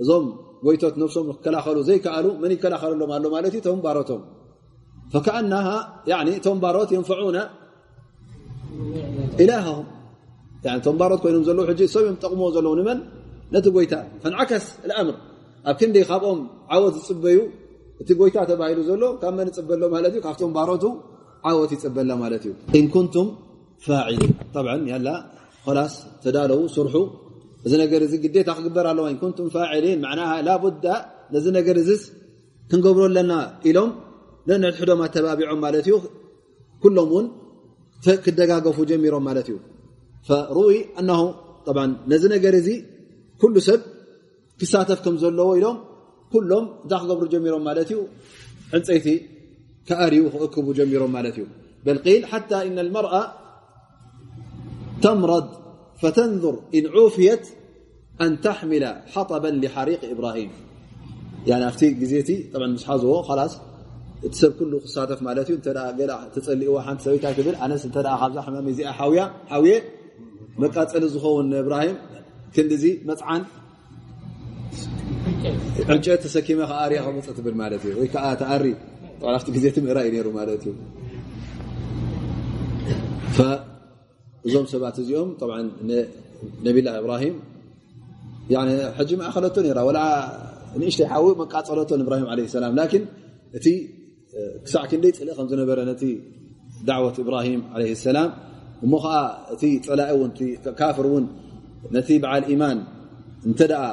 እዞም 0.02 0.26
ጎይቶት 0.66 0.96
ነፍሶም 1.02 1.28
ክከላኸሉ 1.38 1.78
ዘይከኣሉ 1.88 2.26
መን 2.42 2.52
ይከላኸለሎም 2.56 3.12
ኣሎ 3.18 3.26
ማለት 3.36 3.54
እዩ 3.56 3.62
ቶም 3.68 3.80
ባሮቶም 3.86 4.22
ፈከኣና 5.13 5.55
እቶም 6.39 6.59
ባሮት 6.63 6.91
የንፈዑና 6.95 7.39
ኢላሃም 9.45 9.85
ቶም 10.85 10.97
ባሮት 11.01 11.21
ኮይኖም 11.25 11.43
ዘለዉ 11.49 11.65
ሕጂ 11.71 11.81
ሰብ 11.95 12.03
እዮም 12.05 12.17
ጠቕምዎ 12.23 12.49
ዘለዉ 12.57 12.73
ንመን 12.81 12.99
ነቲ 13.55 13.67
ጎይታ 13.77 13.95
ፈንዓከስ 14.23 14.67
እምር 15.01 15.17
ኣብ 15.69 15.77
ክንደይ 15.81 16.05
ካብኦም 16.11 16.41
ዓወት 16.75 16.95
ዝፅበዩ 16.99 17.39
እቲ 18.03 18.11
ጎይታ 18.21 18.39
ተባሂሉ 18.51 18.79
ዘሎ 18.89 19.05
ካብ 19.23 19.35
መን 19.39 19.49
ይፅበሎ 19.51 19.83
ማለት 19.95 20.13
እዩ 20.17 20.21
ካብቶም 20.27 20.53
ባሮቱ 20.57 20.85
ዓወት 21.51 21.71
ይፅበላ 21.77 22.13
ማለት 22.23 22.43
እዩ 22.47 22.53
እንኩንቱም 22.81 23.29
ፋዒሊን 23.87 24.83
ያላ 24.93 25.09
ላስ 25.77 25.95
ተዳለው 26.25 26.61
ስርሑ 26.75 26.97
እዚ 27.67 27.73
ነገር 27.83 28.01
እዚ 28.07 28.15
ግዴታ 28.25 28.51
ክግበር 28.57 28.87
ኣለዋ 28.91 29.07
ኩንቱም 29.21 29.47
ፋዕሊን 29.55 30.01
ላቡዳ 30.49 30.87
ነዚ 31.35 31.47
ነገር 31.59 31.77
እዚ 31.83 31.91
ክንገብሮ 32.71 33.05
ኣለና 33.11 33.33
ኢሎም 33.69 33.91
ነንሕዶም 34.64 35.02
ኣተባቢዖም 35.06 35.60
ማለት 35.66 35.86
እዩ 35.90 35.96
ኩሎም 36.84 37.10
ውን 37.16 37.28
ክደጋገፉ 38.26 38.78
ጀሚሮም 38.92 39.24
ማለት 39.30 39.48
እዩ 39.52 39.58
ሩይ 40.58 40.78
ኣናሁ 41.00 41.24
ነዚ 42.12 42.24
ነገር 42.36 42.54
እዚ 42.62 42.70
ኩሉ 43.42 43.56
ሰብ 43.68 43.82
ክሳተፍ 44.60 45.00
ከም 45.06 45.16
ዘለዎ 45.24 45.50
ኢሎም 45.60 45.78
ኩሎም 46.34 46.66
እታ 46.86 46.94
ክገብሩ 47.02 47.26
ጀሚሮም 47.34 47.64
ማለት 47.70 47.90
እዩ 47.94 48.00
ዕንፀይቲ 48.78 49.08
ከኣርዩ 49.88 50.24
ክእክቡ 50.34 50.68
ጀሚሮም 50.80 51.12
ማለት 51.18 51.36
እዩ 51.40 51.46
በል 51.86 52.00
ል 52.22 52.24
ሓታ 52.32 52.52
እነ 52.70 52.80
መርኣ 52.96 53.16
ተምረድ 55.04 55.48
ፈተንظር 56.02 56.56
እን 56.78 56.86
ዑፍየት 57.04 57.46
ኣን 58.24 58.34
ተحምላ 58.46 58.86
ሓطባ 59.14 59.44
لሓሪق 59.64 60.02
ኢብራሂም 60.14 60.52
ኣብቲ 61.70 61.82
ግዜ 62.02 62.14
ምስ 62.74 62.84
ሓዝዎ 62.90 63.14
ላስ 63.40 63.54
እቲ 64.27 64.35
ሰብ 64.43 64.53
ኩሉ 64.59 64.73
ክሳተፍ 64.85 65.21
ማለት 65.27 65.47
እዩ 65.51 65.57
ተፀሊእዎ 66.35 66.77
ሓንቲ 66.87 67.01
ሰበይታ 67.07 67.27
ብል 67.47 67.57
ኣነስ 67.65 67.83
ካብዛ 68.23 68.37
ሕመ 68.47 68.67
ዚ 68.79 68.81
ሓውያ 68.99 69.23
ሓውየ 69.53 69.75
መቃፀሊ 70.63 71.05
ዝኸውን 71.15 71.49
እብራሂም 71.61 71.97
ክንዲዚ 72.55 72.85
መፅዓን 73.09 73.43
ዕንጨት 75.93 76.21
ተሰኪመ 76.25 76.61
ከኣርያ 76.71 76.99
ከመፀ 77.07 77.29
ትብል 77.37 77.55
ማለት 77.63 77.83
እዩ 77.87 77.93
ወይ 78.01 78.09
ከዓ 78.15 78.27
ተኣሪ 78.43 78.67
ኣብቲ 79.37 79.49
ግዜቲ 79.57 79.77
ምእራ 79.85 79.99
እዩ 80.09 80.23
ሩ 80.27 80.31
ማለት 80.39 80.63
እዩ 80.67 80.73
እዞም 84.47 84.67
ሰባት 84.73 84.97
እዚኦም 85.03 85.31
ነብላ 86.67 86.89
እብራሂም 87.01 87.37
ሕጂ 88.99 89.11
ማእኸለቶ 89.21 89.57
ራ 89.79 90.01
ንእሽተይ 90.81 91.07
ሓዊ 91.13 91.27
መቃፀለቶ 91.43 91.91
እብራሂም 92.05 92.29
ለ 92.39 92.47
ሰላም 92.57 92.73
ላን 92.79 93.05
እቲ 93.59 93.67
ክሳዕ 94.65 94.85
ክንደይ 94.91 95.13
ፅልእ 95.19 95.35
ከም 95.39 95.47
ዝነበረ 95.53 95.79
ነቲ 95.91 96.03
ዳዕወት 96.89 97.17
እብራሂም 97.23 97.61
ለ 97.81 97.83
ሰላም 98.07 98.31
እሞ 98.85 98.95
ከዓ 99.05 99.17
እቲ 99.55 99.63
ፀላኢ 99.87 100.13
ውን 100.21 100.31
ካፍር 100.81 101.07
እውን 101.11 101.25
ነቲ 101.97 102.09
በዓል 102.23 102.45
ኢማን 102.55 102.79
እንተ 103.49 103.61
ደኣ 103.73 103.85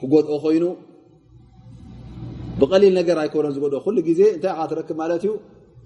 ክጎድኦ 0.00 0.34
ኮይኑ 0.44 0.64
ብቀሊል 2.60 2.92
ነገር 3.00 3.16
ኣይከበሎን 3.22 3.52
ዝጎድኦ 3.56 3.78
ኩሉ 3.86 3.96
ግዜ 4.08 4.20
እንታይ 4.36 4.52
ካ 4.58 4.66
ትረክብ 4.70 4.96
ማለት 5.02 5.22
እዩ 5.26 5.32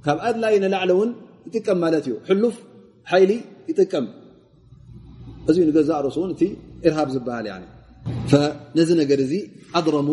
ካብ 0.05 0.19
ኣድላይ 0.29 0.55
ንላዕሊ 0.65 0.91
እውን 0.97 1.11
ይጥቀም 1.47 1.79
ማለት 1.85 2.05
እዩ 2.09 2.15
ሕሉፍ 2.29 2.57
ሓይሊ 3.13 3.33
ይጥቀም 3.71 4.07
እዚ 5.51 5.57
ንገዛእ 5.69 6.01
ርእሱ 6.05 6.17
እውን 6.21 6.31
እቲ 6.35 6.43
ኢርሃብ 6.87 7.09
ዝበሃል 7.15 7.47
ነዚ 8.79 8.91
ነገር 9.03 9.19
እዚ 9.27 9.35
ኣድረሙ 9.79 10.11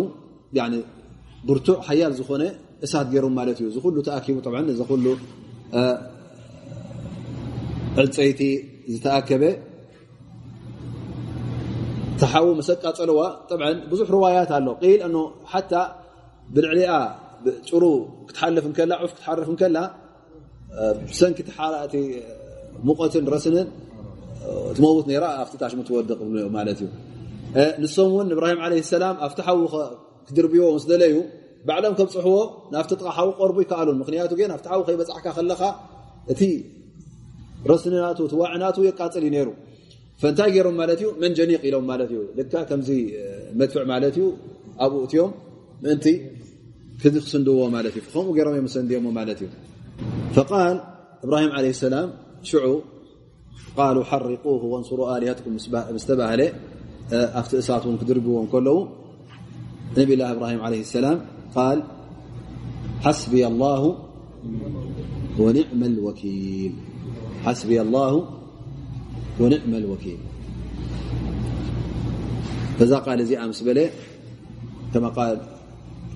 ብርቱዕ 1.47 1.77
ሓያል 1.87 2.13
ዝኾነ 2.19 2.43
እሳት 2.85 3.07
ገይሮም 3.13 3.33
ማለት 3.39 3.57
እዩ 3.61 3.65
እዚ 3.71 3.77
ኩሉ 3.85 3.97
ተኣኪቡ 4.07 4.37
እዚ 4.73 4.81
ኩሉ 4.91 5.05
ዕፀይቲ 8.03 8.41
ዝተኣከበ 8.93 9.43
ተሓዊ 12.21 12.47
መሰቃፀለዋ 12.59 13.21
ብዙሕ 13.91 14.07
ርዋያት 14.15 14.49
ኣሎ 14.57 14.69
ል 15.13 15.15
ሓታ 15.51 15.73
ብልዕሊኣ 16.53 16.93
ጭሩ 17.69 17.83
ክትሓልፍ 18.29 18.65
ከላ 18.77 18.93
ዑፍ 19.03 19.11
ክትሓርፍ 19.17 19.49
ከላ 19.61 19.77
ሰንኪ 21.19 21.39
ሙቀትን 22.87 23.25
ረስንን 23.33 23.67
ትመውት 24.75 25.07
ራ 25.23 25.25
ኣብቲ 25.41 25.53
ታሽሙ 25.61 25.79
ትወድቕ 25.87 26.19
ማለት 26.55 26.79
እዩ 26.83 26.89
ንሶም 27.81 28.09
እውን 28.13 28.27
እብራሂም 28.35 28.59
ለ 28.71 28.75
ሰላም 28.93 29.15
ኣብቲ 29.25 29.39
ሓዊ 29.47 29.59
ክድርብዎ 30.27 30.65
ምስ 30.75 30.85
ደለዩ 30.91 31.15
ባዕሎም 31.67 31.93
ከምፅሕዎ 31.99 32.37
ናብቲ 32.73 32.91
ጥቃ 32.99 33.09
ሓዊ 33.17 33.29
ቆርቡ 33.39 33.57
ይከኣሉን 33.63 33.97
ምክንያቱ 34.01 34.31
ናብቲ 34.51 34.65
ሓዊ 34.73 34.81
ከይበፅሕካ 34.87 35.25
ከለካ 35.37 35.63
እቲ 36.33 36.43
ረስንናቱ 37.69 38.19
ትዋዕናቱ 38.31 38.77
የቃፅል 38.87 39.23
እዩ 39.27 39.31
ነይሩ 39.35 39.49
ፈእንታይ 40.21 40.49
ገይሮም 40.55 40.75
ማለት 40.81 40.99
እዩ 41.01 41.09
መንጀኒቅ 41.23 41.61
ኢሎም 41.69 41.85
ማለት 41.91 42.09
እዩ 42.13 42.21
ል 42.37 42.45
ከምዚ 42.69 42.89
መድፍዕ 43.59 43.83
ማለት 43.91 44.15
እዩ 44.19 44.25
ኣብኡ 44.85 45.01
እትዮም 45.07 45.31
ምእንቲ 45.83 46.05
ክክስንድዎ 47.01 47.59
ማለት 47.75 47.93
እዩ 47.97 48.03
ከምኡ 48.13 48.31
ገይሮም 48.37 48.55
እዮም 48.57 48.67
ሰንድዮሞ 48.75 49.07
ማለት 49.19 49.39
እዩ 49.43 49.49
ፈቃል 50.37 50.77
እብራሂም 51.25 51.51
ለ 51.65 51.69
ሰላም 51.83 52.09
ሽዑ 52.49 52.67
ቃሉ 53.77 53.97
ሓሪቁ 54.09 54.43
ወንስሩ 54.73 54.99
ኣልያትኩም 55.13 55.53
ምስ 55.95 56.05
ተባህለ 56.09 56.41
ኣብቲ 57.39 57.53
እሳት 57.61 57.83
ውን 57.87 57.95
ክድርብዎም 58.01 58.47
ከለዉ 58.53 58.77
ነብ 59.97 60.09
ላ 60.21 60.25
እብራሂም 60.35 60.61
قال 61.54 61.82
حسبي 63.00 63.46
الله 63.46 63.98
ونعم 65.38 65.84
الوكيل. 65.84 66.72
حسبي 67.44 67.80
الله 67.80 68.28
ونعم 69.40 69.74
الوكيل. 69.74 70.18
فذا 72.78 72.98
قال 72.98 73.26
زي 73.26 73.38
أمس 73.38 73.62
بل 73.62 73.90
كما 74.94 75.08
قال 75.08 75.40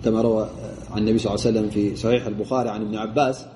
كما 0.04 0.22
روى 0.22 0.50
عن 0.90 0.98
النبي 0.98 1.18
صلى 1.18 1.34
الله 1.34 1.46
عليه 1.46 1.50
وسلم 1.50 1.70
في 1.70 1.96
صحيح 1.96 2.26
البخاري 2.26 2.68
عن 2.68 2.80
ابن 2.82 2.96
عباس 2.96 3.46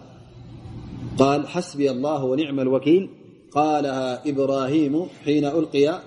قال 1.18 1.48
حسبي 1.48 1.90
الله 1.90 2.24
ونعم 2.24 2.60
الوكيل. 2.60 3.10
قالها 3.52 4.28
إبراهيم 4.28 5.06
حين 5.24 5.44
ألقي 5.44 6.00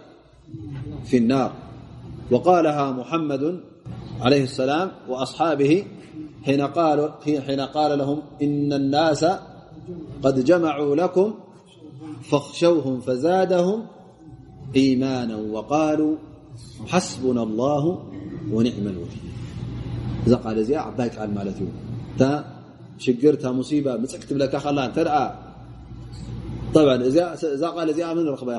في 1.06 1.18
النار. 1.18 1.54
وقالها 2.32 2.92
محمد 2.92 3.60
عليه 4.22 4.44
السلام 4.44 4.92
وأصحابه 5.10 5.86
حين 6.46 6.62
قال, 6.62 7.12
حين 7.48 7.62
قال 7.62 8.00
لهم 8.00 8.20
إن 8.42 8.74
الناس 8.74 9.26
قد 10.24 10.44
جمعوا 10.44 10.96
لكم 10.96 11.34
فاخشوهم 12.30 13.00
فزادهم 13.02 13.86
إيمانا 14.76 15.36
وقالوا 15.36 16.16
حسبنا 16.88 17.44
الله 17.44 17.84
ونعم 18.52 18.86
الوكيل. 18.94 19.26
እዛ 20.26 20.34
ቃል 20.44 20.58
እዚኣ 20.64 20.78
ዓባይ 20.90 21.10
ቃል 21.16 21.30
ማለት 21.38 21.58
እዩ 21.62 21.68
እታ 22.14 22.24
مصيبة. 23.60 23.92
እታ 24.04 24.38
لك 24.42 24.54
ምፅቅ 24.66 24.92
ترعى 24.98 25.28
طبعا 26.76 26.98
እንተ 27.08 27.26
قال 27.54 27.64
ቃል 27.76 27.88
እዚኣ 27.94 28.08
ምን 28.18 28.26
ረክባ 28.34 28.50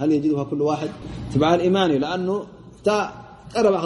هل 0.00 0.08
يجدها 0.16 0.44
كل 0.50 0.60
واحد؟ 0.68 0.90
تبع 1.32 1.48
الإيمان. 1.54 1.90
لأنه 2.02 2.36
لأنه 2.86 2.92
ቀረባ 3.54 3.76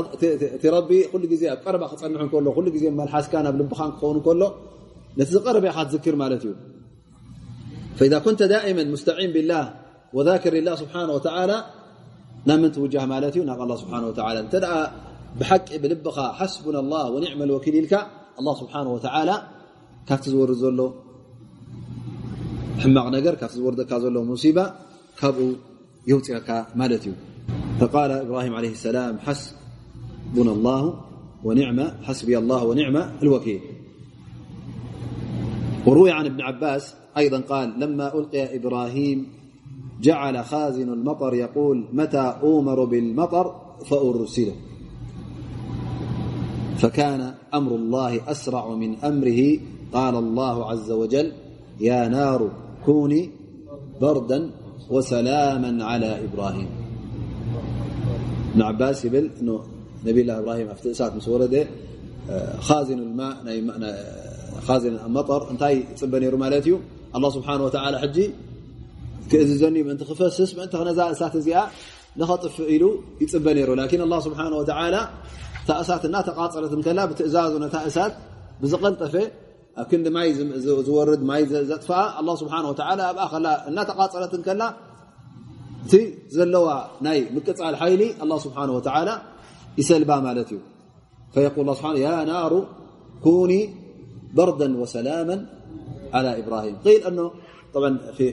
ትረቢ 0.62 0.90
ኩሉ 1.12 1.22
ግዜ 1.32 1.42
ኣብ 1.52 1.60
ቀረባ 1.64 1.82
ክፀንሕ 1.92 2.22
ከሎ 2.32 2.46
ኩሉ 2.56 2.66
ግዜ 2.76 2.84
መልሓስካ 3.00 3.34
ናብ 3.46 3.54
ልብኻን 3.60 3.90
ክኸውን 3.96 4.18
ከሎ 4.26 4.42
ነቲ 5.18 5.28
ዝቀረበ 5.36 5.64
ኢኻ 5.72 5.78
ትዝክር 5.88 6.16
ማለት 6.24 6.42
እዩ 6.46 6.54
فإذا 7.98 8.18
كنت 8.26 8.40
دائما 8.54 8.82
مستعين 8.94 9.30
بالله 9.36 9.64
وذاكر 10.16 10.52
الله 10.60 10.74
سبحانه 10.82 11.12
وتعالى 11.16 11.58
ናብ 12.48 12.58
ምን 12.62 12.70
ትውጃህ 12.74 13.04
ማለት 13.12 13.34
እዩ 13.36 13.42
ናብ 13.50 13.60
ኣه 13.64 13.76
ስብሓ 13.82 13.92
ወላ 14.26 14.36
እንተ 14.44 14.54
ደኣ 14.64 14.74
ብሓቂ 15.40 15.68
ብልብኻ 15.82 16.16
ሓስቡና 16.38 16.76
ላه 16.92 17.04
ወኒዕመ 17.14 17.40
ልወኪል 17.48 17.74
ኢልካ 17.80 17.94
ኣه 18.40 18.52
ስብሓን 18.60 18.86
ወተላ 18.94 19.30
ካብቲ 20.08 20.24
ዝወርድ 20.32 20.58
ዘሎ 20.62 20.80
ሕማቕ 22.82 23.06
ነገር 23.16 23.34
ካብቲ 23.40 23.54
ዝወርደካ 23.60 23.92
ዘሎ 24.04 24.16
ሙሲባ 24.30 24.58
ካብኡ 25.20 25.48
የውፅአካ 26.10 26.48
ማለት 26.80 27.02
እዩ 27.08 27.14
فقال 27.80 28.10
إبراهيم 28.10 28.54
عليه 28.54 28.70
السلام 28.70 29.18
حسبنا 29.18 30.52
الله 30.52 31.00
ونعم 31.44 31.80
حسبي 32.02 32.38
الله 32.38 32.64
ونعم 32.64 32.96
الوكيل. 33.22 33.60
وروي 35.86 36.10
عن 36.10 36.26
ابن 36.26 36.40
عباس 36.40 36.94
أيضا 37.16 37.40
قال 37.40 37.80
لما 37.80 38.14
ألقي 38.14 38.56
إبراهيم 38.56 39.26
جعل 40.02 40.44
خازن 40.44 40.92
المطر 40.92 41.34
يقول 41.34 41.84
متى 41.92 42.36
أومر 42.42 42.84
بالمطر 42.84 43.54
فأرسله. 43.86 44.54
فكان 46.76 47.34
أمر 47.54 47.74
الله 47.74 48.30
أسرع 48.30 48.68
من 48.68 48.96
أمره. 49.04 49.58
قال 49.92 50.14
الله 50.16 50.70
عز 50.70 50.90
وجل 50.90 51.32
يا 51.80 52.08
نار 52.08 52.50
كوني 52.84 53.30
بردا 54.00 54.50
وسلاما 54.90 55.84
على 55.84 56.24
إبراهيم. 56.24 56.85
ابن 58.56 58.64
عباس 58.64 59.04
يبل 59.04 59.30
إنه 59.40 59.64
نبي 60.06 60.20
الله 60.20 60.38
إبراهيم 60.38 60.68
أفتي 60.68 60.90
اسات 60.90 61.14
مسورده 61.14 61.66
آه، 62.30 62.60
خازن 62.60 62.98
الماء 62.98 63.36
آه، 63.82 64.60
خازن 64.60 64.96
المطر 65.06 65.50
انتي 65.50 65.82
تبني 65.82 66.28
رمالتي 66.28 66.78
الله 67.16 67.30
سبحانه 67.30 67.64
وتعالى 67.64 67.98
حجي 67.98 68.30
كزني 69.30 69.82
من 69.82 69.98
تخفس 69.98 70.40
اسم 70.40 70.60
أنت 70.60 70.76
خنا 70.76 71.10
اسات 71.10 71.36
زياء 71.36 71.70
نخطف 72.16 72.60
اله 72.60 73.00
يتبني 73.20 73.64
رو 73.64 73.74
لكن 73.74 74.00
الله 74.00 74.20
سبحانه 74.20 74.56
وتعالى 74.56 75.08
تأسات 75.68 76.04
الناس 76.04 76.24
تقاصرت 76.24 76.72
مكلا 76.72 77.04
بتعزاز 77.04 77.52
ونتاسات 77.54 78.12
بزقنطفه 78.62 79.30
كند 79.90 80.08
ماي 80.08 80.34
زورد 80.88 81.22
ماي 81.22 81.46
زطفاء 81.46 82.20
الله 82.20 82.36
سبحانه 82.36 82.68
وتعالى 82.68 83.14
باخر 83.14 83.38
لا 83.38 83.68
الناس 83.68 83.86
تقاصرت 83.86 84.34
مكلا 84.34 84.85
እቲ 85.85 85.95
ዘለዋ 86.37 86.67
ናይ 87.05 87.19
ምቅፃል 87.35 87.75
ሓይሊ 87.81 88.01
الله 88.23 88.37
سبحانه 88.45 88.73
وتعالى 88.77 89.15
ይሰልባ 89.79 90.11
ማለት 90.27 90.49
እዩ 90.53 90.59
فيقول 91.33 91.61
الله 91.63 91.75
سبحانه 91.79 91.99
يا 92.07 92.17
نار 92.31 92.53
كوني 93.25 93.61
بردا 94.37 94.67
وسلاما 94.81 95.37
على 96.15 96.39
إبراهيم 96.41 96.75
قيل 96.85 97.01
أنه 97.09 97.25
طبعا 97.73 97.91
في 98.17 98.25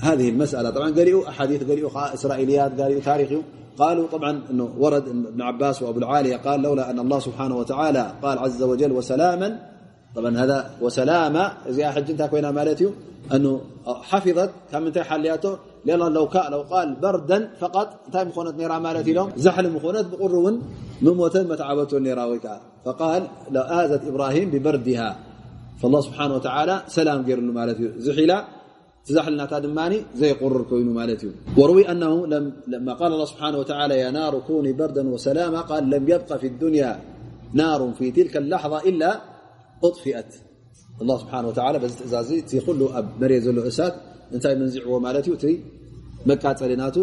هذه 0.00 0.28
المسألة 0.28 0.70
طبعا 0.70 0.90
قالوا 0.90 1.28
أحاديث 1.28 1.60
قالوا 1.68 2.14
إسرائيليات 2.14 2.80
قالوا 2.80 3.00
تاريخ 3.00 3.30
قالوا 3.78 4.06
طبعا 4.06 4.42
أنه 4.50 4.74
ورد 4.78 5.08
ابن 5.08 5.42
عباس 5.42 5.82
وأبو 5.82 5.98
العالية 5.98 6.36
قال 6.36 6.62
لولا 6.62 6.90
أن 6.90 6.98
الله 6.98 7.18
سبحانه 7.18 7.56
وتعالى 7.56 8.12
قال 8.22 8.38
عز 8.38 8.62
وجل 8.62 8.92
وسلاما 8.92 9.48
طبعا 10.16 10.38
هذا 10.42 10.70
وسلامة 10.80 11.52
زي 11.68 11.84
حج 11.84 12.10
انت 12.10 12.22
كوينا 12.22 12.50
مالتي 12.50 12.90
أنه 13.34 13.60
حفظت 13.86 14.50
كم 14.72 14.86
انت 14.86 14.98
حلياته 14.98 15.58
لأن 15.85 15.99
لو 15.99 16.29
لو 16.55 16.61
قال 16.73 16.95
بردا 17.03 17.49
فقط 17.59 17.87
انتهي 18.07 18.25
مخونت 18.25 18.55
نيرا 18.59 18.79
مالتي 18.79 19.13
لهم 19.13 19.29
زحل 19.45 19.65
مخونت 19.75 20.05
بقرون 20.11 20.61
مموتا 21.01 21.43
متعبته 21.43 21.99
نيرا 21.99 22.25
ويكا. 22.25 22.61
فقال 22.85 23.21
لو 23.55 23.61
آذت 23.61 24.01
إبراهيم 24.07 24.47
ببردها. 24.53 25.09
فالله 25.79 26.01
سبحانه 26.01 26.33
وتعالى 26.35 26.75
سلام 26.87 27.21
جرل 27.27 27.43
مالت 27.57 27.77
زحل 27.97 28.31
تزحلناتا 29.05 29.59
دماني 29.59 29.97
زي 30.15 30.31
قرر 30.31 30.61
كوين 30.69 30.89
مالت 30.93 31.21
وروي 31.57 31.91
أنه 31.91 32.27
لما 32.67 32.93
قال 32.93 33.13
الله 33.13 33.25
سبحانه 33.25 33.57
وتعالى 33.57 33.95
يا 33.99 34.11
نار 34.11 34.39
كوني 34.47 34.73
بردا 34.73 35.09
وسلاما 35.13 35.61
قال 35.61 35.89
لم 35.89 36.03
يبقى 36.09 36.39
في 36.39 36.47
الدنيا 36.47 36.91
نار 37.53 37.81
في 37.97 38.11
تلك 38.11 38.37
اللحظة 38.37 38.79
إلا 38.89 39.21
أطفئت. 39.83 40.31
الله 41.01 41.17
سبحانه 41.17 41.47
وتعالى 41.47 41.79
بز 41.79 41.95
تأزازي 41.95 42.41
تيخلو 42.41 42.87
أب 42.87 43.07
مري 43.21 43.39
እንታይ 44.35 44.55
መንዚዕዎ 44.61 44.97
ማለት 45.07 45.25
እዩ 45.29 45.33
እቲ 45.37 45.45
መቃፀሊ 46.29 46.71
ናቱ 46.81 46.97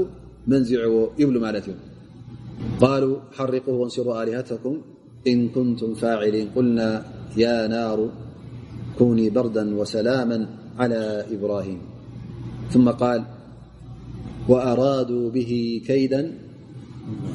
መንዚዕዎ 0.53 0.95
ይብሉ 1.23 1.37
ማለት 1.47 1.67
እዩ 1.71 1.77
ቃሉ 2.83 3.05
ሓሪቁ 3.37 3.67
ወንሲሩ 3.83 4.07
ኣሊሃተኩም 4.21 4.77
እን 5.31 5.41
ኩንቱም 5.55 5.93
ፋዕሊን 6.01 6.49
ቁልና 6.55 6.81
ያ 7.43 7.53
ናሩ 7.75 8.01
ኩኒ 8.99 9.21
በርዳ 9.37 9.59
ወሰላማ 9.81 10.33
على 10.81 11.01
إብራሂም 11.35 11.81
ثم 12.73 12.87
ቃል 13.01 13.21
وأرادوا 14.51 15.27
به 15.37 15.53
كيدا 15.89 16.23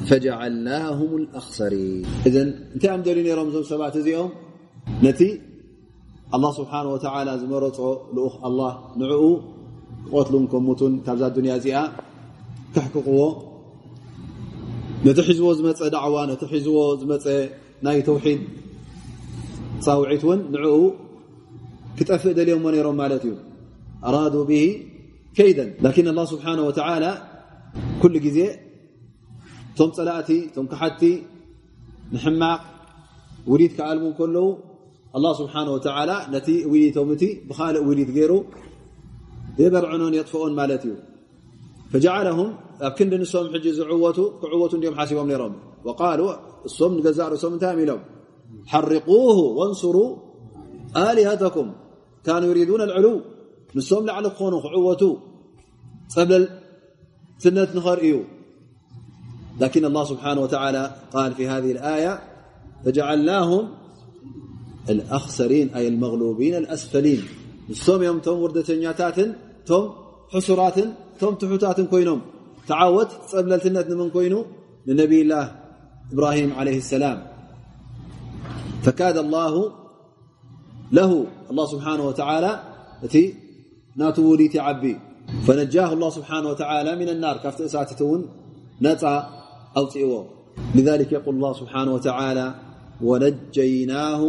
فجعلناهم 0.08 1.10
الأخسرين 1.20 2.04
እዘ 2.26 2.36
نت 2.76 2.84
م 2.98 3.00
دل 3.06 3.18
نرم 3.26 3.48
م 3.54 3.62
ሰባት 3.72 3.94
እዚኦም 4.00 4.30
نت 5.04 5.20
الله 6.36 6.52
سبحانه 6.60 6.90
وتعالى 6.96 7.32
ዝመረፆ 7.42 7.78
لأخ 8.16 8.34
الله 8.48 8.72
ንዕኡ 9.00 9.22
ክቆትሉን 10.06 10.44
ከምሙቱን 10.52 10.94
ካብዛ 11.06 11.22
ዱንያ 11.36 11.52
እዚኣ 11.60 11.78
ክሕቅቕዎ 12.74 13.20
ነቲ 15.06 15.18
ሒዝዎ 15.28 15.48
ዝመፀ 15.58 15.80
ዳዕዋ 15.94 16.16
ነቲ 16.30 16.42
ሒዝዎ 16.52 16.78
ዝመፀ 17.00 17.24
ናይ 17.86 17.98
ተውሒድ 18.08 18.40
ፃውዒት 19.84 20.22
እውን 20.26 20.40
ንዕኡ 20.52 20.76
ክጠፍእ 21.98 22.34
ደልዮምዎ 22.38 22.70
ነይሮም 22.74 22.96
ማለት 23.02 23.22
እዩ 23.26 23.34
ኣራዱ 24.08 24.36
ብሂ 24.48 24.62
ከይደን 25.36 25.70
ላኪን 25.84 26.06
ኣላ 26.12 26.20
ስብሓን 26.32 26.58
ወተዓላ 26.68 27.04
ኩሉ 28.02 28.14
ግዜ 28.26 28.38
እቶም 29.70 29.90
ፀላእቲ 29.96 30.30
እቶም 30.48 30.66
ካሓቲ 30.72 31.02
ንሕማቕ 32.14 32.62
ውሊድ 33.50 33.72
ክኣልሙ 33.78 34.04
ከለዉ 34.18 34.46
ኣላ 35.16 35.26
ስብሓን 35.40 35.68
ወተዓላ 35.74 36.12
ነቲ 36.34 36.48
ውሊቶም 36.70 37.10
እቲ 37.14 37.24
ብካልእ 37.48 37.84
ውሊድ 37.88 38.10
ገይሩ 38.16 38.32
يبرعنون 39.64 40.12
يطفؤون 40.20 40.52
مالت 40.60 40.84
ي 40.90 40.94
فجعلهم 41.92 42.48
ኣብ 42.86 42.92
ክንዲ 42.98 43.12
ንሶም 43.22 43.46
ሕጂ 43.52 43.66
ዝዕወቱ 43.78 44.18
ክዕወቱ 44.40 44.72
እንዲኦም 44.76 44.96
ሓሲቦም 44.98 45.28
ነይሮም 45.30 45.54
ወቃሉ 45.88 46.20
እሶም 46.68 46.92
ንገዛ 46.98 47.18
ርእሶም 47.32 47.52
እንታይ 47.56 47.74
ኢሎም 47.84 48.00
ሓርቁሁ 48.72 49.38
ወንስሩ 49.58 49.96
ኣሊሃተኩም 51.04 51.68
ካኑ 52.26 52.42
ዩሪዱን 52.50 52.82
ልዕሉው 52.90 53.16
ንሶም 53.76 54.02
ላዕሊ 54.08 54.26
ክኾኑ 54.34 54.54
ክዕወቱ 54.64 55.02
ፀብለልትነት 56.14 57.70
ንኸርእዩ 57.78 58.16
لكن 59.62 59.82
الله 59.90 60.04
سبحانه 60.12 60.40
وتعالى 60.46 60.82
قال 61.14 61.30
في 61.38 61.44
هذه 61.52 61.70
الآية 61.76 62.12
فجعلناهم 62.84 63.64
الأخسرين 64.92 65.66
أي 65.76 65.84
المغلوبين 65.92 66.54
الأسفلين. 66.62 67.20
نسم 67.70 68.00
يمتم 68.08 68.36
وردتنياتات 68.42 69.18
ቶም 69.68 69.84
ሕሱራትን 70.34 70.88
ቶም 71.20 71.34
ትሑታትን 71.40 71.86
ኮይኖም 71.92 72.20
ተዓወት 72.68 73.10
ፀብለልትነት 73.30 73.86
ንምን 73.92 74.08
ኮይኑ 74.16 74.34
ንነብይላህ 74.88 75.46
እብራሂም 76.12 76.50
عليه 76.58 76.78
ሰላም 76.92 77.18
ፈካድ 78.84 79.16
الله 79.24 79.54
ለሁ 80.96 81.12
الله 81.50 81.64
ስብሓን 81.74 82.00
وتعلى 82.08 82.52
እቲ 83.06 83.16
ናቱ 84.00 84.16
ውሊት 84.30 84.54
ይዓቢ 84.58 84.82
ፈነጃሁ 85.46 85.90
ላ 86.02 86.06
ስብሓን 86.18 86.44
وتعلى 86.50 86.92
ምን 87.00 87.08
ናር 87.24 87.36
ካብቲ 87.44 87.60
እሳት 87.68 87.90
እውን 88.06 88.22
ነፃ 88.84 89.02
ኣውፅእዎ 89.80 90.12
لذلك 90.76 91.12
يقول 91.12 91.34
الله 91.34 91.52
سبحانه 91.62 91.92
وتعالى 91.96 92.46
ونجيناه 93.08 94.22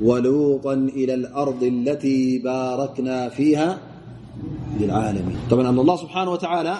ولوطا 0.00 0.74
إلى 0.98 1.14
الأرض 1.14 1.62
التي 1.62 2.38
باركنا 2.38 3.28
فيها 3.28 3.78
للعالمين. 4.80 5.38
طبعا 5.50 5.64
أن 5.70 5.78
الله 5.84 5.96
سبحانه 6.04 6.30
وتعالى 6.36 6.74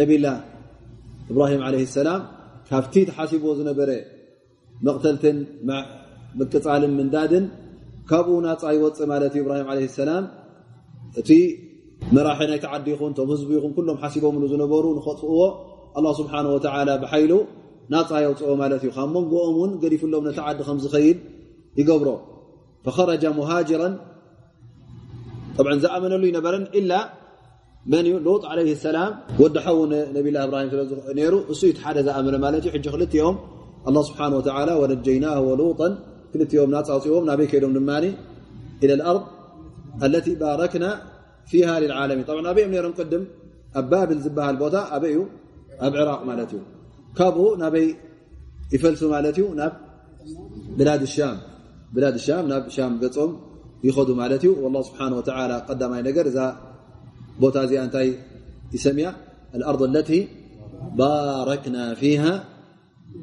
نبي 0.00 0.14
الله 0.18 0.36
إبراهيم 1.30 1.60
عليه 1.66 1.82
السلام 1.88 2.20
كفت 2.68 2.94
تحاسب 3.08 3.42
نبر 3.68 3.88
مقتلت 4.86 5.24
مكل 6.38 6.82
من 6.98 7.06
داد 7.14 7.32
كب 8.10 8.26
نت 8.46 8.62
يوፅ 8.76 8.98
ملت 9.10 9.34
إبراهيم 9.42 9.66
عليه 9.72 9.86
السلام. 9.92 10.24
እቲ 11.20 11.30
መራሒ 12.14 12.40
ናይ 12.50 12.58
خون 12.62 12.82
ይኹን 12.92 13.12
ቶም 13.18 13.28
ህዝቢ 13.32 13.50
ይኹን 13.56 13.72
ኩሎም 13.76 13.96
ሓሲቦምሉ 14.02 14.42
ዝነበሩ 14.52 14.84
ንኸፅእዎ 14.98 15.40
ኣላ 15.98 16.06
ስብሓን 16.20 16.46
ወተዓላ 16.54 16.90
ብሓይሉ 17.02 17.32
ናፃ 17.92 18.10
የውፅኦ 18.24 18.50
ማለት 18.60 18.80
እዩ 18.84 18.90
ካብ 18.96 19.08
መንጎኦም 19.16 19.50
እውን 19.56 19.70
ገዲፍሎም 19.82 20.22
ነቲ 20.28 20.38
ዓዲ 20.46 20.58
ከም 20.68 20.78
ዝኸይድ 20.84 21.18
ይገብሮ. 21.80 22.08
ፈኸረጀ 22.84 23.24
طبعا 25.58 25.74
زامن 25.78 25.82
زأمنلو 25.84 26.26
ينبر 26.30 26.54
إلا 26.78 26.98
من 27.92 28.06
لوط 28.26 28.42
عليه 28.52 28.70
السلام 28.78 29.12
ودحو 29.42 29.78
نبي 30.16 30.28
الله 30.30 30.42
إبراهيم 30.46 30.68
نيرو 31.18 31.38
س 31.60 31.62
حد 31.84 31.98
زأمن 32.08 32.34
ملت 32.44 32.64
حجة 32.74 32.94
ل 33.00 33.02
يوم 33.20 33.36
الله 33.88 34.02
سبحانه 34.08 34.36
وتعالى 34.40 34.72
ونجيناه 34.80 35.38
ولوطا. 35.48 35.88
كل 36.32 36.40
يوم 36.58 36.70
نوم 36.74 37.22
نبي 37.30 37.44
كيدم 37.52 37.72
نمان 37.76 38.04
إلى 38.82 38.94
الأرض 38.98 39.22
التي 40.06 40.32
باركنا 40.42 40.90
فيها 41.50 41.74
للعالمين. 41.82 42.24
طبعا 42.30 42.42
أبي 42.50 42.62
نر 42.72 42.86
نقدم 42.92 43.22
أبابل 43.80 44.18
زبهل 44.24 44.56
بوت 44.62 44.74
أبي 44.96 45.14
أب 45.86 45.94
عراق 46.00 46.20
ملت 46.28 46.52
كابو 47.18 47.46
كب 47.54 47.60
نبي 47.64 47.86
يفلس 48.74 49.02
ملت 49.12 49.36
ي 49.38 49.44
بلاد 50.78 51.02
الشام. 51.08 51.36
بلاد 51.94 52.14
الشام 52.20 52.44
ناب 52.50 52.64
شام 52.76 52.92
قم 53.16 53.30
ይኸዱ 53.86 54.08
ማለት 54.22 54.42
እዩ። 54.46 54.52
ላ 54.74 54.80
ስብሓ 54.88 55.00
ወላ 55.18 55.52
ቀዳማይ 55.68 56.02
ነገር 56.08 56.26
እዛ 56.30 56.38
ቦታ 57.42 57.56
እዚኣ 57.66 57.80
እንታይ 57.86 58.08
ይሰሚያ? 58.76 59.08
ኣልኣርض 59.56 59.82
ለቲ 59.96 60.10
ባረክና 60.98 61.76
ፊሃ 62.00 62.24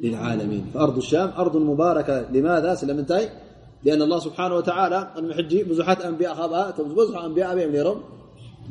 للعالمين 0.02 0.64
فأرض 0.74 0.96
الشام 0.96 1.30
أرض 1.38 1.56
مباركة 1.56 2.30
لماذا 2.34 2.74
سلمنتي 2.74 3.28
لأن 3.84 4.02
الله 4.02 4.18
سبحانه 4.18 4.54
وتعالى 4.54 5.10
نمحجي 5.18 5.62
بزحت 5.62 6.00
أنبياء 6.00 6.34
خبأ 6.34 6.70
بزح 6.98 7.16
أنبياء 7.24 7.54
بيم 7.54 7.70
ليرم 7.70 7.98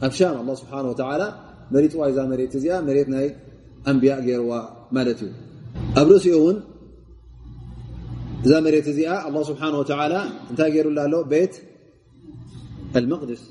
أفشام 0.03 0.41
الله 0.41 0.55
سبحانه 0.61 0.89
وتعالى 0.89 1.27
مريت 1.71 1.95
وإذا 1.95 2.23
مريت 2.25 2.57
زي 2.57 2.81
مريت 2.81 3.09
ناي 3.09 3.35
أنبياء 3.87 4.21
جيروا 4.21 4.61
مالتي 4.91 5.31
أبرسي 5.97 6.33
ون 6.33 6.57
إذا 8.45 8.59
مريت 8.59 8.89
زي 8.89 9.05
الله 9.27 9.43
سبحانه 9.43 9.77
وتعالى 9.79 10.19
انتهى 10.51 10.71
جيروا 10.71 10.91
له 10.91 11.21
بيت 11.23 11.53
المقدስ 12.99 13.41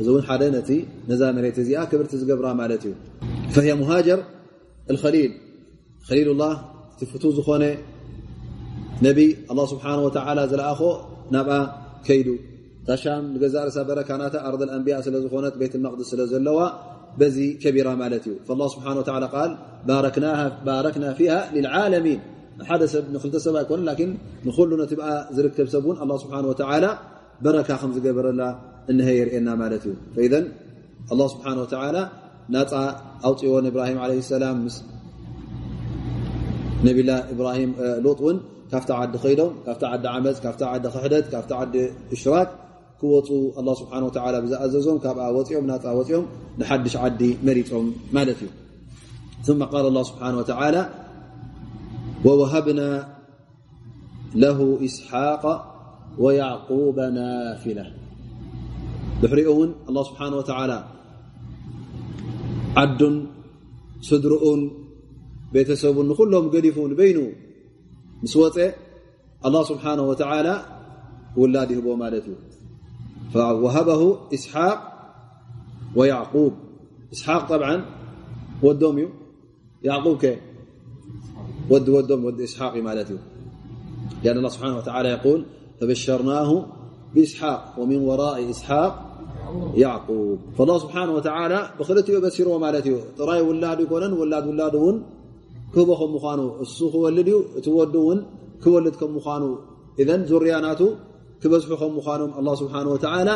እዚ 0.00 0.06
እውን 0.12 0.22
ሓደ 0.28 0.42
ነቲ 0.56 0.70
ነዛ 1.10 1.22
መሬት 1.36 1.56
እዚኣ 1.62 1.80
ክብርቲ 1.90 2.12
ዝገብራ 2.20 2.46
ማለት 2.60 2.82
እዩ 2.88 2.94
فهي 3.54 3.70
مهاجር 3.80 4.20
الخሊል 4.92 5.32
خሊል 6.08 6.28
الله 6.34 6.54
እቲ 6.94 7.00
ፍቱ 7.12 7.24
ዝኾነ 7.38 7.64
ነቢ 9.06 9.18
الله 9.50 9.64
ስብሓنه 9.72 10.02
و 10.06 10.10
ዘለኣኾ 10.52 10.80
ናብኣ 11.34 11.58
ከይዱ 12.06 12.28
እታ 12.82 12.90
ሻም 13.02 13.24
ንገዛ 13.34 13.54
ርእሳ 13.66 13.78
በረካ 13.88 14.10
ናታ 14.20 14.34
ኣርض 14.48 14.62
ኣንብያ 14.76 14.94
ስለ 15.06 15.14
ዝኾነት 15.24 15.54
ቤት 15.60 15.74
መቅድስ 15.84 16.08
ስለ 16.12 16.20
ዘለዋ 16.32 16.60
በዚ 17.20 17.38
ከቢራ 17.62 17.88
ማለት 18.02 18.24
እዩ 18.28 18.34
فالله 18.46 18.68
ስብሓه 18.74 18.92
و 19.00 19.02
ል 19.22 19.52
ባረክና 20.66 21.04
ፊه 21.18 21.32
لልዓለሚን 21.54 22.20
ሓደ 22.68 22.82
ሰብ 22.92 23.04
ንክልተ 23.14 23.36
ሰብ 23.44 23.54
ኣይኮነ 23.60 23.80
ላን 23.88 24.10
ንኩሉ 24.46 24.70
ነቲ 24.80 24.92
ብኣ 25.00 25.08
ዝርከብ 25.36 25.68
ሰብ 25.74 25.82
እውን 25.86 25.96
الله 26.02 26.16
ስብሓه 26.22 26.40
و 26.50 26.54
በረካ 27.44 27.70
ከም 27.80 27.90
ዝገበረላ 27.96 28.42
እነሀ 28.92 29.08
የርእየና 29.18 29.50
ማለት 29.62 29.82
እዩ 29.88 29.94
ፈኢዘ 30.14 30.34
ኣላ 31.12 31.22
ስብሓን 31.32 31.58
ወተዓላ 31.64 31.98
ናፃ 32.54 32.72
ኣውፅዎን 33.28 33.66
እብራሂም 33.70 33.98
ዓለ 34.04 34.12
ሰላም 34.32 34.56
ምስ 34.64 34.76
ነቢላ 36.86 37.10
እብራሂም 37.32 37.72
ሎጥ 38.06 38.18
እውን 38.24 38.38
ካብቲ 38.72 38.90
ዓዲ 39.00 39.14
ከይዶም 39.24 39.52
ካብቲ 39.66 39.82
ዓዲ 39.92 40.04
ዓመፅ 40.14 40.38
ካብቲ 40.44 40.62
ዓዲ 40.72 40.84
ክሕደት 40.94 41.26
ካብቲ 41.34 41.52
ዓዲ 41.60 41.76
እሽራክ 42.16 42.50
ክወፁ 43.00 43.28
ኣላ 43.60 43.70
ስብሓን 43.82 44.04
ወተዓላ 44.08 44.36
ብዝኣዘዞም 44.46 44.98
ካብኣ 45.04 45.28
ወፂኦም 45.38 45.64
ናፃ 45.70 45.84
ወፂኦም 46.00 46.26
ንሓድሽ 46.62 46.96
ዓዲ 47.04 47.22
መሪፆም 47.48 47.88
ማለት 48.18 48.40
እዩ 48.44 48.50
ثم 49.46 49.60
قال 49.72 49.84
الله 49.86 50.02
سبحانه 50.02 50.38
وتعالى 50.38 50.82
ووهبنا 52.26 52.90
له 54.34 54.58
إسحاق 54.88 55.44
ويعقوب 56.23 56.97
نافلة 57.19 57.85
ድሕሪኡ 59.21 59.47
እውን 59.53 59.69
الله 59.89 60.03
سبحانه 60.09 60.35
وتعالى 60.41 60.79
ዓዱን 62.81 63.15
ስድርኡን 64.07 64.61
ቤተሰቡን 65.53 66.05
ንኩሎም 66.11 66.45
ገዲፉ 66.53 66.77
ንበይኑ 66.91 67.19
ምስ 68.23 68.33
ወፀ 68.41 68.57
الله 69.47 69.63
سبحانه 69.71 70.03
وتعالى 70.11 70.55
ውላድ 71.39 71.69
ይህቦ 71.73 71.87
ማለት 72.03 72.25
እዩ 72.29 72.35
فوهبه 73.33 74.01
إسحاق 74.35 74.79
ويعقوب 75.97 76.53
إسحاق 77.13 77.41
طبعا 77.53 77.75
ودم 78.65 78.97
ي 79.03 79.07
يعقوب 79.87 80.17
ك 80.23 80.25
ود 81.71 81.87
ودم 81.95 82.21
ود 82.27 82.39
إسحاق 82.47 82.73
مالت 82.87 83.09
لأن 84.23 84.37
الله 84.37 84.51
سبحانه 84.55 84.77
وتعالى 84.79 85.09
يقول 85.15 85.39
فبشرناه 85.81 86.65
بإسحاق 87.15 87.61
ومن 87.79 87.99
وراء 88.09 88.49
إسحاق 88.49 88.93
يعقوب 89.83 90.37
فالله 90.57 90.77
سبحانه 90.85 91.13
وتعالى 91.17 91.59
بخلت 91.79 92.07
بسر 92.11 92.47
مالت 92.57 92.87
ري 93.29 93.41
ولاد 93.47 93.79
يكون 93.79 94.03
ولاد 94.21 94.45
ولاد 94.47 94.75
ون 94.85 94.97
ክህቦ 95.73 95.89
ከም 95.99 96.11
ምኳኑ 96.15 96.41
እሱ 96.63 96.77
ክወልድ 96.93 97.27
እዩ 97.31 97.37
እቲ 97.59 97.67
ወዱ 97.77 97.95
እውን 98.03 98.19
ክወልድ 98.63 98.95
ከም 98.99 99.11
ምኳኑ 99.17 99.43
እዘን 100.01 100.21
ዙርያናቱ 100.29 100.81
ክበዝሑ 101.41 101.71
ከም 101.81 101.91
ምኳኖም 101.97 102.31
ኣ 102.39 102.53
ስብሓ 102.61 102.73
ወላ 102.93 103.31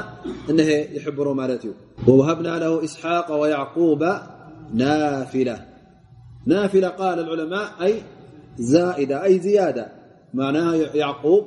እነሀ 0.51 0.69
ይሕብሮ 0.95 1.27
ማለት 1.39 1.61
እዩ 1.65 1.71
ወውሃብና 2.07 2.49
ለ 2.63 2.65
እስሓቅ 2.87 3.27
ወያዕቁባ 3.41 4.03
ናፊላ 4.81 5.49
ናፊላ 6.51 6.85
ቃል 6.99 7.19
ዕለማ 7.33 7.55
ኣይ 7.85 7.93
ዛኢዳ 8.71 9.11
ኣይ 9.25 9.35
ዝያዳ 9.45 9.79
ማና 10.39 10.57
ያዕቁብ 11.03 11.43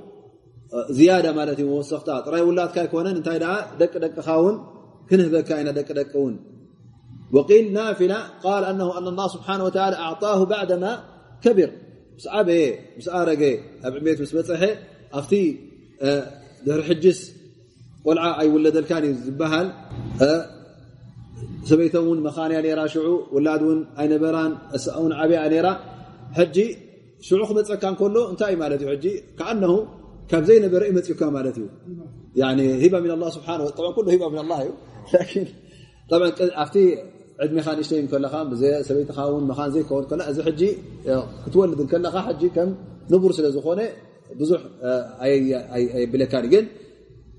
ዝያዳ 0.97 1.27
ማለት 1.39 1.59
እዩ 1.61 1.67
መወሰክታ 1.73 2.09
ጥራይ 2.27 2.43
ውላድካ 2.49 2.77
ይኮነን 2.87 3.17
እንታይ 3.19 3.39
ደ 3.45 3.47
ደቂ 3.81 3.95
ደቅኻ 4.05 4.29
ውን 4.45 4.57
ክንህበካ 5.09 5.51
ኢና 5.61 5.71
ደቂ 5.79 5.89
ደቂ 6.01 6.13
እውን 6.21 6.35
ወቂል 7.37 7.67
ናፊላ 7.77 8.15
ቃል 8.45 8.65
ኣነ 8.71 8.81
ላ 9.19 9.27
ስብሓ 9.35 9.49
ኣዕጣሁ 10.07 10.41
ባዕደማ 10.51 10.85
ከቢር 11.45 11.71
ምስ 12.17 12.27
ዓበየ 12.39 12.67
ምስ 12.99 13.07
ኣረገ 13.19 13.43
ኣብ 13.87 13.95
ዕቤት 14.01 14.19
ምስ 14.25 14.33
በፅሐ 14.37 14.63
ኣብቲ 15.19 15.33
ድሕሪ 16.67 16.83
ሕጅስ 16.91 17.21
ቆልዓ 18.07 18.25
ኣይውለደልካን 18.43 19.05
እዩ 19.09 19.15
ዝበሃል 19.27 19.69
ሰበይቶም 21.69 22.07
ውን 22.11 22.21
መኻንያ 22.27 22.59
ራ 22.79 22.83
ሽዑ 22.95 23.09
ውላድ 23.35 23.63
ውን 23.69 23.81
ኣይነበራን 24.03 24.53
ውን 25.03 25.13
ዓብያ 25.25 25.43
ራ 25.67 25.69
ሕጂ 26.39 26.57
ሽዑ 27.27 27.41
ክመፀካ 27.51 27.85
ከሎ 28.01 28.17
እንታይ 28.33 28.53
እዩ 28.55 28.59
ማለት 28.63 28.81
እዩ 28.87 29.13
ከኣነሁ 29.39 29.75
ካብ 30.31 30.43
ዘይነበረ 30.49 30.83
ዩ 30.89 30.93
መፅካ 30.99 31.23
ማለት 31.37 31.57
እዩ 31.61 31.67
ሂባ 32.85 32.95
ላ 33.23 33.27
ስብሓ 33.37 33.49
ሂባ 34.15 34.25
ላ 34.53 34.55
እዩ 34.65 34.71
ኣብቲ 36.63 36.77
ዕድሜኻ 37.45 37.67
ንእሽተይ 37.79 38.01
ከለኻ 38.13 38.35
ሰበይትኻ 38.89 39.19
ን 39.43 39.45
መኻን 39.51 39.71
ዘይከውን 39.75 40.23
እዚ 40.31 40.39
ሕጂ 40.49 40.63
ክትወልድ 41.45 41.81
ከለኻ 41.93 42.17
ከም 42.57 42.69
ንቡር 43.13 43.33
ስለ 43.39 43.47
ዝኾነ 43.57 43.81
ብዙሕ 44.41 44.61
ኣየብለካን 45.25 46.45
ግን 46.53 46.65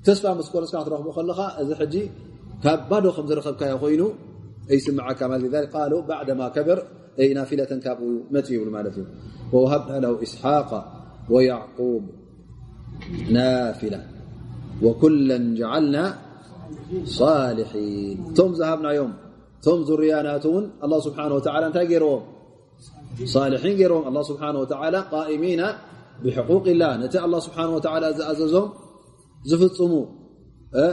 ተስፋ 0.08 0.26
ምስ 0.40 0.48
ቆረስካ 0.54 0.76
ክትረክቦ 0.84 1.10
ከለካ 1.18 1.42
እዚ 1.62 1.72
ሕጂ 1.82 1.96
ካብ 2.64 2.82
ባዶ 2.90 3.06
ከም 3.16 3.26
ዝረከብካዮ 3.30 3.74
ኮይኑ 3.84 4.02
ይስምዓካ 4.78 5.20
ቃሉ 5.74 5.94
ባዕደማ 6.10 6.42
ከብር 6.56 6.80
ናፊለተን 7.38 7.80
ካብኡ 7.86 8.08
መፅ 8.36 8.48
ይብሉ 8.56 8.70
ማለት 8.78 8.96
እዩ 9.00 9.06
ወሃብና 9.54 9.96
ለ 10.04 10.08
እስሓቅ 10.26 10.72
ወያዕቁብ 11.34 12.04
نافلة. 13.37 14.01
وكلا 14.85 15.39
جعلنا 15.61 16.05
صالحين. 17.21 18.17
م 18.49 18.53
زهبنا 18.61 18.91
يم 18.99 19.13
م 19.79 19.81
ذريانات 19.89 20.45
ون 20.55 20.65
الله 20.85 20.99
سبحانه 21.07 21.35
وتعالى 21.39 21.67
نت 21.69 21.79
رم 22.05 22.23
صالحين 23.35 23.75
رم 23.93 24.03
الله 24.09 24.23
سبحانه 24.31 24.59
وتعالى 24.63 24.99
قائمين 25.15 25.63
بحقوق 26.23 26.65
الله. 26.75 26.93
نت 27.03 27.15
الله 27.27 27.41
سبحانه 27.47 27.73
وتعالى 27.77 28.09
زأززم 28.19 28.67
زفم 29.51 29.95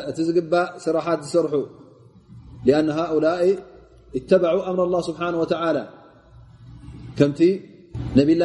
እቲ 0.09 0.17
ዝግባእ 0.27 0.67
ስራሓት 0.83 1.19
ዝሰርሑ። 1.25 1.53
ኣن 2.77 2.87
ሃؤላء 2.97 3.41
اተበعوا 4.17 4.61
ኣምر 4.69 4.83
الله 4.87 5.01
ስብሓنه 5.09 5.37
و 5.43 5.45
ከምቲ 7.19 7.41
ነብላ 8.17 8.43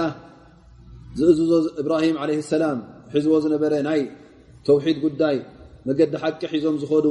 ዝእዝዞ 1.18 1.52
إبراهيم 1.82 2.16
عليه 2.22 2.38
السلام 2.44 2.78
ሒዝዎ 3.14 3.34
ዝነበረ 3.44 3.72
ናይ 3.88 4.00
ተውሒድ 4.66 4.98
ጉዳይ 5.04 5.36
መገዲ 5.88 6.12
ሓቂ 6.22 6.40
ሒዞም 6.52 6.76
ዝኮኑ 6.82 7.06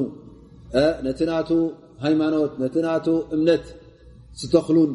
ነቲ 1.05 1.19
ናቱ 1.29 1.51
ሃይማኖት 2.05 2.51
ነቲ 2.61 2.75
ናቱ 2.87 3.07
እምነት 3.35 3.65
ዝተኽሉን 4.39 4.91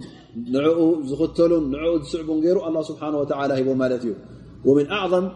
ንዕኡ 0.54 0.78
ዝኽተሉን 1.08 1.64
ንዕኡ 1.74 1.92
ዝስዕቡን 2.04 2.38
ገይሩ 2.44 2.58
ኣላ 2.68 2.78
ስብሓን 2.90 3.14
ወላ 3.20 3.50
ሂቦም 3.58 3.78
ማለት 3.82 4.02
እዩ 4.06 4.12
ወምን 4.68 4.86
ኣዕظም 4.98 5.26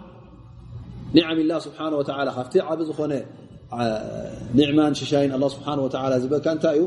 ኒዕም 1.16 1.38
ላ 1.50 1.54
ስብሓን 1.66 1.92
ወላ 1.98 2.28
ካብቲ 2.36 2.54
ዓብ 2.70 2.80
ዝኾነ 2.88 3.12
ኒዕማን 4.58 4.92
ሽሻይን 5.00 5.32
ኣላ 5.36 5.44
ስብሓን 5.54 5.78
ወላ 5.84 6.14
ዝበካ 6.24 6.46
እንታይ 6.56 6.78
እዩ 6.80 6.86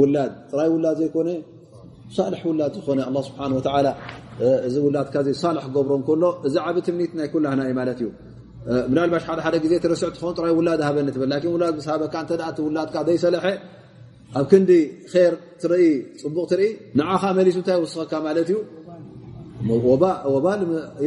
ውላድ 0.00 0.32
ጥራይ 0.50 0.68
ውላድ 0.74 0.96
ዘይኮነ 1.00 1.30
ሳልሕ 2.16 2.42
ውላድ 2.50 2.72
ዝኾነ 2.78 3.00
ኣላ 3.08 3.18
ስብሓን 3.28 3.52
ወላ 3.58 3.88
እዚ 4.67 4.75
ውላድካ 4.85 5.15
ሳልሕ 5.43 5.63
ክገብሮ 5.69 5.97
ከሎ 6.07 6.23
እዚ 6.47 6.55
ዓብ 6.67 6.77
ትምኒት 6.87 7.11
ናይ 7.19 7.27
ኩላህና 7.33 7.61
እዩ 7.67 7.73
ማለት 7.79 7.99
እዩ 8.01 8.09
ምናልባሽ 8.91 9.23
ሓደ 9.29 9.39
ሓደ 9.45 9.55
ግዜ 9.63 9.73
ትረስዕ 9.83 10.09
ትኸውን 10.15 10.33
ጥራይ 10.39 10.51
ውላድ 10.59 10.81
ሃበኒ 10.87 11.07
ትብል 11.15 11.29
ላን 11.33 11.45
ውላድ 11.55 11.73
ምስ 11.79 11.87
ሃበካ 11.91 12.15
እተ 12.49 12.57
ውላድካ 12.67 12.95
ዘይሰለሐ 13.07 13.45
ኣብ 14.39 14.45
ክንዲ 14.51 14.71
ር 15.31 15.33
ትርኢ 15.61 15.85
ፅቡቕ 16.21 16.45
ትርኢ 16.51 16.69
ንዓኻ 16.99 17.23
መሊሱ 17.37 17.57
እንታይ 17.61 17.77
ወስኸካ 17.83 18.13
ማለት 18.27 18.49
እዩ 18.51 18.57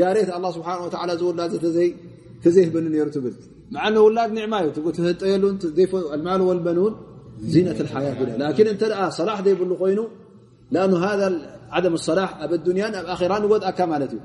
ያሬት 0.02 0.28
ኣ 0.36 0.50
ስብሓ 0.56 0.68
ዝውላድ 1.20 1.52
ተዘይህበኒ 2.44 2.86
ነሩ 2.94 3.08
ትብል 3.16 3.34
መዓነ 3.74 3.96
ውላድ 4.06 4.30
ኒዕማ 4.38 4.54
እዩ 4.64 4.68
ትህጠየሉ 4.96 5.44
ማል 6.26 6.42
ወልበንውን 6.48 6.94
ዚነት 7.52 7.78
ሓያት 7.94 8.20
ላን 8.40 8.68
እንተ 8.74 8.82
ሰላሕ 9.18 9.38
ዘይብሉ 9.46 9.72
ኮይኑ 9.82 10.00
ዓደም 11.76 11.94
ሰላሕ 12.08 12.30
ኣብ 12.44 12.52
ዱንያን 12.66 12.94
ኣብ 13.00 13.08
ኣራ 13.14 13.32
ንወድኣካ 13.44 13.80
ማለት 13.92 14.12
እዩ 14.16 14.20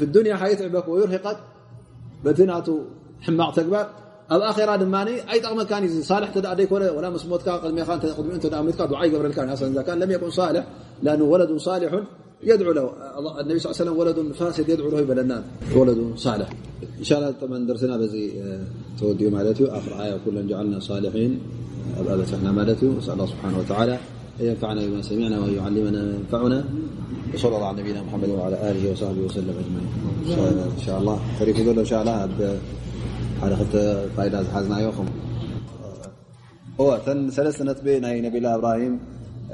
ፊ 0.00 0.08
ዱንያ 0.16 0.34
ሓይትዕበክ 0.42 0.86
ወይርሂቀት 0.94 1.38
በቲ 2.24 2.40
ናቱ 2.50 2.68
ሕማቕ 3.26 3.50
ተግባር 3.58 3.86
ኣብ 4.34 4.42
ኣራ 4.50 4.70
ድማ 4.82 4.96
ኣይጠቕመካ 5.32 5.72
ሳልሕ 6.10 6.30
ደይኮነ 6.60 6.84
መስሞትካ 7.16 7.48
ቅድሚኡ 7.62 7.86
ዓ 9.00 9.02
ይገብረልካ 9.06 9.38
ለም 10.02 10.12
የኩን 10.14 10.32
ሳልሕ 10.38 10.64
ወለዱ 11.32 11.52
ሳሊሑን 11.66 12.04
የድዑ 12.48 12.70
ነቢ 13.48 13.58
ስ 13.64 13.80
ወለ 13.98 14.08
ፋሲድ 14.38 14.68
የድዑ 14.72 14.94
ይበለና 15.02 15.32
ወለዱ 15.78 16.00
ሳልሕ 16.24 16.48
እንሻ 17.00 17.10
ደርስና 17.68 17.92
በዚ 18.00 18.16
ተወዲኡ 18.98 19.28
ማለት 19.36 19.58
እዩ 19.60 19.66
ኣክርኣያ 19.78 20.12
ኩለ 20.24 20.36
ጀዓልና 20.50 20.76
ሳልሒን 20.88 21.32
ኣብ 22.00 22.06
ኣበፅሕና 22.14 22.48
ማለት 22.58 22.80
እዩ 22.86 22.90
ስ 23.06 23.08
ስብሓ 23.32 23.88
أن 24.39 24.45
ينفعنا 24.45 24.85
بما 24.85 25.01
سمعنا 25.01 25.39
وأن 25.39 25.53
يعلمنا 25.59 26.01
ما 26.03 26.13
ينفعنا 26.19 26.59
وصلى 27.33 27.55
الله 27.55 27.67
على 27.67 27.81
نبينا 27.81 28.01
محمد 28.07 28.29
وعلى 28.29 28.71
آله 28.71 28.91
وصحبه 28.91 29.21
وسلم 29.27 29.55
أجمعين. 29.61 29.89
إن 30.77 30.81
شاء 30.85 30.97
الله. 30.99 31.17
تሪፉ 31.39 31.57
يقول 31.59 31.79
إن 31.79 31.85
شاء 31.85 32.01
الله 32.01 32.15
ሓደ 33.41 33.53
ክልተ 33.59 33.75
فائدة 34.17 34.39
حزنا 34.53 34.77
يوخم 34.85 35.07
هو 36.79 36.89
تن 37.05 37.29
سلسة 37.37 37.61
نتب 37.65 37.87
نبي 38.25 38.37
الله 38.37 38.55
إبراهيم. 38.55 38.93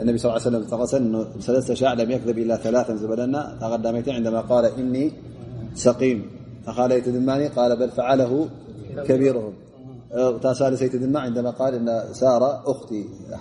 النبي 0.02 0.18
صلى 0.18 0.28
الله 0.30 0.40
عليه 0.42 0.50
وسلم 0.50 0.64
تقسن 0.74 1.04
ثلاثة 1.48 1.74
شاع 1.74 1.94
لم 1.94 2.10
يكذب 2.12 2.38
إلا 2.44 2.56
ثلاثا 2.66 2.94
زبلنا 3.02 3.42
تقدمت 3.62 4.08
عندما 4.10 4.42
قال 4.52 4.66
إني 4.80 5.12
سقيم. 5.86 6.20
أخاليت 6.68 7.10
دماني 7.10 7.48
قال 7.58 7.72
بل 7.80 7.90
فعله 7.90 8.32
كبيرهم. 9.08 9.54
ሳለሰይቲ 10.60 10.96
ድማ 11.04 11.16
ማ 11.46 11.70
ል 11.74 11.90
ሳራ 12.20 12.44
እኽቲ 12.72 12.92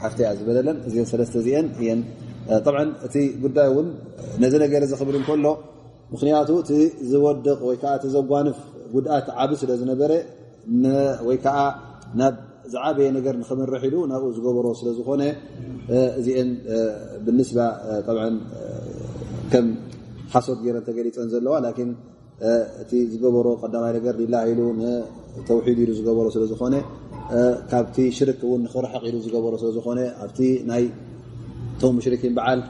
ሓፍተያ 0.03 0.29
ዝበለለን 0.39 0.79
እዚአን 0.89 1.09
ሰለስተ 1.13 1.35
እዚአን 1.43 1.67
እየን 1.81 2.01
እቲ 3.07 3.17
ጉዳይ 3.45 3.69
እውን 3.73 3.89
ነዚ 4.43 4.55
ነገር 4.65 4.83
ዚ 4.91 4.95
ክብል 5.01 5.17
እንከሎ 5.21 5.47
ምክንያቱ 6.15 6.51
እቲ 6.63 6.73
ዝወድቕ 7.11 7.61
ወይከዓ 7.69 7.93
እቲ 7.99 8.07
ዘጓንፍ 8.17 8.59
ጉድኣት 8.95 9.29
ዓብ 9.43 9.53
ስለ 9.61 9.71
ዝነበረ 9.83 10.13
ወይ 11.29 11.39
ከዓ 11.45 11.59
ናብ 12.21 12.35
ዝዓበየ 12.73 13.09
ነገር 13.19 13.35
ንክምርሕ 13.41 13.83
ኢሉ 13.89 13.97
ናብኡ 14.13 14.29
ዝገበሮ 14.37 14.67
ስለዝኾነ 14.81 15.23
እዚአን 16.21 16.51
ብንስባ 17.25 17.59
ከም 19.53 19.67
ሓሶት 20.35 20.59
ገይረን 20.65 20.85
ተገሊፀን 20.89 21.29
ዘለዋ 21.35 21.55
ላን 21.65 21.91
እቲ 22.83 22.93
ዝገበሮ 23.13 23.49
ቀዳማይ 23.63 23.93
ነገር 23.99 24.15
ላ 24.35 24.39
ኢሉ 24.53 24.61
ንተውሒድ 25.40 25.78
ኢሉ 25.84 25.92
ዝገበሮ 26.00 26.28
ስለዝኾነ 26.36 26.76
ካብቲ 27.72 27.98
ሽርክ 28.18 28.40
እውን 28.48 28.62
ንክርሐቕ 28.66 29.04
ኢሉ 29.10 29.18
ዝገበሮ 29.26 29.54
ስለዝኾነ 29.64 30.00
ኣብቲ 30.26 30.40
ናይ 30.70 30.86
ቶም 31.82 31.98
ሽርኪን 32.06 32.34
በዓል 32.38 32.62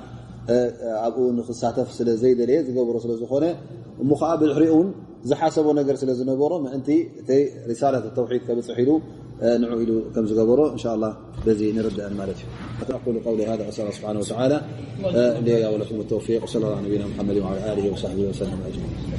ኣብኡ 1.05 1.25
ንክሳተፍ 1.37 1.87
ስለዘይደለየ 1.97 2.57
ዝገብሮ 2.67 2.95
ስለዝኾነ 3.05 3.45
እሞ 4.03 4.11
ከዓ 4.19 4.31
ብድሕሪኡ 4.41 4.71
እውን 4.75 4.89
ዝሓሰቦ 5.29 5.67
ነገር 5.79 5.95
ስለ 6.01 6.11
ዝነበሮ 6.19 6.53
ምእንቲ 6.65 6.89
እቲ 7.21 7.29
ሪሳላት 7.69 8.05
ተውሒድ 8.17 8.43
ከብፅሕ 8.47 8.77
ኢሉ 8.83 8.91
ንዑ 9.61 9.73
ኢሉ 9.83 9.91
ከም 10.13 10.25
ዝገበሮ 10.29 10.61
እንሻ 10.73 10.95
ላ 11.03 11.09
በዚ 11.45 11.61
ንርድአን 11.77 12.15
ማለት 12.21 12.39
እዩ 12.43 12.49
ኣቁሉ 12.97 13.15
ቀውሊ 13.25 13.41
ሃ 13.49 13.53
ኣስኣል 13.69 13.91
ስብሓን 13.99 14.19
ወተዓላ 14.23 14.53
እንያ 15.39 15.59
ወለኩም 15.75 16.01
ተውፊቅ 16.13 16.41
ወለ 16.47 16.63
ላ 16.71 16.75
ነቢና 16.87 17.05
ሙሓመድ 17.11 17.39
ወዓላ 17.45 17.59
ኣሊሂ 17.73 17.87
ወሳሕቢ 17.95 18.27
ወሰለም 18.31 18.59
ኣጅማን 18.69 19.09